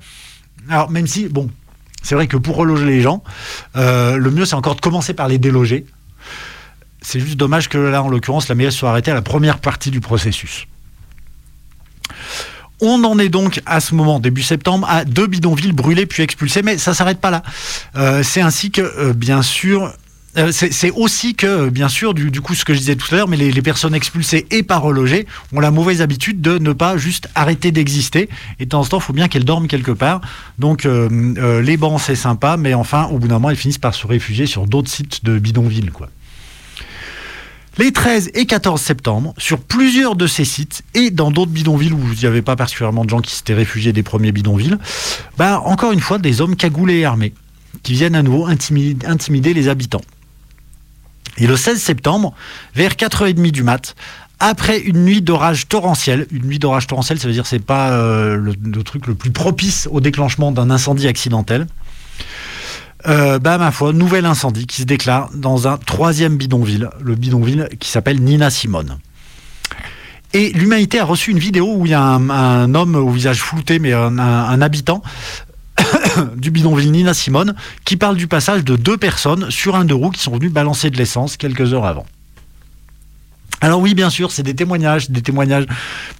Alors 0.69 0.91
même 0.91 1.07
si, 1.07 1.27
bon, 1.29 1.49
c'est 2.01 2.15
vrai 2.15 2.27
que 2.27 2.37
pour 2.37 2.55
reloger 2.55 2.85
les 2.85 3.01
gens, 3.01 3.23
euh, 3.75 4.17
le 4.17 4.31
mieux 4.31 4.45
c'est 4.45 4.55
encore 4.55 4.75
de 4.75 4.81
commencer 4.81 5.13
par 5.13 5.27
les 5.27 5.37
déloger. 5.37 5.85
C'est 7.01 7.19
juste 7.19 7.37
dommage 7.37 7.69
que 7.69 7.77
là, 7.77 8.03
en 8.03 8.09
l'occurrence, 8.09 8.49
la 8.49 8.55
mairie 8.55 8.71
soit 8.71 8.89
arrêtée 8.89 9.11
à 9.11 9.13
la 9.13 9.21
première 9.21 9.59
partie 9.59 9.91
du 9.91 10.01
processus. 10.01 10.67
On 12.79 13.03
en 13.03 13.17
est 13.17 13.29
donc 13.29 13.61
à 13.65 13.79
ce 13.79 13.95
moment, 13.95 14.19
début 14.19 14.43
septembre, 14.43 14.87
à 14.89 15.03
deux 15.03 15.25
bidonvilles 15.25 15.71
brûlés 15.71 16.05
puis 16.05 16.21
expulsés, 16.21 16.61
mais 16.61 16.77
ça 16.77 16.93
s'arrête 16.93 17.19
pas 17.19 17.31
là. 17.31 17.43
Euh, 17.95 18.21
c'est 18.23 18.41
ainsi 18.41 18.69
que, 18.69 18.81
euh, 18.81 19.13
bien 19.13 19.41
sûr, 19.41 19.93
euh, 20.37 20.51
c'est 20.51 20.91
aussi 20.91 21.33
que, 21.35 21.69
bien 21.69 21.89
sûr, 21.89 22.13
du, 22.13 22.41
coup, 22.41 22.53
ce 22.53 22.63
que 22.63 22.73
je 22.73 22.79
disais 22.79 22.95
tout 22.95 23.07
à 23.13 23.17
l'heure, 23.17 23.27
mais 23.27 23.37
les, 23.37 23.61
personnes 23.61 23.95
expulsées 23.95 24.45
et 24.51 24.63
pas 24.63 24.77
relogées 24.77 25.25
ont 25.53 25.59
la 25.59 25.71
mauvaise 25.71 26.01
habitude 26.01 26.41
de 26.41 26.57
ne 26.57 26.73
pas 26.73 26.97
juste 26.97 27.27
arrêter 27.33 27.71
d'exister. 27.71 28.29
Et 28.59 28.65
de 28.65 28.69
temps 28.69 28.81
en 28.81 28.85
temps, 28.85 28.97
il 28.99 29.03
faut 29.03 29.13
bien 29.13 29.27
qu'elles 29.27 29.45
dorment 29.45 29.67
quelque 29.67 29.91
part. 29.91 30.21
Donc, 30.59 30.85
euh, 30.85 31.09
euh, 31.37 31.61
les 31.61 31.75
bancs, 31.75 31.99
c'est 31.99 32.15
sympa, 32.15 32.55
mais 32.57 32.73
enfin, 32.73 33.05
au 33.05 33.17
bout 33.17 33.27
d'un 33.27 33.35
moment, 33.35 33.49
elles 33.49 33.55
finissent 33.55 33.77
par 33.79 33.95
se 33.95 34.05
réfugier 34.05 34.45
sur 34.45 34.67
d'autres 34.67 34.89
sites 34.89 35.25
de 35.25 35.39
bidonvilles, 35.39 35.91
quoi. 35.91 36.09
Les 37.79 37.91
13 37.91 38.31
et 38.33 38.47
14 38.47 38.81
septembre, 38.81 39.35
sur 39.37 39.59
plusieurs 39.59 40.15
de 40.15 40.25
ces 40.25 40.45
sites 40.45 40.81
et 40.95 41.11
dans 41.11 41.29
d'autres 41.29 41.51
bidonvilles 41.51 41.93
où 41.93 42.01
il 42.11 42.17
n'y 42.17 42.25
avait 42.25 42.41
pas 42.41 42.55
particulièrement 42.55 43.05
de 43.05 43.09
gens 43.11 43.21
qui 43.21 43.35
s'étaient 43.35 43.53
réfugiés 43.53 43.93
des 43.93 44.01
premiers 44.01 44.31
bidonvilles, 44.31 44.79
bah, 45.37 45.61
encore 45.63 45.91
une 45.91 45.99
fois, 45.99 46.17
des 46.17 46.41
hommes 46.41 46.55
cagoulés 46.55 46.97
et 46.97 47.05
armés 47.05 47.33
qui 47.83 47.93
viennent 47.93 48.15
à 48.15 48.23
nouveau 48.23 48.47
intimider 48.47 49.53
les 49.53 49.67
habitants. 49.67 50.01
Et 51.37 51.47
le 51.47 51.55
16 51.55 51.79
septembre, 51.79 52.33
vers 52.75 52.93
4h30 52.93 53.51
du 53.51 53.63
mat, 53.63 53.95
après 54.39 54.79
une 54.79 55.03
nuit 55.03 55.21
d'orage 55.21 55.67
torrentiel, 55.67 56.27
une 56.31 56.45
nuit 56.45 56.59
d'orage 56.59 56.87
torrentiel, 56.87 57.19
ça 57.19 57.27
veut 57.27 57.33
dire 57.33 57.43
que 57.43 57.49
c'est 57.49 57.59
pas 57.59 57.91
euh, 57.91 58.35
le, 58.37 58.83
truc 58.83 59.07
le 59.07 59.15
plus 59.15 59.31
propice 59.31 59.87
au 59.91 59.99
déclenchement 59.99 60.51
d'un 60.51 60.69
incendie 60.69 61.07
accidentel. 61.07 61.67
Euh, 63.07 63.39
bah 63.39 63.57
ma 63.57 63.71
foi, 63.71 63.93
nouvel 63.93 64.25
incendie 64.25 64.65
qui 64.65 64.81
se 64.81 64.85
déclare 64.85 65.29
dans 65.33 65.67
un 65.67 65.77
troisième 65.77 66.35
bidonville, 66.35 66.89
le 66.99 67.15
bidonville 67.15 67.69
qui 67.79 67.89
s'appelle 67.89 68.21
Nina 68.21 68.49
Simone. 68.49 68.97
Et 70.33 70.51
l'humanité 70.51 70.99
a 70.99 71.05
reçu 71.05 71.31
une 71.31 71.39
vidéo 71.39 71.73
où 71.75 71.85
il 71.85 71.91
y 71.91 71.95
a 71.95 72.01
un, 72.01 72.75
homme 72.75 72.95
au 72.95 73.09
visage 73.09 73.41
flouté, 73.41 73.79
mais 73.79 73.93
un 73.93 74.61
habitant 74.61 75.01
du 76.37 76.51
bidonville 76.51 76.91
Nina 76.91 77.13
Simone, 77.13 77.55
qui 77.85 77.97
parle 77.97 78.15
du 78.17 78.27
passage 78.27 78.63
de 78.63 78.75
deux 78.75 78.97
personnes 78.97 79.49
sur 79.51 79.75
un 79.75 79.85
deux 79.85 79.95
roues 79.95 80.11
qui 80.11 80.21
sont 80.21 80.33
venus 80.33 80.51
balancer 80.51 80.89
de 80.89 80.97
l'essence 80.97 81.37
quelques 81.37 81.73
heures 81.73 81.85
avant. 81.85 82.05
Alors 83.59 83.81
oui, 83.81 83.95
bien 83.95 84.11
sûr, 84.11 84.31
c'est 84.31 84.43
des 84.43 84.53
témoignages, 84.53 85.09
des 85.09 85.23
témoignages 85.23 85.65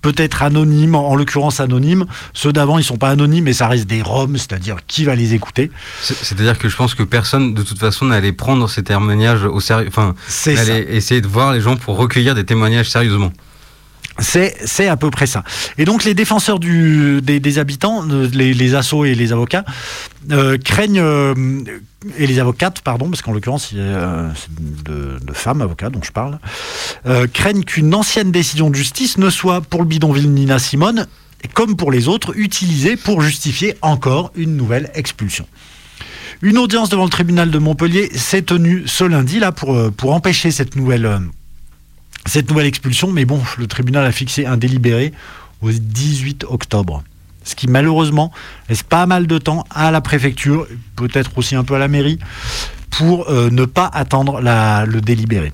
peut-être 0.02 0.42
anonymes, 0.42 0.96
en 0.96 1.16
l'occurrence 1.16 1.60
anonymes. 1.60 2.08
Ceux 2.34 2.52
d'avant, 2.52 2.80
ils 2.80 2.84
sont 2.84 2.98
pas 2.98 3.10
anonymes, 3.12 3.44
mais 3.44 3.54
ça 3.54 3.68
reste 3.68 3.86
des 3.86 4.02
roms, 4.02 4.38
c'est-à-dire 4.38 4.78
qui 4.88 5.06
va 5.06 5.14
les 5.14 5.36
écouter. 5.36 5.70
C'est- 6.02 6.16
C'est-à-dire 6.24 6.58
que 6.58 6.68
je 6.68 6.76
pense 6.76 6.96
que 6.96 7.04
personne, 7.04 7.54
de 7.54 7.62
toute 7.62 7.78
façon, 7.78 8.06
n'allait 8.06 8.32
prendre 8.32 8.68
ces 8.68 8.84
témoignages 8.84 9.44
au 9.44 9.60
sérieux. 9.60 9.86
Enfin, 9.88 10.16
n'allait 10.48 10.96
essayer 10.96 11.22
de 11.22 11.28
voir 11.28 11.54
les 11.54 11.62
gens 11.62 11.76
pour 11.76 11.98
recueillir 11.98 12.34
des 12.34 12.44
témoignages 12.44 12.90
sérieusement. 12.90 13.32
C'est, 14.20 14.88
à 14.88 14.98
peu 14.98 15.12
près 15.12 15.28
ça. 15.28 15.44
Et 15.78 15.86
donc 15.86 16.04
les 16.04 16.14
défenseurs 16.14 16.60
des, 16.60 17.60
habitants, 17.60 18.04
les, 18.34 18.54
les 18.54 18.76
assos 18.76 19.06
et 19.06 19.16
les 19.16 19.32
avocats, 19.32 19.64
euh, 20.32 20.58
craignent, 20.58 21.00
euh, 21.00 21.34
et 22.18 22.28
les 22.28 22.40
avocates, 22.40 22.82
pardon, 22.82 23.10
parce 23.10 23.22
qu'en 23.22 23.32
l'occurrence, 23.32 23.72
il 23.72 23.78
y 23.78 23.82
euh, 23.82 24.30
c'est 24.36 24.84
de, 24.84 25.34
femmes 25.34 25.62
avocats 25.62 25.90
dont 25.90 26.02
je 26.04 26.12
parle, 26.12 26.40
craignent 27.34 27.64
qu'une 27.64 27.94
ancienne 27.94 28.32
décision 28.32 28.70
de 28.70 28.76
justice 28.76 29.18
ne 29.18 29.30
soit 29.30 29.62
pour 29.62 29.82
le 29.82 29.88
bidonville 29.88 30.30
Nina 30.32 30.60
Simone, 30.60 31.08
comme 31.54 31.78
pour 31.78 31.92
les 31.92 32.08
autres, 32.08 32.38
utilisée 32.38 32.98
pour 32.98 33.22
justifier 33.22 33.76
encore 33.82 34.32
une 34.36 34.58
nouvelle 34.58 34.92
expulsion. 34.96 35.48
Une 36.42 36.58
audience 36.58 36.90
devant 36.90 37.06
le 37.06 37.10
tribunal 37.10 37.50
de 37.50 37.58
Montpellier 37.58 38.10
s'est 38.14 38.42
tenue 38.42 38.84
ce 38.86 39.04
lundi 39.04 39.40
là 39.40 39.52
pour, 39.52 40.14
empêcher 40.14 40.52
cette 40.52 40.76
nouvelle, 40.76 41.22
cette 42.28 42.50
nouvelle 42.50 42.68
expulsion, 42.68 43.12
mais 43.12 43.26
bon, 43.26 43.42
le 43.58 43.68
tribunal 43.68 44.06
a 44.06 44.12
fixé 44.12 44.46
un 44.46 44.58
délibéré 44.58 45.14
au 45.62 45.72
18 45.72 46.46
octobre. 46.50 47.04
Ce 47.44 47.56
qui 47.56 47.68
malheureusement 47.68 48.32
laisse 48.68 48.84
pas 48.84 49.06
mal 49.06 49.26
de 49.26 49.38
temps 49.38 49.66
à 49.70 49.92
la 49.92 50.02
préfecture, 50.02 50.68
peut-être 50.96 51.38
aussi 51.38 51.56
un 51.56 51.64
peu 51.64 51.76
à 51.76 51.80
la 51.80 51.88
mairie, 51.88 52.20
pour 52.90 53.30
euh, 53.30 53.50
ne 53.50 53.66
pas 53.66 53.90
attendre 53.94 54.42
le 54.42 55.00
délibéré. 55.00 55.54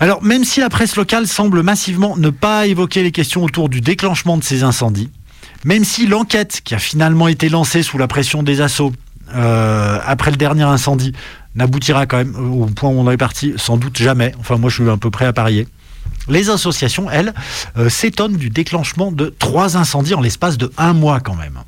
Alors, 0.00 0.22
même 0.22 0.44
si 0.44 0.60
la 0.60 0.70
presse 0.70 0.96
locale 0.96 1.26
semble 1.26 1.62
massivement 1.62 2.16
ne 2.16 2.30
pas 2.30 2.66
évoquer 2.66 3.02
les 3.02 3.12
questions 3.12 3.44
autour 3.44 3.68
du 3.68 3.82
déclenchement 3.82 4.38
de 4.38 4.42
ces 4.42 4.62
incendies, 4.62 5.10
même 5.64 5.84
si 5.84 6.06
l'enquête 6.06 6.62
qui 6.64 6.74
a 6.74 6.78
finalement 6.78 7.28
été 7.28 7.50
lancée 7.50 7.82
sous 7.82 7.98
la 7.98 8.08
pression 8.08 8.42
des 8.42 8.62
assauts 8.62 8.92
euh, 9.34 9.98
après 10.04 10.30
le 10.30 10.36
dernier 10.36 10.62
incendie 10.62 11.12
n'aboutira 11.54 12.06
quand 12.06 12.18
même 12.18 12.34
au 12.36 12.66
point 12.66 12.90
où 12.90 13.00
on 13.00 13.10
est 13.10 13.16
parti 13.16 13.54
sans 13.56 13.76
doute 13.76 13.98
jamais, 13.98 14.32
enfin 14.38 14.56
moi 14.56 14.70
je 14.70 14.82
suis 14.82 14.90
un 14.90 14.98
peu 14.98 15.10
prêt 15.10 15.26
à 15.26 15.32
parier, 15.32 15.66
les 16.28 16.50
associations, 16.50 17.10
elles, 17.10 17.34
euh, 17.76 17.88
s'étonnent 17.88 18.36
du 18.36 18.50
déclenchement 18.50 19.10
de 19.10 19.34
trois 19.38 19.76
incendies 19.76 20.14
en 20.14 20.20
l'espace 20.20 20.58
de 20.58 20.70
un 20.78 20.92
mois 20.92 21.20
quand 21.20 21.34
même. 21.34 21.58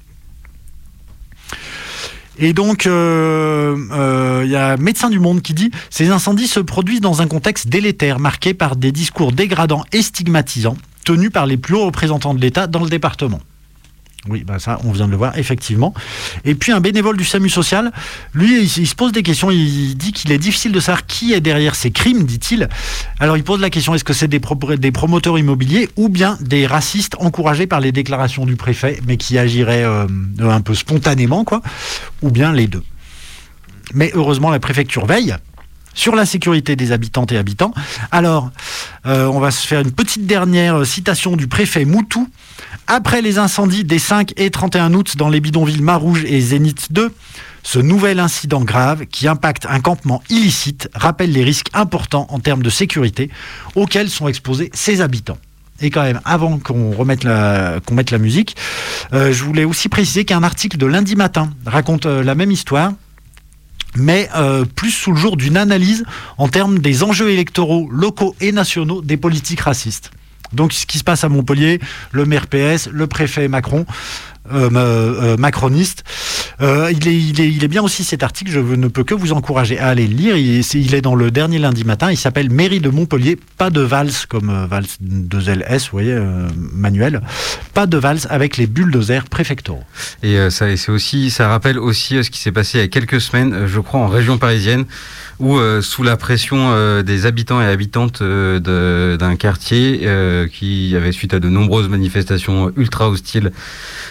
Et 2.38 2.52
donc, 2.52 2.86
euh, 2.86 3.76
euh, 3.92 4.42
il 4.44 4.50
y 4.50 4.56
a 4.56 4.76
Médecins 4.76 5.10
du 5.10 5.20
Monde 5.20 5.42
qui 5.42 5.52
dit 5.52 5.70
Ces 5.90 6.10
incendies 6.10 6.48
se 6.48 6.60
produisent 6.60 7.00
dans 7.00 7.20
un 7.20 7.26
contexte 7.26 7.68
délétère, 7.68 8.18
marqué 8.18 8.54
par 8.54 8.76
des 8.76 8.90
discours 8.90 9.32
dégradants 9.32 9.84
et 9.92 10.02
stigmatisants, 10.02 10.76
tenus 11.04 11.30
par 11.30 11.46
les 11.46 11.56
plus 11.56 11.74
hauts 11.74 11.86
représentants 11.86 12.34
de 12.34 12.40
l'État 12.40 12.66
dans 12.66 12.82
le 12.82 12.88
département. 12.88 13.40
Oui, 14.28 14.44
bah 14.44 14.60
ça, 14.60 14.78
on 14.84 14.92
vient 14.92 15.06
de 15.06 15.10
le 15.10 15.16
voir, 15.16 15.36
effectivement. 15.36 15.92
Et 16.44 16.54
puis 16.54 16.70
un 16.70 16.80
bénévole 16.80 17.16
du 17.16 17.24
SAMU 17.24 17.48
social, 17.48 17.90
lui, 18.34 18.62
il, 18.62 18.86
se 18.86 18.94
pose 18.94 19.10
des 19.10 19.24
questions. 19.24 19.50
Il 19.50 19.96
dit 19.96 20.12
qu'il 20.12 20.30
est 20.30 20.38
difficile 20.38 20.70
de 20.70 20.78
savoir 20.78 21.06
qui 21.06 21.32
est 21.32 21.40
derrière 21.40 21.74
ces 21.74 21.90
crimes, 21.90 22.22
dit-il. 22.22 22.68
Alors 23.18 23.36
il 23.36 23.42
pose 23.42 23.60
la 23.60 23.68
question 23.68 23.94
est-ce 23.94 24.04
que 24.04 24.12
c'est 24.12 24.28
des, 24.28 24.38
pro- 24.38 24.54
des 24.76 24.92
promoteurs 24.92 25.38
immobiliers 25.40 25.88
ou 25.96 26.08
bien 26.08 26.38
des 26.40 26.68
racistes 26.68 27.16
encouragés 27.18 27.66
par 27.66 27.80
les 27.80 27.90
déclarations 27.90 28.46
du 28.46 28.54
préfet, 28.54 29.00
mais 29.08 29.16
qui 29.16 29.38
agiraient 29.38 29.82
euh, 29.84 30.06
un 30.38 30.60
peu 30.60 30.74
spontanément, 30.74 31.42
quoi 31.44 31.60
Ou 32.22 32.30
bien 32.30 32.52
les 32.52 32.68
deux. 32.68 32.84
Mais 33.92 34.12
heureusement, 34.14 34.50
la 34.50 34.60
préfecture 34.60 35.04
veille 35.04 35.34
sur 35.94 36.14
la 36.14 36.24
sécurité 36.24 36.74
des 36.74 36.92
habitantes 36.92 37.32
et 37.32 37.36
habitants. 37.36 37.74
Alors, 38.12 38.50
euh, 39.04 39.26
on 39.26 39.40
va 39.40 39.50
se 39.50 39.66
faire 39.66 39.80
une 39.80 39.90
petite 39.92 40.26
dernière 40.26 40.86
citation 40.86 41.36
du 41.36 41.48
préfet 41.48 41.84
Moutou. 41.84 42.28
Après 42.86 43.22
les 43.22 43.38
incendies 43.38 43.84
des 43.84 43.98
5 43.98 44.32
et 44.36 44.50
31 44.50 44.92
août 44.94 45.16
dans 45.16 45.28
les 45.28 45.40
bidonvilles 45.40 45.82
Marouge 45.82 46.24
et 46.24 46.40
Zénith 46.40 46.88
2, 46.92 47.12
ce 47.62 47.78
nouvel 47.78 48.18
incident 48.18 48.60
grave 48.60 49.06
qui 49.06 49.28
impacte 49.28 49.66
un 49.66 49.80
campement 49.80 50.22
illicite 50.28 50.88
rappelle 50.94 51.32
les 51.32 51.44
risques 51.44 51.68
importants 51.74 52.26
en 52.30 52.40
termes 52.40 52.62
de 52.62 52.70
sécurité 52.70 53.30
auxquels 53.76 54.10
sont 54.10 54.28
exposés 54.28 54.70
ses 54.74 55.00
habitants. 55.00 55.38
Et 55.80 55.90
quand 55.90 56.02
même, 56.02 56.20
avant 56.24 56.58
qu'on 56.58 56.92
remette 56.92 57.24
la, 57.24 57.80
mette 57.90 58.10
la 58.10 58.18
musique, 58.18 58.56
euh, 59.12 59.32
je 59.32 59.42
voulais 59.42 59.64
aussi 59.64 59.88
préciser 59.88 60.24
qu'un 60.24 60.42
article 60.42 60.76
de 60.76 60.86
lundi 60.86 61.16
matin 61.16 61.50
raconte 61.66 62.06
euh, 62.06 62.22
la 62.22 62.34
même 62.34 62.50
histoire 62.50 62.92
mais 63.94 64.28
euh, 64.34 64.64
plus 64.64 64.90
sous 64.90 65.12
le 65.12 65.18
jour 65.18 65.36
d'une 65.36 65.58
analyse 65.58 66.04
en 66.38 66.48
termes 66.48 66.78
des 66.78 67.02
enjeux 67.02 67.30
électoraux 67.30 67.88
locaux 67.90 68.34
et 68.40 68.50
nationaux 68.50 69.02
des 69.02 69.18
politiques 69.18 69.60
racistes. 69.60 70.10
Donc 70.52 70.72
ce 70.72 70.86
qui 70.86 70.98
se 70.98 71.04
passe 71.04 71.24
à 71.24 71.28
Montpellier, 71.28 71.80
le 72.12 72.24
maire 72.24 72.46
PS, 72.46 72.88
le 72.92 73.06
préfet 73.06 73.48
Macron, 73.48 73.86
euh, 74.50 74.70
euh, 74.74 75.36
macroniste. 75.36 76.02
Euh, 76.60 76.90
il, 76.90 77.62
est, 77.62 77.68
bien 77.68 77.80
aussi 77.80 78.02
cet 78.02 78.24
article, 78.24 78.50
je 78.50 78.58
ne 78.58 78.88
peux 78.88 79.04
que 79.04 79.14
vous 79.14 79.32
encourager 79.32 79.78
à 79.78 79.86
aller 79.86 80.08
le 80.08 80.14
lire. 80.14 80.36
Il 80.36 80.94
est, 80.94 81.00
dans 81.00 81.14
le 81.14 81.30
dernier 81.30 81.60
lundi 81.60 81.84
matin, 81.84 82.10
il 82.10 82.16
s'appelle 82.16 82.50
Mairie 82.50 82.80
de 82.80 82.88
Montpellier, 82.88 83.38
pas 83.56 83.70
de 83.70 83.80
valse 83.80 84.26
comme 84.26 84.66
valse 84.68 84.98
2LS, 85.00 85.84
vous 85.84 85.92
voyez, 85.92 86.18
manuel, 86.72 87.22
pas 87.72 87.86
de 87.86 87.96
valse 87.96 88.26
avec 88.30 88.56
les 88.56 88.66
bulldozers 88.66 89.24
préfectoraux. 89.26 89.84
Et 90.24 90.50
ça, 90.50 90.66
aussi, 90.88 91.30
ça 91.30 91.46
rappelle 91.46 91.78
aussi 91.78 92.22
ce 92.24 92.28
qui 92.28 92.40
s'est 92.40 92.52
passé 92.52 92.78
il 92.78 92.80
y 92.80 92.84
a 92.84 92.88
quelques 92.88 93.20
semaines, 93.20 93.68
je 93.68 93.78
crois, 93.78 94.00
en 94.00 94.08
région 94.08 94.38
parisienne, 94.38 94.86
où 95.42 95.58
euh, 95.58 95.82
sous 95.82 96.04
la 96.04 96.16
pression 96.16 96.70
euh, 96.70 97.02
des 97.02 97.26
habitants 97.26 97.60
et 97.60 97.66
habitantes 97.66 98.22
euh, 98.22 99.16
d'un 99.16 99.34
quartier 99.34 100.02
euh, 100.04 100.46
qui 100.46 100.94
avait 100.96 101.10
suite 101.10 101.34
à 101.34 101.40
de 101.40 101.48
nombreuses 101.48 101.88
manifestations 101.88 102.72
ultra 102.76 103.10
hostiles 103.10 103.52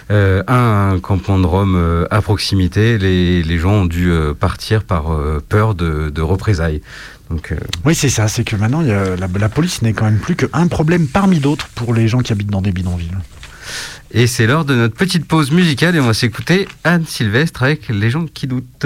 un, 0.09 0.99
campement 1.01 1.39
de 1.39 1.45
Rome 1.45 2.05
à 2.11 2.21
proximité, 2.21 2.97
les, 2.97 3.43
les, 3.43 3.57
gens 3.57 3.71
ont 3.71 3.85
dû 3.85 4.11
partir 4.37 4.83
par 4.83 5.05
peur 5.47 5.73
de, 5.73 6.09
de 6.09 6.21
représailles. 6.21 6.81
Donc. 7.29 7.53
Oui, 7.85 7.95
c'est 7.95 8.09
ça, 8.09 8.27
c'est 8.27 8.43
que 8.43 8.57
maintenant, 8.57 8.81
y 8.81 8.91
a, 8.91 9.15
la, 9.15 9.27
la, 9.33 9.49
police 9.49 9.81
n'est 9.81 9.93
quand 9.93 10.03
même 10.03 10.19
plus 10.19 10.35
qu'un 10.35 10.67
problème 10.67 11.07
parmi 11.07 11.39
d'autres 11.39 11.69
pour 11.75 11.93
les 11.93 12.09
gens 12.09 12.19
qui 12.19 12.33
habitent 12.33 12.51
dans 12.51 12.61
des 12.61 12.73
bidonvilles. 12.73 13.15
Et 14.11 14.27
c'est 14.27 14.47
l'heure 14.47 14.65
de 14.65 14.75
notre 14.75 14.95
petite 14.95 15.25
pause 15.25 15.49
musicale 15.51 15.95
et 15.95 16.01
on 16.01 16.07
va 16.07 16.13
s'écouter 16.13 16.67
Anne 16.83 17.05
Sylvestre 17.05 17.63
avec 17.63 17.87
Les 17.87 18.09
gens 18.09 18.25
qui 18.25 18.47
doutent. 18.47 18.85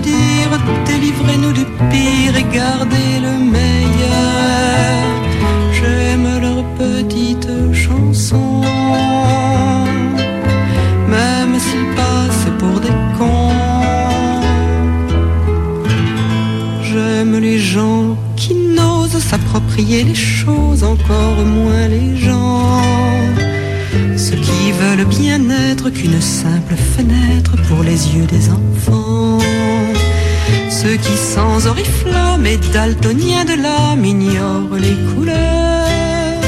Dire, 0.00 0.58
délivrez-nous 0.86 1.52
du 1.52 1.66
pire 1.90 2.34
et 2.34 2.46
gardez 2.52 3.20
le 3.20 3.38
meilleur. 3.44 5.02
J'aime 5.70 6.40
leurs 6.40 6.64
petites 6.74 7.74
chansons, 7.74 8.62
même 11.08 11.60
s'ils 11.60 11.94
passent 11.94 12.50
pour 12.58 12.80
des 12.80 12.96
cons. 13.18 13.52
J'aime 16.82 17.38
les 17.38 17.58
gens 17.58 18.16
qui 18.34 18.54
n'osent 18.54 19.18
s'approprier 19.18 20.04
les 20.04 20.14
choses, 20.14 20.82
encore 20.84 21.44
moins 21.44 21.86
les 21.88 22.16
gens. 22.16 22.80
Ceux 24.16 24.36
qui 24.36 24.72
veulent 24.72 25.06
bien 25.06 25.38
être 25.70 25.90
qu'une 25.90 26.20
simple 26.20 26.76
fenêtre 26.76 27.56
pour 27.68 27.82
les 27.84 28.16
yeux 28.16 28.26
des 28.26 28.48
enfants. 28.48 29.38
Ceux 30.82 30.96
qui 30.96 31.16
sans 31.16 31.68
oriflamme 31.68 32.44
et 32.44 32.56
daltoniens 32.56 33.44
de 33.44 33.54
l'âme 33.54 34.04
ignorent 34.04 34.76
les 34.76 34.96
couleurs. 35.14 36.40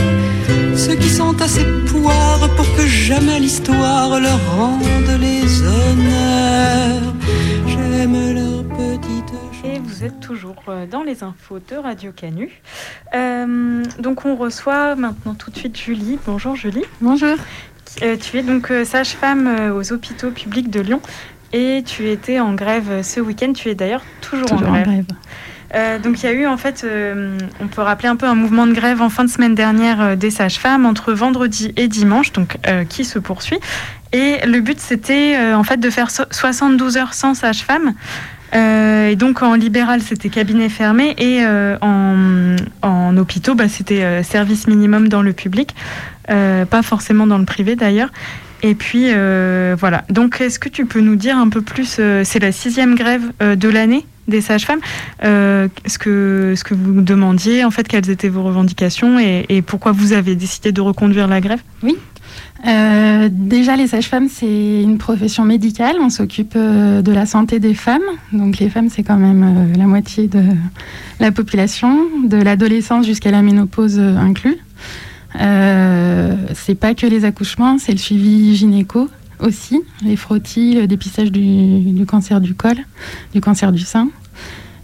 Ceux 0.74 0.96
qui 0.96 1.08
sont 1.08 1.40
assez 1.40 1.64
poires 1.86 2.50
pour 2.56 2.66
que 2.74 2.84
jamais 2.84 3.38
l'histoire 3.38 4.18
leur 4.18 4.40
rende 4.56 5.20
les 5.20 5.62
honneurs. 5.62 7.14
J'aime 7.68 8.34
leur 8.34 8.64
petite 8.76 9.32
et 9.62 9.78
vous 9.78 10.02
êtes 10.02 10.18
toujours 10.18 10.64
euh, 10.68 10.84
dans 10.84 11.04
les 11.04 11.22
infos 11.22 11.60
de 11.60 11.76
Radio 11.76 12.10
Canu. 12.10 12.60
Euh, 13.14 13.84
donc 14.00 14.24
on 14.24 14.34
reçoit 14.34 14.96
maintenant 14.96 15.34
tout 15.34 15.52
de 15.52 15.56
suite 15.56 15.78
Julie. 15.78 16.18
Bonjour 16.26 16.56
Julie. 16.56 16.84
Bonjour. 17.00 17.36
Euh, 18.02 18.16
tu 18.16 18.38
es 18.38 18.42
donc 18.42 18.72
sage-femme 18.84 19.72
aux 19.76 19.92
hôpitaux 19.92 20.32
publics 20.32 20.70
de 20.70 20.80
Lyon 20.80 21.00
et 21.54 21.84
tu 21.84 22.10
étais 22.10 22.40
en 22.40 22.52
grève 22.54 23.02
ce 23.02 23.20
week-end. 23.20 23.52
Tu 23.54 23.70
es 23.70 23.74
d'ailleurs 23.74 24.02
toujours, 24.20 24.46
toujours, 24.46 24.68
en 24.68 24.72
grève. 24.72 24.88
En 24.88 24.90
grève. 24.90 25.06
Euh, 25.74 25.98
donc 25.98 26.22
il 26.22 26.26
y 26.26 26.28
a 26.28 26.32
eu 26.32 26.46
en 26.46 26.56
fait, 26.56 26.84
euh, 26.84 27.38
on 27.60 27.66
peut 27.66 27.82
rappeler 27.82 28.08
un 28.08 28.16
peu 28.16 28.26
un 28.26 28.34
mouvement 28.34 28.66
de 28.66 28.72
grève 28.72 29.02
en 29.02 29.08
fin 29.08 29.24
de 29.24 29.30
semaine 29.30 29.54
dernière 29.54 30.00
euh, 30.00 30.16
des 30.16 30.30
sages-femmes 30.30 30.86
entre 30.86 31.12
vendredi 31.12 31.72
et 31.76 31.88
dimanche, 31.88 32.32
donc 32.32 32.56
qui 32.88 33.04
se 33.04 33.18
poursuit. 33.18 33.58
Et 34.12 34.38
le 34.46 34.60
but 34.60 34.78
c'était 34.78 35.36
en 35.52 35.64
fait 35.64 35.78
de 35.78 35.90
faire 35.90 36.10
so 36.10 36.24
72 36.30 36.96
heures 36.96 37.14
sans 37.14 37.34
sage-femme. 37.34 37.94
Euh, 38.54 39.08
et 39.08 39.16
donc 39.16 39.42
en 39.42 39.54
libéral 39.54 40.00
c'était 40.00 40.28
cabinet 40.28 40.68
fermé 40.68 41.16
et 41.18 41.44
en, 41.80 42.54
en 42.82 43.16
hôpitaux 43.16 43.56
bah, 43.56 43.68
c'était 43.68 44.22
service 44.22 44.68
minimum 44.68 45.08
dans 45.08 45.22
le 45.22 45.32
public, 45.32 45.74
pas 46.28 46.82
forcément 46.82 47.26
dans 47.26 47.38
le 47.38 47.44
privé 47.44 47.74
d'ailleurs. 47.74 48.10
Et 48.64 48.74
puis 48.74 49.08
euh, 49.08 49.76
voilà. 49.78 50.04
Donc 50.08 50.40
est-ce 50.40 50.58
que 50.58 50.70
tu 50.70 50.86
peux 50.86 51.00
nous 51.00 51.16
dire 51.16 51.36
un 51.36 51.50
peu 51.50 51.60
plus 51.60 51.98
euh, 52.00 52.22
C'est 52.24 52.38
la 52.38 52.50
sixième 52.50 52.94
grève 52.94 53.22
euh, 53.42 53.56
de 53.56 53.68
l'année 53.68 54.06
des 54.26 54.40
sages-femmes. 54.40 54.80
Ce 55.22 55.98
que 55.98 56.54
ce 56.56 56.64
que 56.64 56.72
vous 56.72 57.02
demandiez, 57.02 57.62
en 57.62 57.70
fait, 57.70 57.86
quelles 57.86 58.08
étaient 58.08 58.30
vos 58.30 58.42
revendications 58.42 59.18
et, 59.18 59.60
pourquoi 59.60 59.92
vous 59.92 60.14
avez 60.14 60.34
décidé 60.34 60.72
de 60.72 60.80
reconduire 60.80 61.28
la 61.28 61.42
grève? 61.42 61.60
Oui. 61.82 61.94
Déjà, 63.30 63.76
les 63.76 63.86
sages-femmes, 63.86 64.28
c'est 64.30 64.82
une 64.82 64.96
profession 64.96 65.44
médicale. 65.44 65.96
On 66.00 66.08
s'occupe 66.08 66.56
de 66.56 67.12
la 67.12 67.26
santé 67.26 67.58
des 67.58 67.74
femmes. 67.74 68.00
Donc, 68.32 68.56
les 68.60 68.70
femmes, 68.70 68.88
c'est 68.88 69.02
quand 69.02 69.18
même 69.18 69.74
la 69.76 69.84
moitié 69.84 70.26
de 70.26 70.42
la 71.20 71.30
population, 71.30 72.08
de 72.24 72.38
l'adolescence 72.38 73.04
jusqu'à 73.04 73.30
la 73.30 73.42
ménopause 73.42 73.98
inclus. 73.98 74.56
C'est 75.34 76.74
pas 76.74 76.94
que 76.94 77.06
les 77.06 77.24
accouchements, 77.24 77.78
c'est 77.78 77.92
le 77.92 77.98
suivi 77.98 78.56
gynéco 78.56 79.08
aussi, 79.40 79.80
les 80.04 80.16
frottis, 80.16 80.74
le 80.74 80.86
dépistage 80.86 81.32
du, 81.32 82.04
cancer 82.06 82.40
du 82.40 82.54
col, 82.54 82.76
du 83.32 83.40
cancer 83.40 83.72
du 83.72 83.82
sein 83.82 84.08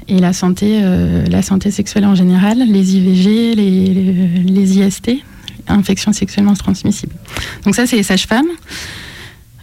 et 0.08 0.18
la 0.18 0.32
santé, 0.32 0.82
la 1.30 1.42
santé 1.42 1.70
sexuelle 1.70 2.04
en 2.04 2.16
général, 2.16 2.58
les 2.58 2.96
IVG, 2.96 3.54
les, 3.54 4.78
IST, 4.78 5.12
infections 5.68 6.12
sexuellement 6.12 6.54
transmissibles. 6.54 7.14
Donc 7.64 7.74
ça, 7.76 7.86
c'est 7.86 7.96
les 7.96 8.02
sages-femmes. 8.02 8.48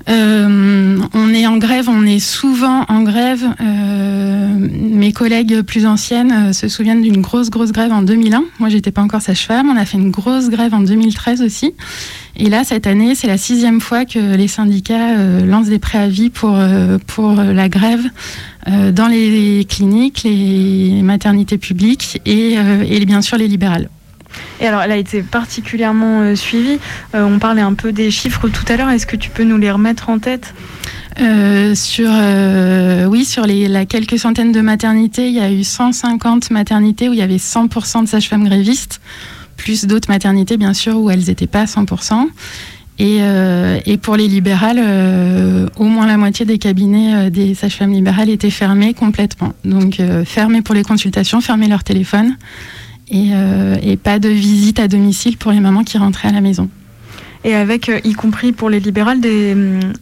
Euh, 0.10 0.98
on 1.14 1.34
est 1.34 1.48
en 1.48 1.58
grève, 1.58 1.90
on 1.90 2.06
est 2.06 2.20
souvent 2.20 2.86
en 2.88 3.04
grève. 3.04 3.44
Euh, 3.44 3.87
mes 4.78 5.12
collègues 5.12 5.62
plus 5.62 5.86
anciennes 5.86 6.32
euh, 6.32 6.54
se 6.54 6.68
souviennent 6.68 7.02
d'une 7.02 7.22
grosse, 7.22 7.50
grosse 7.50 7.72
grève 7.72 7.92
en 7.92 8.02
2001. 8.02 8.44
Moi, 8.60 8.70
j'étais 8.70 8.92
pas 8.92 9.02
encore 9.02 9.22
sage-femme. 9.22 9.70
On 9.70 9.78
a 9.78 9.86
fait 9.86 9.98
une 9.98 10.12
grosse 10.12 10.50
grève 10.50 10.74
en 10.74 10.82
2013 10.82 11.42
aussi. 11.42 11.74
Et 12.36 12.50
là, 12.50 12.64
cette 12.64 12.88
année, 12.88 13.16
c'est 13.16 13.28
la 13.28 13.38
sixième 13.38 13.82
fois 13.82 14.06
que 14.06 14.36
les 14.36 14.48
syndicats 14.48 15.16
lancent 15.44 15.70
des 15.70 15.80
préavis 15.80 16.30
pour, 16.30 16.60
pour 17.08 17.32
la 17.32 17.68
grève 17.68 18.04
dans 18.68 19.08
les 19.08 19.66
cliniques, 19.68 20.22
les 20.24 21.02
maternités 21.02 21.58
publiques 21.58 22.22
et 22.28 22.56
bien 23.08 23.24
sûr 23.24 23.38
les 23.38 23.48
libérales. 23.48 23.90
Et 24.60 24.68
alors, 24.68 24.82
elle 24.82 24.92
a 24.92 24.98
été 24.98 25.22
particulièrement 25.22 26.22
euh, 26.22 26.36
suivie. 26.36 26.80
Euh, 27.16 27.24
on 27.24 27.40
parlait 27.40 27.62
un 27.62 27.74
peu 27.74 27.92
des 27.92 28.12
chiffres 28.12 28.50
tout 28.50 28.66
à 28.68 28.78
l'heure. 28.78 28.90
Est-ce 28.90 29.06
que 29.06 29.16
tu 29.16 29.30
peux 29.30 29.44
nous 29.44 29.58
les 29.58 29.72
remettre 29.72 30.10
en 30.10 30.20
tête? 30.20 30.54
Euh, 31.20 31.74
sur 31.74 32.12
oui 33.10 33.26
sur 33.26 33.48
les 33.48 33.68
la 33.68 33.88
quelques 33.88 34.20
centaines 34.20 34.52
de 34.52 34.62
maternités, 34.62 35.28
il 35.28 35.34
y 35.34 35.40
a 35.40 35.52
eu 35.52 35.64
150 35.64 36.52
maternités 36.52 37.10
où 37.10 37.14
il 37.14 37.18
y 37.18 37.24
avait 37.24 37.38
100% 37.38 38.04
de 38.04 38.08
sages-femmes 38.08 38.48
grévistes, 38.48 39.02
plus 39.56 39.86
d'autres 39.86 40.12
maternités 40.12 40.58
bien 40.58 40.76
sûr 40.76 40.96
où 40.98 41.10
elles 41.10 41.26
n'étaient 41.26 41.48
pas 41.48 41.62
à 41.62 41.66
100%. 41.66 42.28
Et, 43.00 43.20
et, 43.86 43.98
pour 43.98 44.16
les 44.16 44.28
libérales, 44.28 44.80
au 45.78 45.86
moins 45.86 46.06
la 46.06 46.18
moitié 46.18 46.46
des 46.46 46.60
cabinets 46.60 47.32
des 47.32 47.56
sages-femmes 47.56 47.94
libérales 47.94 48.30
étaient 48.30 48.52
fermés 48.52 48.94
complètement. 48.94 49.54
Donc 49.66 50.00
fermés 50.26 50.62
pour 50.62 50.76
les 50.76 50.84
consultations, 50.84 51.42
fermés 51.42 51.68
leur 51.68 51.84
téléphone. 51.84 52.38
Euh, 53.14 53.78
et, 53.82 53.96
pas 53.96 54.20
de 54.20 54.30
visite 54.30 54.80
à 54.80 54.88
domicile 54.88 55.38
pour 55.38 55.52
les 55.52 55.60
mamans 55.60 55.84
qui 55.84 55.98
rentraient 55.98 56.28
à 56.28 56.34
la 56.34 56.42
maison 56.42 56.70
et 57.44 57.54
avec, 57.54 57.88
euh, 57.88 58.00
y 58.04 58.14
compris 58.14 58.52
pour 58.52 58.70
les 58.70 58.80
libérales, 58.80 59.22
des, 59.22 59.56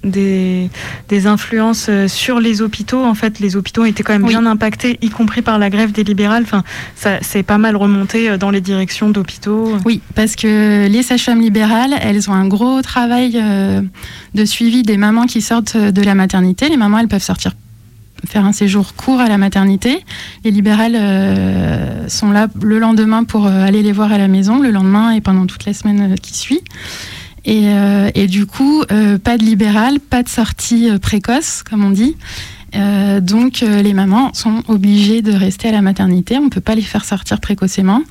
des, 0.03 0.69
des, 1.09 1.27
influences 1.27 1.87
euh, 1.89 2.07
sur 2.07 2.39
les 2.39 2.61
hôpitaux. 2.61 3.03
En 3.03 3.13
fait, 3.13 3.39
les 3.39 3.55
hôpitaux 3.55 3.85
étaient 3.85 4.03
quand 4.03 4.13
même 4.13 4.25
bien 4.25 4.45
impactés, 4.45 4.97
y 5.01 5.09
compris 5.09 5.41
par 5.41 5.59
la 5.59 5.69
grève 5.69 5.91
des 5.91 6.03
libérales. 6.03 6.43
Enfin, 6.43 6.63
ça 6.95 7.19
c'est 7.21 7.43
pas 7.43 7.57
mal 7.57 7.75
remonté 7.75 8.37
dans 8.37 8.49
les 8.49 8.61
directions 8.61 9.09
d'hôpitaux. 9.09 9.73
Oui, 9.85 10.01
parce 10.15 10.35
que 10.35 10.87
les 10.87 11.03
sages-femmes 11.03 11.41
libérales, 11.41 11.93
elles 12.01 12.29
ont 12.29 12.33
un 12.33 12.47
gros 12.47 12.81
travail 12.81 13.33
de 14.33 14.45
suivi 14.45 14.81
des 14.81 14.97
mamans 14.97 15.25
qui 15.25 15.41
sortent 15.41 15.77
de 15.77 16.01
la 16.01 16.15
maternité. 16.15 16.69
Les 16.69 16.77
mamans, 16.77 16.99
elles 16.99 17.09
peuvent 17.09 17.21
sortir 17.21 17.51
faire 18.25 18.45
un 18.45 18.51
séjour 18.51 18.93
court 18.95 19.19
à 19.19 19.27
la 19.27 19.37
maternité. 19.37 20.03
Les 20.43 20.51
libérales 20.51 20.95
euh, 20.95 22.07
sont 22.07 22.31
là 22.31 22.47
le 22.61 22.79
lendemain 22.79 23.23
pour 23.23 23.45
euh, 23.45 23.65
aller 23.65 23.81
les 23.81 23.91
voir 23.91 24.11
à 24.11 24.17
la 24.17 24.27
maison, 24.27 24.59
le 24.59 24.71
lendemain 24.71 25.11
et 25.11 25.21
pendant 25.21 25.45
toute 25.45 25.65
la 25.65 25.73
semaine 25.73 26.13
euh, 26.13 26.15
qui 26.15 26.35
suit. 26.35 26.61
Et, 27.47 28.25
du 28.27 28.47
coup, 28.47 28.83
pas 29.23 29.37
de 29.37 29.43
libéral, 29.43 29.99
pas 29.99 30.23
de 30.23 30.29
sortie 30.29 30.89
précoce, 30.99 31.61
comme 31.61 31.85
on 31.85 31.91
dit. 31.91 32.15
donc 33.21 33.59
les 33.61 33.93
mamans 33.93 34.33
sont 34.33 34.63
obligées 34.67 35.21
de 35.21 35.31
rester 35.31 35.67
à 35.67 35.71
la 35.71 35.83
maternité, 35.83 36.39
on 36.39 36.45
ne 36.45 36.49
peut 36.49 36.59
pas 36.59 36.73
les 36.73 36.81
faire 36.81 37.05
sortir 37.05 37.39
précocement. 37.39 38.01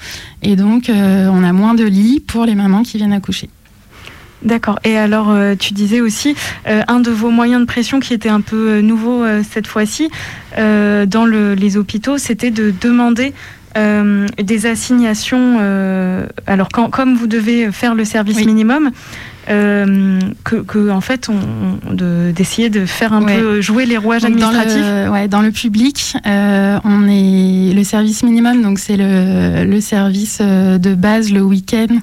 Et 0.43 0.55
donc 0.55 0.89
on 0.89 1.43
a 1.43 1.53
moins 1.53 1.75
de 1.75 1.83
lits 1.83 2.21
pour 2.21 2.45
les 2.45 2.55
mamans 2.55 2.85
qui 2.85 2.97
viennent 2.97 3.13
accoucher. 3.13 3.51
D'accord. 4.45 4.79
Et 4.85 4.97
alors, 4.97 5.31
euh, 5.31 5.55
tu 5.59 5.73
disais 5.73 6.01
aussi, 6.01 6.37
euh, 6.69 6.83
un 6.87 7.01
de 7.01 7.11
vos 7.11 7.31
moyens 7.31 7.63
de 7.63 7.67
pression 7.67 7.99
qui 7.99 8.13
était 8.13 8.29
un 8.29 8.43
peu 8.43 8.69
euh, 8.69 8.83
nouveau 8.83 9.25
cette 9.43 9.67
fois-ci 9.67 10.11
dans 10.57 11.27
les 11.27 11.77
hôpitaux, 11.77 12.19
c'était 12.19 12.51
de 12.51 12.73
demander 12.81 13.33
des 13.75 14.67
assignations. 14.67 15.59
alors, 16.47 16.69
quand, 16.73 16.91
comme 16.91 17.17
vous 17.17 17.27
devez 17.27 17.73
faire 17.73 17.95
le 17.97 18.05
service 18.05 18.45
minimum, 18.45 18.91
que, 19.49 20.91
en 20.91 21.01
fait, 21.01 21.29
d'essayer 21.91 22.71
de, 22.71 22.87
faire 22.87 23.13
un 23.13 23.23
peu 23.23 23.61
jouer 23.61 23.87
les 23.87 23.97
rouages 23.97 24.25
administratifs. 24.25 24.81
Dans 24.81 25.07
le, 25.07 25.11
ouais, 25.11 25.29
dans 25.29 25.43
le 25.43 25.51
public, 25.51 26.15
on 26.25 27.09
est 27.09 27.75
le 27.75 27.83
service 27.83 28.23
minimum, 28.23 28.63
donc 28.63 28.79
c'est 28.79 28.97
le, 28.97 29.65
le, 29.65 29.81
service 29.81 30.41
de 30.41 30.95
base 30.95 31.33
le 31.33 31.43
week-end. 31.43 31.99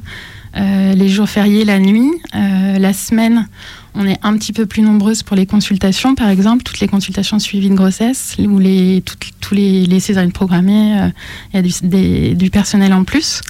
Euh, 0.58 0.94
les 0.94 1.08
jours 1.08 1.30
fériés 1.30 1.66
la 1.66 1.80
nuit. 1.80 2.12
Euh, 2.36 2.78
la 2.78 2.94
semaine, 2.94 3.48
on 3.96 4.06
est 4.06 4.20
un 4.24 4.38
petit 4.38 4.54
peu 4.54 4.66
plus 4.66 4.82
nombreuses 4.82 5.24
pour 5.24 5.36
les 5.36 5.46
consultations, 5.46 6.16
par 6.16 6.30
exemple, 6.30 6.64
toutes 6.64 6.80
les 6.80 6.88
consultations 6.88 7.40
suivies 7.40 7.70
de 7.70 7.76
grossesse 7.76 8.36
ou 8.40 8.60
les, 8.60 9.04
tous 9.40 9.54
les, 9.54 9.86
les 9.86 10.00
césariennes 10.00 10.32
programmées, 10.32 11.00
euh, 11.00 11.10
il 11.54 11.56
y 11.56 11.60
a 11.60 11.62
du, 11.62 12.36
du, 12.36 12.50
personnel 12.50 12.94
en 12.94 13.04
plus. 13.04 13.42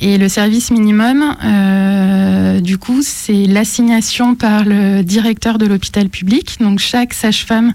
Et 0.00 0.16
le 0.16 0.28
service 0.28 0.70
minimum, 0.70 1.34
du 2.62 2.78
coup, 2.78 3.00
c'est 3.02 3.46
l'assignation 3.46 4.36
par 4.36 4.64
le 4.64 5.02
directeur 5.02 5.58
de 5.58 5.66
l'hôpital 5.66 6.08
public. 6.08 6.58
Donc 6.60 6.78
chaque 6.78 7.14
sage-femme 7.14 7.72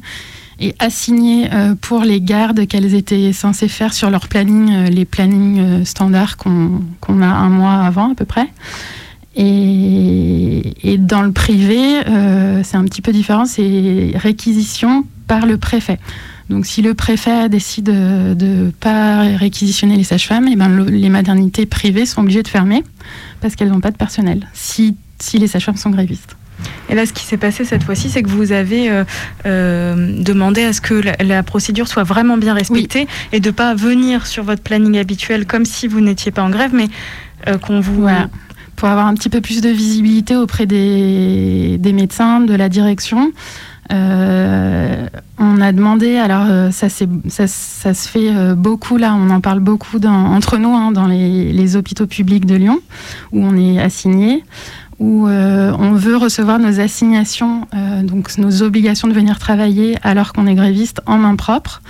et 0.63 0.75
assignées 0.79 1.53
euh, 1.53 1.75
pour 1.75 2.03
les 2.03 2.21
gardes 2.21 2.65
qu'elles 2.67 2.95
étaient 2.95 3.33
censées 3.33 3.67
faire 3.67 3.93
sur 3.93 4.09
leur 4.09 4.29
planning, 4.29 4.71
euh, 4.71 4.89
les 4.89 5.03
plannings 5.03 5.59
euh, 5.59 5.85
standards 5.85 6.37
qu'on 6.37 7.21
a 7.21 7.27
un 7.27 7.49
mois 7.49 7.73
avant 7.73 8.11
à 8.11 8.15
peu 8.15 8.25
près. 8.25 8.47
Et, 9.35 10.97
dans 10.99 11.23
le 11.23 11.31
privé, 11.31 12.01
c'est 12.63 12.77
un 12.77 12.83
petit 12.83 13.01
peu 13.01 13.11
différent, 13.11 13.45
c'est 13.45 14.11
réquisition 14.15 15.05
par 15.27 15.47
le 15.47 15.57
préfet. 15.57 15.97
Donc 16.49 16.67
si 16.67 16.83
le 16.83 16.93
préfet 16.93 17.49
décide 17.49 17.85
de 17.85 18.45
ne 18.45 18.69
pas 18.69 19.23
réquisitionner 19.35 19.97
les 19.97 20.03
sages-femmes, 20.03 20.47
eh 20.51 20.55
ben, 20.55 20.85
les 20.85 21.09
maternités 21.09 21.65
privées 21.65 22.05
sont 22.05 22.21
obligées 22.21 22.43
de 22.43 22.47
fermer 22.47 22.83
parce 23.41 23.55
qu'elles 23.55 23.69
n'ont 23.69 23.81
pas 23.81 23.91
de 23.91 23.97
personnel, 23.97 24.47
si, 24.53 24.95
si 25.17 25.39
les 25.39 25.47
sages-femmes 25.47 25.77
sont 25.77 25.89
grévistes. 25.89 26.35
Et 26.89 26.95
là, 26.95 27.05
ce 27.05 27.13
qui 27.13 27.25
s'est 27.25 27.37
passé 27.37 27.65
cette 27.65 27.83
fois-ci, 27.83 28.09
c'est 28.09 28.21
que 28.23 28.29
vous 28.29 28.51
avez 28.51 28.89
euh, 28.89 29.03
euh, 29.45 30.21
demandé 30.21 30.63
à 30.63 30.73
ce 30.73 30.81
que 30.81 31.01
la, 31.23 31.43
procédure 31.43 31.87
soit 31.87 32.03
vraiment 32.03 32.37
bien 32.37 32.53
respectée 32.53 33.07
et 33.31 33.39
de 33.39 33.51
pas 33.51 33.73
venir 33.73 34.27
sur 34.27 34.43
votre 34.43 34.61
planning 34.61 34.97
habituel 34.97 35.45
comme 35.45 35.65
si 35.65 35.87
vous 35.87 36.01
n'étiez 36.01 36.31
pas 36.31 36.43
en 36.43 36.49
grève, 36.49 36.71
mais 36.73 36.87
euh, 37.47 37.57
qu'on 37.57 37.79
vous... 37.79 38.07
Pour 38.75 38.89
avoir 38.89 39.05
un 39.05 39.13
petit 39.13 39.29
peu 39.29 39.39
plus 39.39 39.61
de 39.61 39.69
visibilité 39.69 40.35
auprès 40.35 40.65
des, 40.65 41.79
médecins, 41.93 42.41
de 42.41 42.55
la 42.55 42.69
direction. 42.69 43.31
on 43.91 43.95
a 45.61 45.71
demandé, 45.71 46.17
alors 46.17 46.73
ça, 46.73 46.89
ça, 46.89 47.05
ça, 47.47 47.93
se 47.93 48.09
fait 48.09 48.55
beaucoup 48.55 48.97
là, 48.97 49.13
on 49.15 49.29
en 49.29 49.41
parle 49.41 49.59
beaucoup 49.59 49.99
dans, 49.99 50.11
entre 50.11 50.57
nous 50.57 50.73
hein, 50.73 50.91
dans 50.91 51.05
les, 51.05 51.53
les, 51.53 51.75
hôpitaux 51.75 52.07
publics 52.07 52.47
de 52.47 52.55
Lyon, 52.55 52.79
où 53.31 53.45
on 53.45 53.55
est 53.55 53.79
assigné 53.79 54.43
où 55.03 55.27
euh, 55.27 55.75
on 55.77 55.91
veut 55.91 56.15
recevoir 56.15 56.59
nos 56.59 56.79
assignations, 56.79 57.67
euh, 57.75 58.03
donc 58.03 58.37
nos 58.37 58.63
obligations 58.63 59.09
de 59.09 59.13
venir 59.13 59.37
travailler 59.37 59.97
alors 60.01 60.31
qu'on 60.31 60.47
est 60.47 60.55
gréviste 60.55 61.01
en 61.05 61.17
main 61.17 61.35
propre. 61.35 61.81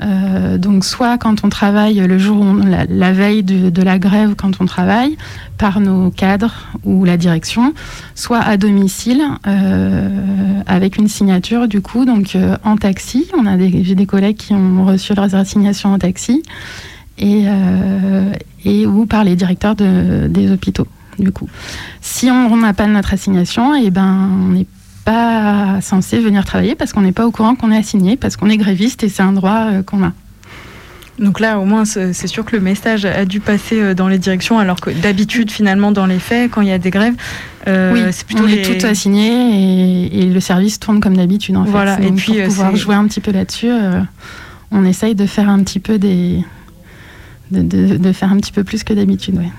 Euh, 0.00 0.56
donc 0.56 0.82
soit 0.82 1.18
quand 1.18 1.44
on 1.44 1.50
travaille 1.50 1.96
le 1.96 2.18
jour, 2.18 2.42
la, 2.88 3.12
veille 3.12 3.42
de, 3.42 3.82
la 3.82 3.98
grève, 3.98 4.34
quand 4.34 4.62
on 4.62 4.64
travaille, 4.64 5.18
par 5.58 5.78
nos 5.78 6.10
cadres 6.10 6.54
ou 6.84 7.04
la 7.04 7.18
direction, 7.18 7.74
soit 8.14 8.40
à 8.40 8.56
domicile 8.56 9.22
avec 10.66 10.96
une 10.96 11.06
signature 11.06 11.68
du 11.68 11.82
coup, 11.82 12.06
donc 12.06 12.36
en 12.64 12.76
taxi. 12.76 13.28
J'ai 13.82 13.94
des 13.94 14.06
collègues 14.06 14.38
qui 14.38 14.54
ont 14.54 14.86
reçu 14.86 15.14
leurs 15.14 15.34
assignations 15.34 15.92
en 15.92 15.98
taxi 15.98 16.42
et 17.18 17.46
ou 18.86 19.06
par 19.06 19.22
les 19.22 19.36
directeurs 19.36 19.76
des 19.76 20.50
hôpitaux 20.50 20.88
du 21.18 21.32
coup. 21.32 21.48
Si 22.00 22.30
on 22.30 22.56
n'a 22.56 22.74
pas 22.74 22.86
notre 22.86 23.12
assignation, 23.14 23.74
et 23.74 23.84
eh 23.86 23.90
ben, 23.90 24.28
on 24.32 24.52
n'est 24.52 24.66
pas 25.04 25.80
censé 25.80 26.18
venir 26.18 26.44
travailler 26.44 26.74
parce 26.74 26.92
qu'on 26.92 27.02
n'est 27.02 27.12
pas 27.12 27.26
au 27.26 27.30
courant 27.30 27.54
qu'on 27.54 27.70
est 27.70 27.76
assigné, 27.76 28.16
parce 28.16 28.36
qu'on 28.36 28.48
est 28.48 28.56
gréviste 28.56 29.04
et 29.04 29.08
c'est 29.08 29.22
un 29.22 29.32
droit 29.32 29.66
euh, 29.70 29.82
qu'on 29.82 30.02
a. 30.02 30.12
Donc 31.18 31.38
là, 31.38 31.60
au 31.60 31.64
moins, 31.64 31.84
c'est 31.84 32.26
sûr 32.26 32.44
que 32.44 32.56
le 32.56 32.62
message 32.62 33.04
a 33.04 33.24
dû 33.24 33.38
passer 33.38 33.80
euh, 33.80 33.94
dans 33.94 34.08
les 34.08 34.18
directions, 34.18 34.58
alors 34.58 34.80
que 34.80 34.90
d'habitude, 34.90 35.52
finalement, 35.52 35.92
dans 35.92 36.06
les 36.06 36.18
faits, 36.18 36.50
quand 36.50 36.60
il 36.60 36.68
y 36.68 36.72
a 36.72 36.78
des 36.78 36.90
grèves, 36.90 37.14
euh, 37.68 38.08
c'est 38.10 38.26
plutôt 38.26 38.44
on 38.44 38.48
est 38.48 38.80
tout 38.80 38.84
assigné 38.84 40.10
et, 40.12 40.26
le 40.26 40.40
service 40.40 40.80
tourne 40.80 40.98
comme 40.98 41.16
d'habitude. 41.16 41.56
En 41.56 41.62
voilà. 41.62 42.00
Et 42.00 42.10
puis, 42.10 42.32
pour 42.32 42.46
pouvoir 42.46 42.74
jouer 42.74 42.96
un 42.96 43.06
petit 43.06 43.20
peu 43.20 43.30
là-dessus, 43.30 43.70
on 44.72 44.84
essaye 44.84 45.14
de 45.14 45.26
faire 45.26 45.48
un 45.48 45.62
petit 45.62 45.78
peu 45.78 45.98
des, 45.98 46.44
de, 47.52 48.12
faire 48.12 48.32
un 48.32 48.38
petit 48.38 48.52
peu 48.52 48.64
plus 48.64 48.82
que 48.82 48.92
d'habitude. 48.92 49.36
Ouais. 49.36 49.50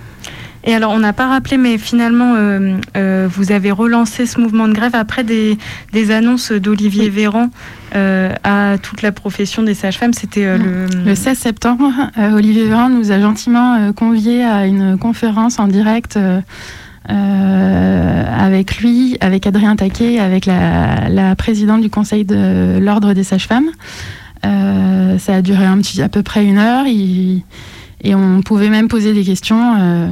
Et 0.68 0.74
alors, 0.74 0.92
on 0.92 1.00
n'a 1.00 1.14
pas 1.14 1.28
rappelé, 1.28 1.58
mais 1.58 1.78
finalement, 1.78 2.34
euh, 2.36 2.78
euh, 2.98 3.28
vous 3.32 3.52
avez 3.52 3.70
relancé 3.72 4.26
ce 4.26 4.40
mouvement 4.42 4.68
de 4.68 4.74
grève 4.74 4.96
après 4.96 5.24
des, 5.24 5.60
des 5.94 6.10
annonces 6.10 6.52
d'Olivier 6.52 7.10
Véran 7.10 7.50
euh, 7.96 8.34
à 8.44 8.78
toute 8.82 9.04
la 9.04 9.12
profession 9.12 9.62
des 9.62 9.76
sages-femmes. 9.76 10.14
C'était 10.14 10.58
le... 10.58 10.88
Le 11.06 11.14
16 11.16 11.38
septembre, 11.38 11.92
Olivier 12.34 12.66
Véran 12.68 12.90
nous 12.90 13.12
a 13.12 13.20
gentiment 13.20 13.92
conviés 13.94 14.44
à 14.44 14.66
une 14.66 14.98
conférence 14.98 15.60
en 15.60 15.68
direct 15.68 16.18
avec 17.08 18.78
lui, 18.80 19.18
avec 19.22 19.46
Adrien 19.46 19.76
Taquet, 19.76 20.20
avec 20.20 20.48
la, 20.48 21.10
la 21.10 21.36
présidente 21.36 21.82
du 21.82 21.90
conseil 21.92 22.26
de 22.26 22.80
l'ordre 22.80 23.14
des 23.14 23.24
sages-femmes. 23.24 23.70
Ça 24.44 25.34
a 25.36 25.42
duré 25.44 25.66
un 25.66 25.78
petit, 25.78 26.02
à 26.02 26.10
peu 26.10 26.24
près 26.24 26.44
une 26.44 26.58
heure 26.58 26.88
il- 26.88 27.44
et 28.04 28.14
on 28.14 28.42
pouvait 28.42 28.70
même 28.70 28.88
poser 28.88 29.14
des 29.14 29.24
questions 29.24 29.74
euh, 29.80 30.08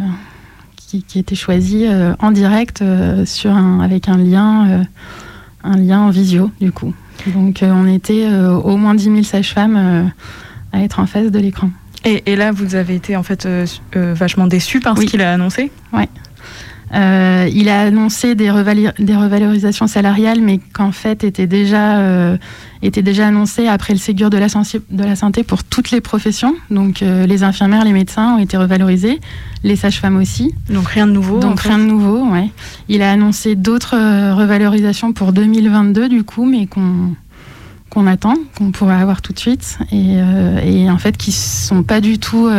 qui, 0.93 1.01
qui 1.03 1.17
étaient 1.19 1.35
choisies 1.35 1.87
euh, 1.87 2.13
en 2.19 2.29
direct 2.31 2.81
euh, 2.83 3.25
sur 3.25 3.51
un, 3.51 3.79
avec 3.79 4.09
un 4.09 4.17
lien, 4.17 4.67
euh, 4.69 4.83
un 5.63 5.77
lien 5.77 6.01
en 6.01 6.09
visio 6.11 6.51
du 6.61 6.71
coup. 6.71 6.93
Donc 7.33 7.59
on 7.63 7.87
était 7.87 8.27
au 8.27 8.75
moins 8.75 8.95
10 8.95 9.03
000 9.05 9.23
sages-femmes 9.23 10.11
à 10.73 10.81
être 10.81 10.99
en 10.99 11.05
face 11.05 11.31
de 11.31 11.39
l'écran. 11.39 11.69
Et, 12.05 12.21
et 12.25 12.35
là, 12.35 12.51
vous 12.51 12.75
avez 12.75 12.95
été 12.95 13.15
en 13.15 13.23
fait 13.23 13.45
euh, 13.45 13.65
euh, 13.95 14.13
vachement 14.13 14.45
déçu 14.47 14.81
par 14.81 14.97
Oui. 14.97 15.05
ce 15.05 15.11
qu'il 15.11 15.21
a 15.21 15.31
annoncé? 15.31 15.71
Euh, 16.93 17.49
il 17.51 17.69
a 17.69 17.81
annoncé 17.81 18.35
des, 18.35 18.51
revalorisations 18.51 19.87
salariales, 19.87 20.41
mais 20.41 20.59
qu'en 20.73 20.91
fait 20.91 21.23
étaient 21.23 21.47
déjà, 21.47 21.97
euh, 21.97 22.37
étaient 22.83 23.01
déjà 23.01 23.27
annoncées 23.27 23.67
après 23.67 23.93
le 23.93 23.99
Ségur 23.99 24.29
de 24.29 24.37
la, 24.37 24.47
sensi- 24.47 24.81
de 24.91 25.03
la 25.03 25.15
santé 25.15 25.43
pour 25.43 25.63
toutes 25.63 25.89
les 25.91 26.01
professions. 26.01 26.55
Donc 26.69 27.01
euh, 27.01 27.25
les 27.25 27.43
infirmières, 27.43 27.83
les 27.83 27.93
médecins 27.93 28.35
ont 28.35 28.39
été 28.39 28.57
revalorisés, 28.57 29.19
les 29.63 29.75
sages-femmes 29.75 30.17
aussi. 30.17 30.53
Donc 30.69 30.87
rien 30.87 31.07
de 31.07 31.13
nouveau. 31.13 31.39
Donc 31.39 31.61
fait. 31.61 31.69
rien 31.69 31.79
de 31.79 31.85
nouveau, 31.85 32.23
ouais. 32.29 32.49
Il 32.89 33.01
a 33.01 33.11
annoncé 33.11 33.55
d'autres 33.55 33.95
revalorisations 34.33 35.13
pour 35.13 35.33
2022 35.33 36.09
du 36.09 36.23
coup, 36.23 36.45
mais 36.45 36.67
qu'on 36.67 37.15
qu'on 37.89 38.07
attend, 38.07 38.33
qu'on 38.57 38.71
pourrait 38.71 38.95
avoir 38.95 39.21
tout 39.21 39.33
de 39.33 39.39
suite, 39.39 39.77
et, 39.91 40.15
et 40.65 40.89
en 40.89 40.97
fait 40.97 41.15
qui 41.15 41.31
sont 41.31 41.83
pas 41.83 42.01
du 42.01 42.17
tout, 42.17 42.49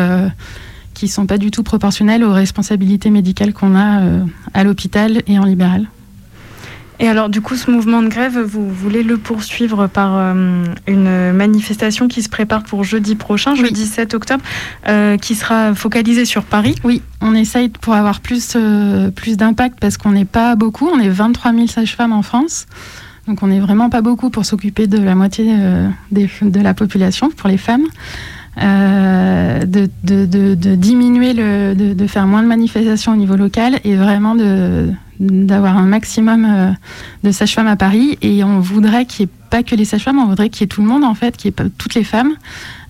qui 0.94 1.08
sont 1.08 1.26
pas 1.26 1.38
du 1.38 1.50
tout 1.50 1.62
proportionnelles 1.62 2.24
aux 2.24 2.32
responsabilités 2.32 3.10
médicales 3.10 3.52
qu'on 3.52 3.74
a 3.76 4.00
euh, 4.02 4.24
à 4.54 4.64
l'hôpital 4.64 5.22
et 5.26 5.38
en 5.38 5.44
libéral. 5.44 5.86
Et 7.00 7.08
alors, 7.08 7.28
du 7.28 7.40
coup, 7.40 7.56
ce 7.56 7.72
mouvement 7.72 8.02
de 8.02 8.08
grève, 8.08 8.38
vous 8.38 8.70
voulez 8.70 9.02
le 9.02 9.16
poursuivre 9.18 9.88
par 9.88 10.12
euh, 10.14 10.64
une 10.86 11.32
manifestation 11.32 12.06
qui 12.06 12.22
se 12.22 12.28
prépare 12.28 12.62
pour 12.62 12.84
jeudi 12.84 13.16
prochain, 13.16 13.56
jeudi 13.56 13.84
7 13.84 14.14
octobre, 14.14 14.42
euh, 14.86 15.16
qui 15.16 15.34
sera 15.34 15.74
focalisée 15.74 16.24
sur 16.24 16.44
Paris? 16.44 16.76
Oui, 16.84 17.02
on 17.20 17.34
essaye 17.34 17.68
pour 17.68 17.94
avoir 17.94 18.20
plus, 18.20 18.52
euh, 18.54 19.10
plus 19.10 19.36
d'impact 19.36 19.80
parce 19.80 19.96
qu'on 19.96 20.12
n'est 20.12 20.24
pas 20.24 20.54
beaucoup, 20.54 20.86
on 20.88 21.00
est 21.00 21.08
23 21.08 21.52
000 21.52 21.66
sages-femmes 21.66 22.12
en 22.12 22.22
France. 22.22 22.66
Donc 23.26 23.42
on 23.42 23.48
n'est 23.48 23.60
vraiment 23.60 23.90
pas 23.90 24.00
beaucoup 24.02 24.30
pour 24.30 24.44
s'occuper 24.46 24.86
de 24.86 24.98
la 24.98 25.14
moitié 25.16 25.52
des- 26.12 26.30
de 26.42 26.60
la 26.60 26.74
population, 26.74 27.30
pour 27.30 27.48
les 27.48 27.56
femmes. 27.58 27.86
Euh, 28.62 29.64
de, 29.64 29.88
de- 30.04 30.26
de- 30.26 30.54
de 30.54 30.74
diminuer, 30.76 31.32
le, 31.32 31.74
de, 31.74 32.06
faire 32.06 32.26
moins 32.28 32.42
de 32.42 32.46
manifestations 32.46 33.12
au 33.12 33.16
niveau 33.16 33.34
local 33.34 33.80
et 33.82 33.96
vraiment 33.96 34.36
de- 34.36 34.90
d'avoir 35.18 35.76
un 35.76 35.86
maximum 35.86 36.44
euh, 36.44 36.70
de 37.24 37.32
sages-femmes 37.32 37.66
à 37.66 37.74
Paris. 37.76 38.16
Et 38.22 38.44
on 38.44 38.60
voudrait 38.60 39.06
qu'il 39.06 39.26
n'y 39.26 39.30
ait 39.32 39.34
pas 39.50 39.62
que 39.64 39.74
les 39.74 39.84
sages-femmes, 39.84 40.18
on 40.20 40.26
voudrait 40.26 40.50
qu'il 40.50 40.60
y 40.62 40.64
ait 40.64 40.68
tout 40.68 40.82
le 40.82 40.86
monde 40.88 41.02
en 41.02 41.14
fait, 41.14 41.36
qu'il 41.36 41.50
y 41.50 41.54
ait 41.62 41.68
toutes 41.78 41.94
les 41.96 42.04
femmes, 42.04 42.32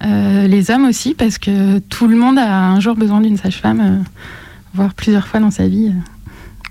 euh, 0.05 0.47
les 0.47 0.71
hommes 0.71 0.85
aussi, 0.85 1.15
parce 1.15 1.39
que 1.39 1.79
tout 1.79 2.09
le 2.09 2.17
monde 2.17 2.39
a 2.39 2.67
un 2.69 2.81
jour 2.81 2.95
besoin 2.95 3.23
d'une 3.23 3.39
sage-femme, 3.39 4.05
voire 4.75 4.93
plusieurs 4.93 5.27
fois 5.27 5.41
dans 5.41 5.51
sa 5.51 5.67
vie, 5.67 5.93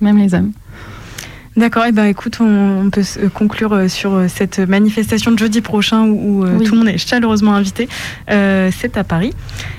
même 0.01 0.17
les 0.19 0.35
hommes. 0.35 0.51
D'accord, 1.55 1.85
et 1.85 1.91
ben 1.91 2.05
écoute, 2.05 2.37
on, 2.39 2.85
on 2.85 2.89
peut 2.89 3.03
conclure 3.33 3.73
euh, 3.73 3.87
sur 3.87 4.13
euh, 4.13 4.27
cette 4.27 4.57
manifestation 4.59 5.31
de 5.31 5.37
jeudi 5.37 5.61
prochain 5.61 6.01
où, 6.03 6.39
où, 6.41 6.45
euh, 6.45 6.57
Oui. 6.57 6.65
tout 6.65 6.71
le 6.73 6.79
monde 6.79 6.87
est 6.89 6.97
chaleureusement 6.97 7.53
invité. 7.53 7.87
Euh, 8.31 8.71
c'est 8.75 8.97
à 8.97 9.03
Paris. 9.03 9.33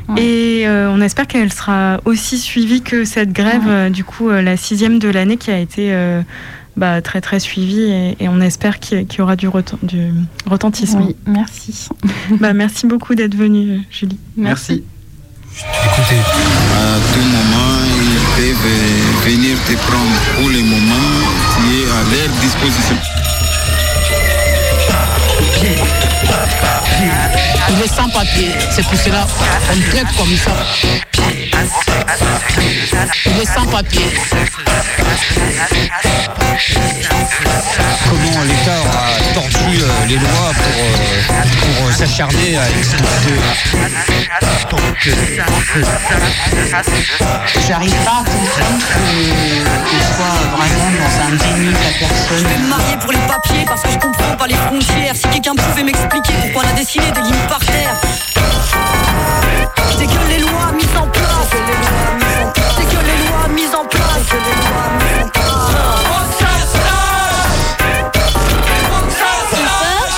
Ouais. 0.09 0.23
Et 0.23 0.69
euh, 0.69 0.89
on 0.93 1.01
espère 1.01 1.27
qu'elle 1.27 1.53
sera 1.53 2.01
aussi 2.05 2.39
suivie 2.39 2.81
que 2.83 3.05
cette 3.05 3.33
grève, 3.33 3.65
Ouais. 3.67 3.71
euh, 3.73 3.91
du 3.91 4.05
coup, 4.05 4.31
euh, 4.31 4.41
la 4.41 4.57
sixième 4.57 5.01
de 5.01 5.09
l'année 5.09 5.37
qui 5.37 5.51
a 5.51 5.59
été 5.59 5.93
euh, 5.93 6.23
bah, 6.77 7.03
très 7.03 7.21
très 7.21 7.41
suivie 7.41 7.83
et, 7.83 8.17
et 8.21 8.29
on 8.29 8.41
espère 8.41 8.79
qu'il 8.79 9.05
y, 9.13 9.21
aura 9.21 9.35
du, 9.35 9.49
reten- 9.49 9.79
du 9.83 10.11
retentissement. 10.47 11.07
Oui, 11.09 11.17
merci. 11.27 11.89
Bah, 12.41 12.53
merci 12.53 12.87
beaucoup 12.87 13.17
d'être 13.17 13.35
venue, 13.35 13.81
Julie. 13.91 14.19
Merci. 14.37 14.85
Écoutez, 15.57 16.19
à 16.19 16.99
tout 17.15 17.21
moment, 17.21 17.79
ils 17.97 18.21
peuvent 18.37 19.33
venir 19.33 19.57
te 19.69 19.73
prendre 19.87 20.17
pour 20.37 20.49
le 20.49 20.63
moment 20.63 21.14
leur 22.11 22.29
disposition. 22.41 22.97
Il 27.71 27.83
est 27.83 27.89
sans 27.89 28.09
papier, 28.09 28.51
c'est 28.71 28.85
pour 28.85 28.97
cela 28.97 29.27
qu'on 29.69 29.81
traite 29.91 30.17
comme 30.17 30.37
ça. 30.37 30.53
Il 33.27 33.41
est 33.41 33.45
sans 33.45 33.67
papier. 33.67 34.07
comment 38.09 38.43
l'État 38.45 38.81
a 38.81 39.35
tordu 39.35 39.83
euh, 39.83 40.07
les 40.09 40.17
lois 40.17 40.53
pour, 40.55 40.85
euh, 40.85 41.43
pour 41.61 41.87
euh, 41.87 41.93
s'acharner 41.93 42.57
à 42.57 42.69
expulser. 42.71 43.35
J'arrive 47.67 47.95
pas 48.05 48.11
à 48.11 48.25
comprendre 48.25 48.85
qu'on 48.95 50.01
soit 50.15 50.41
vraiment 50.57 50.91
dans 50.99 51.15
un 51.27 51.37
déni 51.37 51.67
de 51.67 51.73
la 51.73 51.79
Je 51.93 51.99
personne. 51.99 52.47
vais 52.47 52.59
me 52.59 52.69
marier 52.69 52.97
pour 53.01 53.13
les 53.13 53.19
papiers 53.19 53.65
parce 53.67 53.83
que 53.83 53.91
je 53.91 53.99
comprends 53.99 54.37
pas 54.37 54.47
les 54.47 54.55
frontières. 54.55 55.15
Si 55.15 55.29
quelqu'un 55.29 55.55
pouvait 55.55 55.83
m'expliquer 55.85 56.33
pourquoi 56.41 56.63
on 56.65 56.71
a 56.71 56.73
dessiné 56.73 57.11
des 57.13 57.21
lignes 57.21 57.49
par 57.49 57.59
terre. 57.59 58.01
C'est 59.99 60.07
que 60.07 60.29
les 60.29 60.39
lois 60.39 60.73
mises 60.75 60.97
en 60.97 61.07
place. 61.07 61.51
C'est 62.77 62.85
que 62.85 63.05
les 63.05 63.29
lois 63.29 63.49
mises 63.55 63.75
en 63.75 63.85
place. 63.85 64.05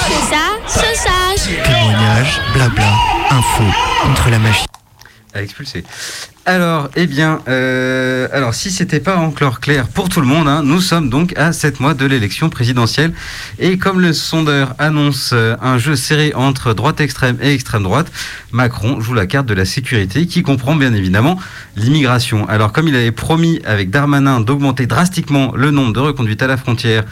C'est 0.09 0.35
ça, 0.35 0.45
c'est 0.67 0.95
sage. 0.95 1.63
Témoignage, 1.65 2.41
blabla, 2.55 2.93
info, 3.31 3.65
contre 4.03 4.31
la 4.31 4.39
magie. 4.39 4.67
À 5.37 5.43
expulser. 5.43 5.85
Alors, 6.49 6.91
eh 6.95 7.09
bien, 7.09 7.41
euh, 7.49 8.29
alors 8.33 8.55
si 8.55 8.71
c'était 8.71 9.01
pas 9.01 9.17
encore 9.17 9.59
clair 9.59 9.89
pour 9.89 10.09
tout 10.09 10.21
le 10.21 10.29
monde, 10.29 10.47
hein, 10.47 10.63
nous 10.65 10.81
sommes 10.81 11.11
donc 11.11 11.37
à 11.37 11.53
7 11.53 11.81
mois 11.81 11.93
de 11.93 12.07
l'élection 12.07 12.51
présidentielle 12.51 13.13
et 13.59 13.79
comme 13.79 14.01
le 14.01 14.13
sondeur 14.13 14.75
annonce 14.79 15.31
euh, 15.33 15.57
un 15.61 15.77
jeu 15.79 15.97
serré 15.97 16.33
entre 16.37 16.73
droite 16.73 17.01
extrême 17.01 17.37
et 17.43 17.53
extrême 17.53 17.83
droite, 17.83 18.13
Macron 18.53 19.01
joue 19.01 19.15
la 19.15 19.27
carte 19.27 19.47
de 19.47 19.55
la 19.55 19.65
sécurité 19.65 20.27
qui 20.27 20.45
comprend 20.45 20.77
bien 20.77 20.95
évidemment 20.95 21.37
l'immigration. 21.75 22.49
Alors 22.49 22.73
comme 22.73 22.87
il 22.87 22.95
avait 22.95 23.11
promis 23.11 23.61
avec 23.65 23.91
Darmanin 23.91 24.41
d'augmenter 24.41 24.87
drastiquement 24.87 25.53
le 25.57 25.73
nombre 25.73 25.95
de 25.95 26.01
reconduites 26.01 26.43
à 26.43 26.47
la 26.47 26.57
frontière 26.57 27.03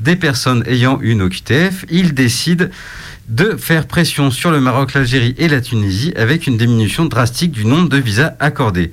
des 0.00 0.14
personnes 0.14 0.62
ayant 0.66 1.00
une 1.00 1.22
OQTF, 1.22 1.86
il 1.90 2.14
décide 2.14 2.70
de 3.28 3.56
faire 3.56 3.86
pression 3.86 4.30
sur 4.30 4.50
le 4.50 4.60
Maroc, 4.60 4.94
l'Algérie 4.94 5.34
et 5.38 5.48
la 5.48 5.60
Tunisie 5.60 6.12
avec 6.16 6.46
une 6.46 6.56
diminution 6.56 7.06
drastique 7.06 7.52
du 7.52 7.64
nombre 7.64 7.88
de 7.88 7.98
visas 7.98 8.34
accordés. 8.40 8.92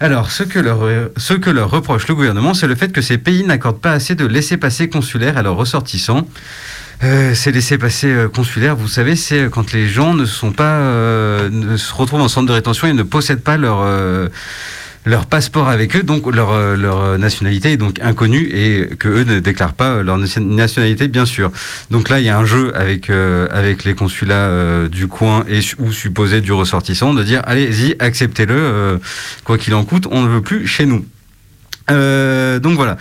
Alors, 0.00 0.30
ce 0.30 0.42
que 0.42 0.58
leur, 0.58 0.84
leur 0.84 1.70
reproche 1.70 2.08
le 2.08 2.14
gouvernement, 2.14 2.54
c'est 2.54 2.66
le 2.66 2.74
fait 2.74 2.92
que 2.92 3.00
ces 3.00 3.18
pays 3.18 3.44
n'accordent 3.44 3.80
pas 3.80 3.92
assez 3.92 4.14
de 4.14 4.26
laissés-passer 4.26 4.88
consulaires 4.88 5.38
à 5.38 5.42
leurs 5.42 5.56
ressortissants. 5.56 6.26
Euh, 7.04 7.34
ces 7.34 7.50
laissés-passer 7.50 8.08
euh, 8.08 8.28
consulaires, 8.28 8.76
vous 8.76 8.88
savez, 8.88 9.16
c'est 9.16 9.48
quand 9.50 9.72
les 9.72 9.88
gens 9.88 10.14
ne 10.14 10.24
sont 10.24 10.52
pas, 10.52 10.76
euh, 10.76 11.48
ne 11.50 11.76
se 11.76 11.92
retrouvent 11.94 12.20
en 12.20 12.28
centre 12.28 12.46
de 12.46 12.52
rétention 12.52 12.86
et 12.86 12.92
ne 12.92 13.02
possèdent 13.02 13.42
pas 13.42 13.56
leur 13.56 13.80
euh, 13.80 14.28
leur 15.04 15.26
passeport 15.26 15.68
avec 15.68 15.96
eux, 15.96 16.02
donc 16.02 16.32
leur, 16.32 16.52
euh, 16.52 16.76
leur 16.76 17.18
nationalité 17.18 17.72
est 17.72 17.76
donc 17.76 18.00
inconnue 18.00 18.48
et 18.52 18.88
que 18.96 19.08
eux 19.08 19.24
ne 19.24 19.40
déclarent 19.40 19.74
pas 19.74 20.02
leur 20.02 20.18
nationalité, 20.18 21.08
bien 21.08 21.26
sûr. 21.26 21.50
Donc 21.90 22.08
là, 22.08 22.20
il 22.20 22.26
y 22.26 22.28
a 22.28 22.38
un 22.38 22.44
jeu 22.44 22.72
avec 22.76 23.10
euh, 23.10 23.48
avec 23.50 23.84
les 23.84 23.94
consulats 23.94 24.34
euh, 24.34 24.88
du 24.88 25.08
coin 25.08 25.44
et 25.48 25.60
ou 25.78 25.92
supposés 25.92 26.40
du 26.40 26.52
ressortissant 26.52 27.14
de 27.14 27.22
dire 27.22 27.42
allez-y, 27.44 27.96
acceptez-le, 27.98 28.54
euh, 28.54 28.98
quoi 29.44 29.58
qu'il 29.58 29.74
en 29.74 29.84
coûte, 29.84 30.06
on 30.10 30.22
ne 30.22 30.28
veut 30.28 30.42
plus 30.42 30.66
chez 30.66 30.86
nous. 30.86 31.04
Euh, 31.90 32.58
donc 32.60 32.76
voilà. 32.76 32.96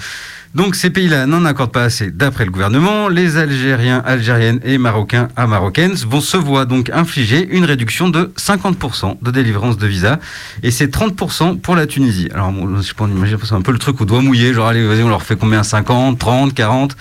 Donc 0.53 0.75
ces 0.75 0.89
pays-là 0.89 1.27
n'en 1.27 1.45
accordent 1.45 1.71
pas 1.71 1.83
assez 1.83 2.11
d'après 2.11 2.43
le 2.43 2.51
gouvernement. 2.51 3.07
Les 3.07 3.37
Algériens, 3.37 4.01
Algériennes 4.05 4.59
et 4.65 4.77
Marocains 4.77 5.29
à 5.37 5.47
Marocaines 5.47 5.95
vont 6.07 6.19
se 6.19 6.35
voir 6.35 6.65
donc 6.65 6.89
infliger 6.89 7.47
une 7.51 7.63
réduction 7.63 8.09
de 8.09 8.31
50% 8.37 9.17
de 9.21 9.31
délivrance 9.31 9.77
de 9.77 9.87
visa 9.87 10.19
et 10.61 10.71
c'est 10.71 10.93
30% 10.93 11.59
pour 11.59 11.75
la 11.75 11.87
Tunisie. 11.87 12.27
Alors 12.33 12.51
bon, 12.51 12.81
je 12.81 12.93
pense, 12.93 13.09
imaginer, 13.09 13.39
c'est 13.43 13.53
un 13.53 13.61
peu 13.61 13.71
le 13.71 13.79
truc 13.79 14.01
au 14.01 14.05
doigt 14.05 14.21
mouillé, 14.21 14.53
genre 14.53 14.67
allez 14.67 14.85
vas-y 14.85 15.03
on 15.03 15.09
leur 15.09 15.23
fait 15.23 15.37
combien? 15.37 15.63
50, 15.63 16.19
30, 16.19 16.53
40 16.53 16.97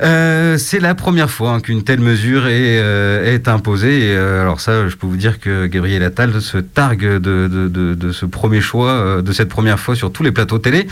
Euh, 0.00 0.58
C'est 0.58 0.80
la 0.80 0.96
première 0.96 1.30
fois 1.30 1.52
hein, 1.52 1.60
qu'une 1.60 1.84
telle 1.84 2.00
mesure 2.00 2.48
est, 2.48 2.78
euh, 2.80 3.38
imposée. 3.46 4.14
Euh, 4.16 4.42
alors 4.42 4.60
ça, 4.60 4.88
je 4.88 4.96
peux 4.96 5.06
vous 5.06 5.16
dire 5.16 5.38
que 5.38 5.66
Gabriel 5.66 6.02
Attal 6.02 6.40
se 6.40 6.58
targue 6.58 7.18
de, 7.18 7.48
de, 7.48 8.12
ce 8.12 8.26
premier 8.26 8.60
choix, 8.60 8.90
euh, 8.90 9.22
de 9.22 9.32
cette 9.32 9.48
première 9.48 9.78
fois 9.78 9.94
sur 9.94 10.10
tous 10.12 10.22
les 10.22 10.32
plateaux 10.32 10.58
télé. 10.58 10.86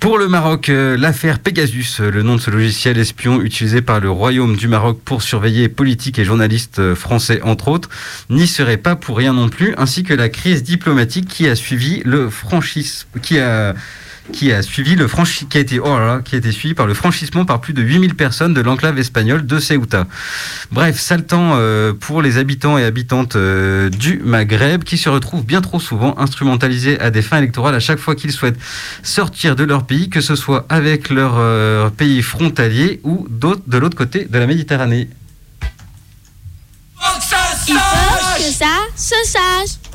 Pour 0.00 0.18
le 0.18 0.28
Maroc, 0.28 0.68
euh, 0.68 0.96
l'affaire 1.06 1.38
Pegasus, 1.38 2.00
le 2.00 2.24
nom 2.24 2.34
de 2.34 2.40
ce 2.40 2.50
logiciel 2.50 2.98
espion 2.98 3.40
utilisé 3.40 3.80
par 3.80 4.00
le 4.00 4.10
Royaume 4.10 4.56
du 4.56 4.66
Maroc 4.66 4.98
pour 5.04 5.22
surveiller 5.22 5.68
politiques 5.68 6.18
et 6.18 6.24
journalistes 6.24 6.80
euh, 6.80 6.96
français 6.96 7.40
entre 7.42 7.68
autres, 7.68 7.88
n'y 8.28 8.48
serait 8.48 8.76
pas 8.76 8.96
pour 8.96 9.16
rien 9.16 9.32
non 9.32 9.48
plus, 9.48 9.72
ainsi 9.78 10.02
que 10.02 10.12
la 10.12 10.28
crise 10.28 10.64
diplomatique 10.64 11.28
qui 11.28 11.46
a 11.46 11.54
suivi 11.54 12.02
le 12.04 12.28
franchissement, 12.28 13.08
qui 14.32 14.52
a 14.52 14.62
suivi 14.62 14.96
le 14.96 15.08
franchi 15.08 15.46
qui 15.46 15.58
a 15.58 15.60
été 15.60 15.78
oh 15.78 15.98
là 15.98 16.06
là, 16.06 16.20
qui 16.24 16.34
a 16.34 16.38
été 16.38 16.52
suivi 16.52 16.74
par 16.74 16.86
le 16.86 16.94
franchissement 16.94 17.44
par 17.44 17.60
plus 17.60 17.72
de 17.72 17.82
8000 17.82 18.14
personnes 18.14 18.54
de 18.54 18.60
l'enclave 18.60 18.98
espagnole 18.98 19.46
de 19.46 19.58
Ceuta. 19.58 20.06
Bref, 20.72 20.98
sale 20.98 21.24
temps 21.24 21.52
euh, 21.54 21.92
pour 21.92 22.22
les 22.22 22.38
habitants 22.38 22.78
et 22.78 22.84
habitantes 22.84 23.36
euh, 23.36 23.88
du 23.90 24.20
Maghreb 24.24 24.84
qui 24.84 24.98
se 24.98 25.08
retrouvent 25.08 25.44
bien 25.44 25.60
trop 25.60 25.80
souvent 25.80 26.18
instrumentalisés 26.18 26.98
à 27.00 27.10
des 27.10 27.22
fins 27.22 27.38
électorales 27.38 27.74
à 27.74 27.80
chaque 27.80 27.98
fois 27.98 28.14
qu'ils 28.14 28.32
souhaitent 28.32 28.58
sortir 29.02 29.56
de 29.56 29.64
leur 29.64 29.84
pays, 29.86 30.08
que 30.10 30.20
ce 30.20 30.36
soit 30.36 30.66
avec 30.68 31.10
leur 31.10 31.34
euh, 31.36 31.90
pays 31.90 32.22
frontalier 32.22 33.00
ou 33.04 33.26
d'autres 33.30 33.62
de 33.66 33.78
l'autre 33.78 33.96
côté 33.96 34.24
de 34.24 34.38
la 34.38 34.46
Méditerranée. 34.46 35.08
Il 37.68 37.74
faut 37.74 38.36
que 38.38 38.52
ça 38.52 38.66
se 38.96 39.14
sache. 39.24 39.85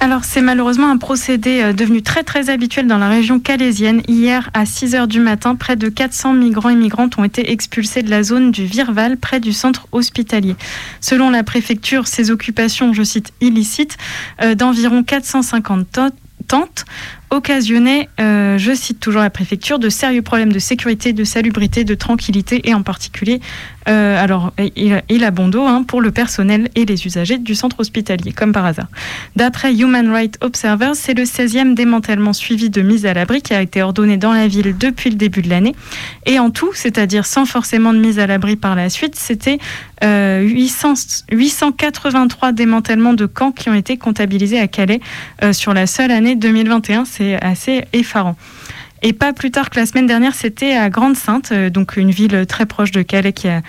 Alors 0.00 0.24
c'est 0.24 0.42
malheureusement 0.42 0.90
un 0.90 0.96
procédé 0.96 1.60
euh, 1.60 1.72
devenu 1.72 2.02
très 2.02 2.22
très 2.22 2.50
habituel 2.50 2.86
dans 2.86 2.98
la 2.98 3.08
région 3.08 3.40
calaisienne. 3.40 4.02
Hier 4.06 4.48
à 4.54 4.64
6 4.64 4.94
h 4.94 5.06
du 5.08 5.18
matin, 5.18 5.56
près 5.56 5.74
de 5.74 5.88
400 5.88 6.34
migrants 6.34 6.68
et 6.68 6.76
migrantes 6.76 7.18
ont 7.18 7.24
été 7.24 7.50
expulsés 7.50 8.02
de 8.02 8.10
la 8.10 8.22
zone 8.22 8.52
du 8.52 8.64
Virval 8.64 9.16
près 9.16 9.40
du 9.40 9.52
centre 9.52 9.88
hospitalier. 9.90 10.54
Selon 11.00 11.30
la 11.30 11.42
préfecture, 11.42 12.06
ces 12.06 12.30
occupations, 12.30 12.92
je 12.92 13.02
cite, 13.02 13.32
illicites, 13.40 13.96
euh, 14.40 14.54
d'environ 14.54 15.02
450 15.02 15.90
to- 15.90 16.00
tentes 16.46 16.84
occasionnaient, 17.30 18.08
euh, 18.20 18.56
je 18.56 18.72
cite 18.74 19.00
toujours 19.00 19.20
la 19.20 19.28
préfecture, 19.30 19.78
de 19.78 19.90
sérieux 19.90 20.22
problèmes 20.22 20.52
de 20.52 20.58
sécurité, 20.60 21.12
de 21.12 21.24
salubrité, 21.24 21.84
de 21.84 21.94
tranquillité 21.94 22.66
et 22.68 22.72
en 22.72 22.82
particulier, 22.82 23.40
euh, 23.88 24.22
alors 24.22 24.52
il, 24.76 25.24
a 25.24 25.30
bon 25.30 25.48
dos 25.48 25.64
hein, 25.64 25.82
pour 25.86 26.00
le 26.00 26.10
personnel 26.10 26.68
et 26.74 26.84
les 26.84 27.06
usagers 27.06 27.38
du 27.38 27.54
centre 27.54 27.80
hospitalier, 27.80 28.32
comme 28.32 28.52
par 28.52 28.66
hasard. 28.66 28.88
D'après 29.36 29.74
Human 29.74 30.10
Rights 30.10 30.36
Observer, 30.40 30.92
c'est 30.94 31.14
le 31.14 31.24
16e 31.24 31.74
démantèlement 31.74 32.32
suivi 32.32 32.70
de 32.70 32.82
mise 32.82 33.06
à 33.06 33.14
l'abri 33.14 33.40
qui 33.40 33.54
a 33.54 33.62
été 33.62 33.82
ordonné 33.82 34.16
dans 34.16 34.32
la 34.32 34.46
ville 34.46 34.76
depuis 34.76 35.10
le 35.10 35.16
début 35.16 35.42
de 35.42 35.48
l'année. 35.48 35.74
Et 36.26 36.38
en 36.38 36.50
tout, 36.50 36.72
c'est-à-dire 36.74 37.24
sans 37.24 37.46
forcément 37.46 37.92
de 37.92 37.98
mise 37.98 38.18
à 38.18 38.26
l'abri 38.26 38.56
par 38.56 38.74
la 38.74 38.90
suite, 38.90 39.16
c'était 39.16 39.58
euh, 40.04 40.40
800 40.40 40.94
883 41.32 42.52
démantèlements 42.52 43.14
de 43.14 43.26
camps 43.26 43.52
qui 43.52 43.68
ont 43.68 43.74
été 43.74 43.96
comptabilisés 43.96 44.60
à 44.60 44.68
Calais 44.68 45.00
euh, 45.42 45.52
sur 45.52 45.74
la 45.74 45.86
seule 45.86 46.10
année 46.10 46.36
2021. 46.36 47.04
C'est 47.04 47.42
assez 47.42 47.84
effarant. 47.92 48.36
Et 49.02 49.12
pas 49.12 49.32
plus 49.32 49.50
tard 49.50 49.70
que 49.70 49.78
la 49.78 49.86
semaine 49.86 50.06
dernière, 50.06 50.34
c'était 50.34 50.72
à 50.74 50.90
Grande-Sainte, 50.90 51.52
euh, 51.52 51.70
donc 51.70 51.96
une 51.96 52.10
ville 52.10 52.46
très 52.46 52.66
proche 52.66 52.90
de 52.90 53.02
Calais 53.02 53.32
qui 53.32 53.48
a 53.48 53.62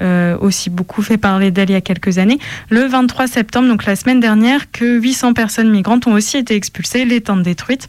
euh, 0.00 0.36
aussi 0.38 0.70
beaucoup 0.70 1.02
fait 1.02 1.16
parler 1.18 1.50
d'elle 1.50 1.70
il 1.70 1.72
y 1.72 1.76
a 1.76 1.80
quelques 1.80 2.18
années. 2.18 2.38
Le 2.70 2.84
23 2.84 3.26
septembre, 3.26 3.68
donc 3.68 3.84
la 3.84 3.96
semaine 3.96 4.20
dernière, 4.20 4.70
que 4.70 4.98
800 4.98 5.32
personnes 5.32 5.70
migrantes 5.70 6.06
ont 6.06 6.12
aussi 6.12 6.36
été 6.36 6.54
expulsées, 6.54 7.04
les 7.04 7.20
tentes 7.20 7.42
détruites. 7.42 7.88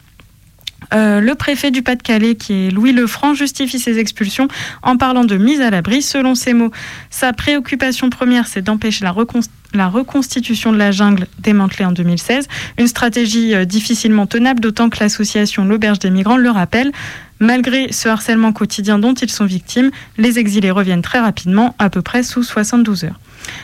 Euh, 0.94 1.20
le 1.20 1.34
préfet 1.34 1.70
du 1.70 1.82
Pas-de-Calais, 1.82 2.34
qui 2.34 2.66
est 2.66 2.70
Louis 2.70 2.92
Lefranc, 2.92 3.34
justifie 3.34 3.78
ces 3.78 3.98
expulsions 3.98 4.48
en 4.82 4.96
parlant 4.96 5.24
de 5.24 5.36
mise 5.36 5.60
à 5.60 5.70
l'abri. 5.70 6.00
Selon 6.02 6.34
ses 6.34 6.54
mots, 6.54 6.70
sa 7.10 7.32
préoccupation 7.32 8.08
première, 8.10 8.46
c'est 8.46 8.62
d'empêcher 8.62 9.04
la, 9.04 9.12
recon- 9.12 9.46
la 9.74 9.88
reconstitution 9.88 10.72
de 10.72 10.78
la 10.78 10.90
jungle 10.90 11.26
démantelée 11.40 11.84
en 11.84 11.92
2016. 11.92 12.48
Une 12.78 12.86
stratégie 12.86 13.54
euh, 13.54 13.64
difficilement 13.64 14.26
tenable, 14.26 14.60
d'autant 14.60 14.88
que 14.88 14.98
l'association 15.00 15.64
L'Auberge 15.64 15.98
des 15.98 16.10
migrants 16.10 16.36
le 16.36 16.50
rappelle. 16.50 16.92
Malgré 17.40 17.92
ce 17.92 18.08
harcèlement 18.08 18.52
quotidien 18.52 18.98
dont 18.98 19.14
ils 19.14 19.30
sont 19.30 19.44
victimes, 19.44 19.90
les 20.16 20.38
exilés 20.40 20.72
reviennent 20.72 21.02
très 21.02 21.20
rapidement, 21.20 21.76
à 21.78 21.88
peu 21.88 22.02
près 22.02 22.24
sous 22.24 22.42
72 22.42 23.04
heures. 23.04 23.20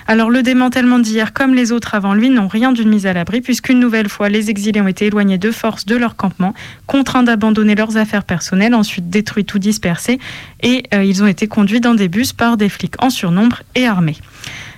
Alors 0.07 0.30
le 0.30 0.42
démantèlement 0.42 1.00
d'hier, 1.00 1.32
comme 1.32 1.55
les 1.55 1.72
autres 1.72 1.94
avant 1.94 2.14
lui, 2.14 2.30
n'ont 2.30 2.46
rien 2.46 2.70
d'une 2.70 2.88
mise 2.88 3.07
à 3.07 3.12
l'abri, 3.12 3.40
puisqu'une 3.40 3.80
nouvelle 3.80 4.09
fois, 4.09 4.28
les 4.28 4.48
exilés 4.48 4.80
ont 4.80 4.86
été 4.86 5.07
éloignés 5.07 5.38
de 5.38 5.50
force 5.50 5.86
de 5.86 5.96
leur 5.96 6.14
campement, 6.14 6.55
contraints 6.86 7.24
d'abandonner 7.24 7.74
leurs 7.74 7.96
affaires 7.96 8.24
personnelles, 8.24 8.74
ensuite 8.74 9.11
détruits 9.11 9.46
ou 9.52 9.59
dispersés, 9.59 10.20
et 10.62 10.84
euh, 10.94 11.02
ils 11.02 11.24
ont 11.24 11.26
été 11.26 11.48
conduits 11.48 11.80
dans 11.80 11.94
des 11.94 12.09
bus 12.09 12.32
par 12.32 12.57
des 12.57 12.68
flics 12.68 13.02
en 13.02 13.11
surnombre 13.11 13.62
et 13.74 13.86
armés. 13.86 14.16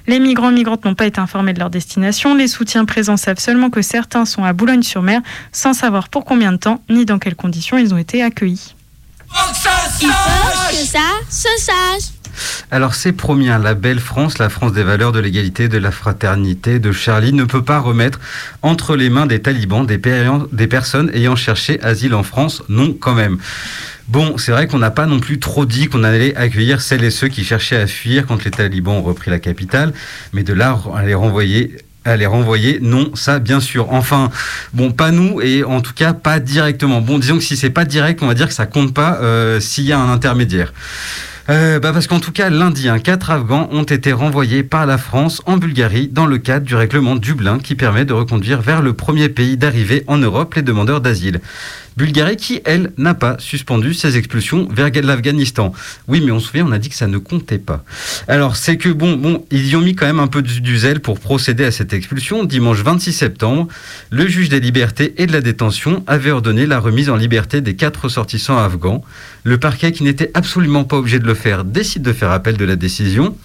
Les 0.06 0.20
migrants 0.20 0.52
migrantes 0.52 0.84
n'ont 0.84 0.94
pas 0.94 1.06
été 1.06 1.20
informés 1.20 1.52
de 1.52 1.58
leur 1.58 1.70
destination. 1.70 2.34
Les 2.34 2.48
soutiens 2.48 2.84
présents 2.84 3.16
savent 3.16 3.38
seulement 3.38 3.70
que 3.70 3.82
certains 3.82 4.24
sont 4.24 4.44
à 4.44 4.52
Boulogne-sur-Mer, 4.52 5.20
sans 5.52 5.72
savoir 5.72 6.08
pour 6.08 6.24
combien 6.24 6.52
de 6.52 6.58
temps 6.58 6.82
ni 6.88 7.04
dans 7.04 7.18
quelles 7.18 7.36
conditions 7.36 7.76
ils 7.76 7.92
ont 7.92 7.98
été 7.98 8.22
accueillis. 8.22 8.74
Alors 12.70 12.94
c'est 12.94 13.12
promis, 13.12 13.48
hein, 13.48 13.58
la 13.58 13.74
belle 13.74 14.00
France, 14.00 14.38
la 14.38 14.48
France 14.48 14.72
des 14.72 14.82
valeurs, 14.82 15.12
de 15.12 15.20
l'égalité, 15.20 15.68
de 15.68 15.78
la 15.78 15.90
fraternité, 15.90 16.78
de 16.78 16.92
Charlie, 16.92 17.32
ne 17.32 17.44
peut 17.44 17.62
pas 17.62 17.78
remettre 17.78 18.20
entre 18.62 18.96
les 18.96 19.10
mains 19.10 19.26
des 19.26 19.40
talibans 19.40 19.86
des, 19.86 19.98
per- 19.98 20.46
des 20.52 20.66
personnes 20.66 21.10
ayant 21.14 21.36
cherché 21.36 21.80
asile 21.82 22.14
en 22.14 22.22
France. 22.22 22.62
Non, 22.68 22.92
quand 22.92 23.14
même. 23.14 23.38
Bon, 24.08 24.38
c'est 24.38 24.52
vrai 24.52 24.68
qu'on 24.68 24.78
n'a 24.78 24.92
pas 24.92 25.06
non 25.06 25.18
plus 25.18 25.40
trop 25.40 25.66
dit 25.66 25.88
qu'on 25.88 26.04
allait 26.04 26.36
accueillir 26.36 26.80
celles 26.80 27.02
et 27.02 27.10
ceux 27.10 27.28
qui 27.28 27.42
cherchaient 27.44 27.80
à 27.80 27.86
fuir 27.88 28.26
quand 28.26 28.44
les 28.44 28.52
talibans 28.52 28.94
ont 28.94 29.02
repris 29.02 29.30
la 29.30 29.40
capitale, 29.40 29.92
mais 30.32 30.44
de 30.44 30.52
là 30.52 30.78
à 30.94 31.04
les 31.04 31.14
renvoyer 31.14 31.76
à 32.04 32.16
les 32.16 32.26
renvoyer, 32.26 32.78
non, 32.80 33.10
ça 33.16 33.40
bien 33.40 33.58
sûr. 33.58 33.92
Enfin, 33.92 34.30
bon, 34.72 34.92
pas 34.92 35.10
nous 35.10 35.40
et 35.40 35.64
en 35.64 35.80
tout 35.80 35.92
cas 35.92 36.12
pas 36.12 36.38
directement. 36.38 37.00
Bon, 37.00 37.18
disons 37.18 37.38
que 37.38 37.42
si 37.42 37.56
c'est 37.56 37.68
pas 37.70 37.84
direct, 37.84 38.22
on 38.22 38.28
va 38.28 38.34
dire 38.34 38.46
que 38.46 38.54
ça 38.54 38.66
compte 38.66 38.94
pas 38.94 39.18
euh, 39.22 39.58
s'il 39.58 39.86
y 39.86 39.92
a 39.92 39.98
un 39.98 40.12
intermédiaire. 40.12 40.72
Euh, 41.48 41.78
bah 41.78 41.92
parce 41.92 42.08
qu'en 42.08 42.18
tout 42.18 42.32
cas, 42.32 42.50
lundi, 42.50 42.88
hein, 42.88 42.98
quatre 42.98 43.30
Afghans 43.30 43.68
ont 43.70 43.84
été 43.84 44.12
renvoyés 44.12 44.64
par 44.64 44.84
la 44.84 44.98
France 44.98 45.42
en 45.46 45.58
Bulgarie 45.58 46.08
dans 46.08 46.26
le 46.26 46.38
cadre 46.38 46.66
du 46.66 46.74
règlement 46.74 47.14
Dublin 47.14 47.60
qui 47.60 47.76
permet 47.76 48.04
de 48.04 48.12
reconduire 48.12 48.60
vers 48.60 48.82
le 48.82 48.94
premier 48.94 49.28
pays 49.28 49.56
d'arrivée 49.56 50.02
en 50.08 50.18
Europe 50.18 50.54
les 50.54 50.62
demandeurs 50.62 51.00
d'asile. 51.00 51.40
Bulgarie 51.96 52.36
qui, 52.36 52.60
elle, 52.66 52.92
n'a 52.98 53.14
pas 53.14 53.36
suspendu 53.38 53.94
ses 53.94 54.18
expulsions 54.18 54.68
vers 54.70 54.90
l'Afghanistan. 55.02 55.72
Oui, 56.08 56.20
mais 56.24 56.30
on 56.30 56.40
se 56.40 56.48
souvient, 56.48 56.66
on 56.66 56.72
a 56.72 56.78
dit 56.78 56.90
que 56.90 56.94
ça 56.94 57.06
ne 57.06 57.16
comptait 57.16 57.58
pas. 57.58 57.84
Alors, 58.28 58.56
c'est 58.56 58.76
que, 58.76 58.90
bon, 58.90 59.16
bon, 59.16 59.46
ils 59.50 59.68
y 59.68 59.76
ont 59.76 59.80
mis 59.80 59.94
quand 59.94 60.04
même 60.04 60.20
un 60.20 60.26
peu 60.26 60.42
du, 60.42 60.78
zèle 60.78 61.00
pour 61.00 61.18
procéder 61.18 61.64
à 61.64 61.70
cette 61.70 61.94
expulsion. 61.94 62.44
Dimanche 62.44 62.82
26 62.82 63.12
septembre, 63.14 63.68
le 64.10 64.26
juge 64.26 64.50
des 64.50 64.60
libertés 64.60 65.14
et 65.16 65.26
de 65.26 65.32
la 65.32 65.40
détention 65.40 66.04
avait 66.06 66.30
ordonné 66.30 66.66
la 66.66 66.80
remise 66.80 67.08
en 67.08 67.16
liberté 67.16 67.62
des 67.62 67.76
quatre 67.76 68.04
ressortissants 68.04 68.58
afghans. 68.58 69.02
Le 69.44 69.58
parquet, 69.58 69.92
qui 69.92 70.02
n'était 70.02 70.30
absolument 70.34 70.84
pas 70.84 70.98
obligé 70.98 71.18
de 71.18 71.26
le 71.26 71.34
faire, 71.34 71.64
décide 71.64 72.02
de 72.02 72.12
faire 72.12 72.30
appel 72.30 72.58
de 72.58 72.64
la 72.66 72.76
décision. 72.76 73.36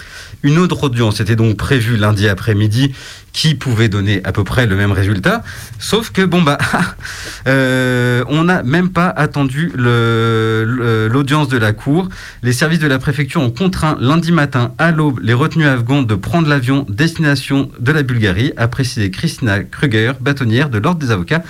Une 0.43 0.57
autre 0.57 0.83
audience 0.83 1.19
était 1.19 1.35
donc 1.35 1.57
prévue 1.57 1.97
lundi 1.97 2.27
après-midi 2.27 2.93
qui 3.33 3.55
pouvait 3.55 3.89
donner 3.89 4.21
à 4.23 4.31
peu 4.31 4.43
près 4.43 4.65
le 4.65 4.75
même 4.75 4.91
résultat. 4.91 5.43
Sauf 5.79 6.11
que, 6.11 6.23
bon, 6.23 6.41
bah, 6.41 6.57
euh, 7.47 8.23
on 8.27 8.43
n'a 8.43 8.63
même 8.63 8.89
pas 8.89 9.07
attendu 9.07 9.71
l'audience 9.75 11.47
de 11.47 11.57
la 11.57 11.73
Cour. 11.73 12.09
Les 12.43 12.53
services 12.53 12.79
de 12.79 12.87
la 12.87 12.99
préfecture 12.99 13.41
ont 13.41 13.51
contraint 13.51 13.97
lundi 13.99 14.31
matin 14.31 14.73
à 14.77 14.91
l'aube 14.91 15.19
les 15.21 15.33
retenus 15.33 15.67
afghans 15.67 16.01
de 16.03 16.15
prendre 16.15 16.47
l'avion 16.47 16.85
destination 16.89 17.71
de 17.79 17.91
la 17.91 18.03
Bulgarie, 18.03 18.51
a 18.57 18.67
précisé 18.67 19.11
Christina 19.11 19.63
Kruger, 19.63 20.13
bâtonnière 20.19 20.69
de 20.69 20.79
l'Ordre 20.79 20.99
des 20.99 21.11
avocats 21.11 21.43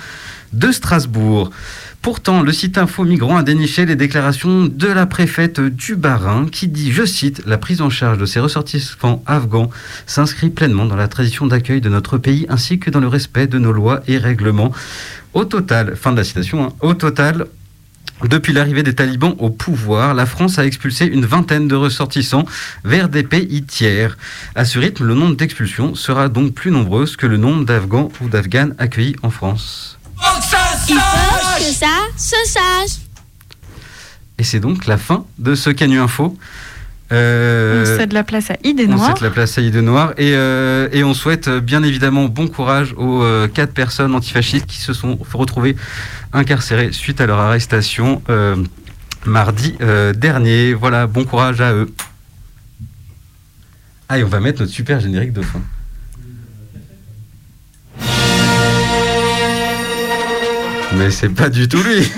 de 0.52 0.70
Strasbourg. 0.70 1.50
Pourtant, 2.02 2.42
le 2.42 2.50
site 2.50 2.78
Info 2.78 3.04
Migrant 3.04 3.36
a 3.36 3.44
déniché 3.44 3.86
les 3.86 3.94
déclarations 3.94 4.66
de 4.66 4.88
la 4.88 5.06
préfète 5.06 5.60
du 5.60 5.94
Bas-Rhin 5.94 6.48
qui 6.50 6.66
dit, 6.66 6.90
je 6.90 7.04
cite, 7.04 7.44
La 7.46 7.58
prise 7.58 7.80
en 7.80 7.90
charge 7.90 8.18
de 8.18 8.26
ces 8.26 8.40
ressortissants 8.40 9.22
afghans 9.24 9.70
s'inscrit 10.04 10.50
pleinement 10.50 10.84
dans 10.84 10.96
la 10.96 11.06
tradition 11.06 11.46
d'accueil 11.46 11.80
de 11.80 11.88
notre 11.88 12.18
pays 12.18 12.44
ainsi 12.48 12.80
que 12.80 12.90
dans 12.90 12.98
le 12.98 13.06
respect 13.06 13.46
de 13.46 13.60
nos 13.60 13.70
lois 13.70 14.02
et 14.08 14.18
règlements. 14.18 14.72
Au 15.32 15.44
total, 15.44 15.94
fin 15.94 16.10
de 16.10 16.16
la 16.16 16.24
citation, 16.24 16.64
hein, 16.64 16.72
au 16.80 16.94
total, 16.94 17.46
depuis 18.28 18.52
l'arrivée 18.52 18.82
des 18.82 18.96
talibans 18.96 19.36
au 19.38 19.50
pouvoir, 19.50 20.12
la 20.14 20.26
France 20.26 20.58
a 20.58 20.66
expulsé 20.66 21.06
une 21.06 21.24
vingtaine 21.24 21.68
de 21.68 21.76
ressortissants 21.76 22.46
vers 22.82 23.10
des 23.10 23.22
pays 23.22 23.62
tiers. 23.62 24.18
À 24.56 24.64
ce 24.64 24.80
rythme, 24.80 25.06
le 25.06 25.14
nombre 25.14 25.36
d'expulsions 25.36 25.94
sera 25.94 26.28
donc 26.28 26.52
plus 26.52 26.72
nombreux 26.72 27.06
que 27.16 27.28
le 27.28 27.36
nombre 27.36 27.64
d'Afghans 27.64 28.10
ou 28.20 28.28
d'Afghanes 28.28 28.74
accueillis 28.78 29.14
en 29.22 29.30
France. 29.30 30.00
Il 30.88 30.94
faut 30.94 31.58
que 31.58 31.64
ça 31.72 31.86
se 32.16 32.36
sache. 32.46 33.02
Et 34.38 34.44
c'est 34.44 34.60
donc 34.60 34.86
la 34.86 34.96
fin 34.96 35.24
de 35.38 35.54
ce 35.54 35.70
Canu 35.70 36.00
Info. 36.00 36.36
Euh, 37.12 37.82
on 37.82 37.98
cède 37.98 38.12
la 38.14 38.24
place 38.24 38.50
à 38.50 38.56
Idée 38.64 38.86
Noire. 38.86 39.10
On 39.10 39.14
cède 39.14 39.22
la 39.22 39.30
place 39.30 39.58
à 39.58 39.60
Idée 39.60 39.82
Noire. 39.82 40.12
Et, 40.16 40.32
euh, 40.34 40.88
et 40.92 41.04
on 41.04 41.12
souhaite 41.12 41.48
euh, 41.48 41.60
bien 41.60 41.82
évidemment 41.82 42.24
bon 42.24 42.48
courage 42.48 42.94
aux 42.96 43.22
euh, 43.22 43.48
quatre 43.48 43.74
personnes 43.74 44.14
antifascistes 44.14 44.66
qui 44.66 44.78
se 44.78 44.94
sont 44.94 45.18
retrouvées 45.32 45.76
incarcérées 46.32 46.92
suite 46.92 47.20
à 47.20 47.26
leur 47.26 47.38
arrestation 47.38 48.22
euh, 48.30 48.56
mardi 49.26 49.76
euh, 49.82 50.14
dernier. 50.14 50.72
Voilà, 50.72 51.06
bon 51.06 51.24
courage 51.24 51.60
à 51.60 51.74
eux. 51.74 51.92
Ah, 54.08 54.18
et 54.18 54.24
on 54.24 54.28
va 54.28 54.40
mettre 54.40 54.60
notre 54.60 54.72
super 54.72 55.00
générique 55.00 55.32
de 55.32 55.42
fin. 55.42 55.60
Mais 60.96 61.10
c'est 61.10 61.28
pas 61.30 61.48
du 61.48 61.68
tout 61.68 61.82
lui. 61.82 62.10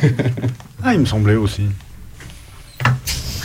ah, 0.84 0.94
il 0.94 1.00
me 1.00 1.06
semblait 1.06 1.36
aussi. 1.36 1.62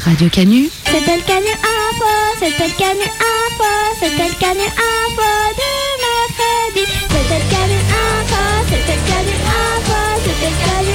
Radio 0.04 0.30
Canu. 0.30 0.70
C'était 0.86 1.18
le 1.18 1.22
Canu 1.24 1.52
Info, 1.52 2.12
c'était 2.40 2.68
le 2.68 2.74
Canu 2.78 3.02
Info, 3.04 3.64
c'était 4.00 4.28
le 4.28 4.36
Canu 4.40 4.66
Info 4.66 5.30
du 5.60 5.72
mercredi. 6.04 6.84
C'était 7.10 7.40
le 7.40 7.48
Canu 7.52 7.80
Info, 7.90 8.42
c'était 8.70 8.96
le 8.96 9.04
Canu 9.10 9.36
Info, 9.46 10.00
c'était 10.24 10.50
le 10.50 10.58
Canu 10.66 10.89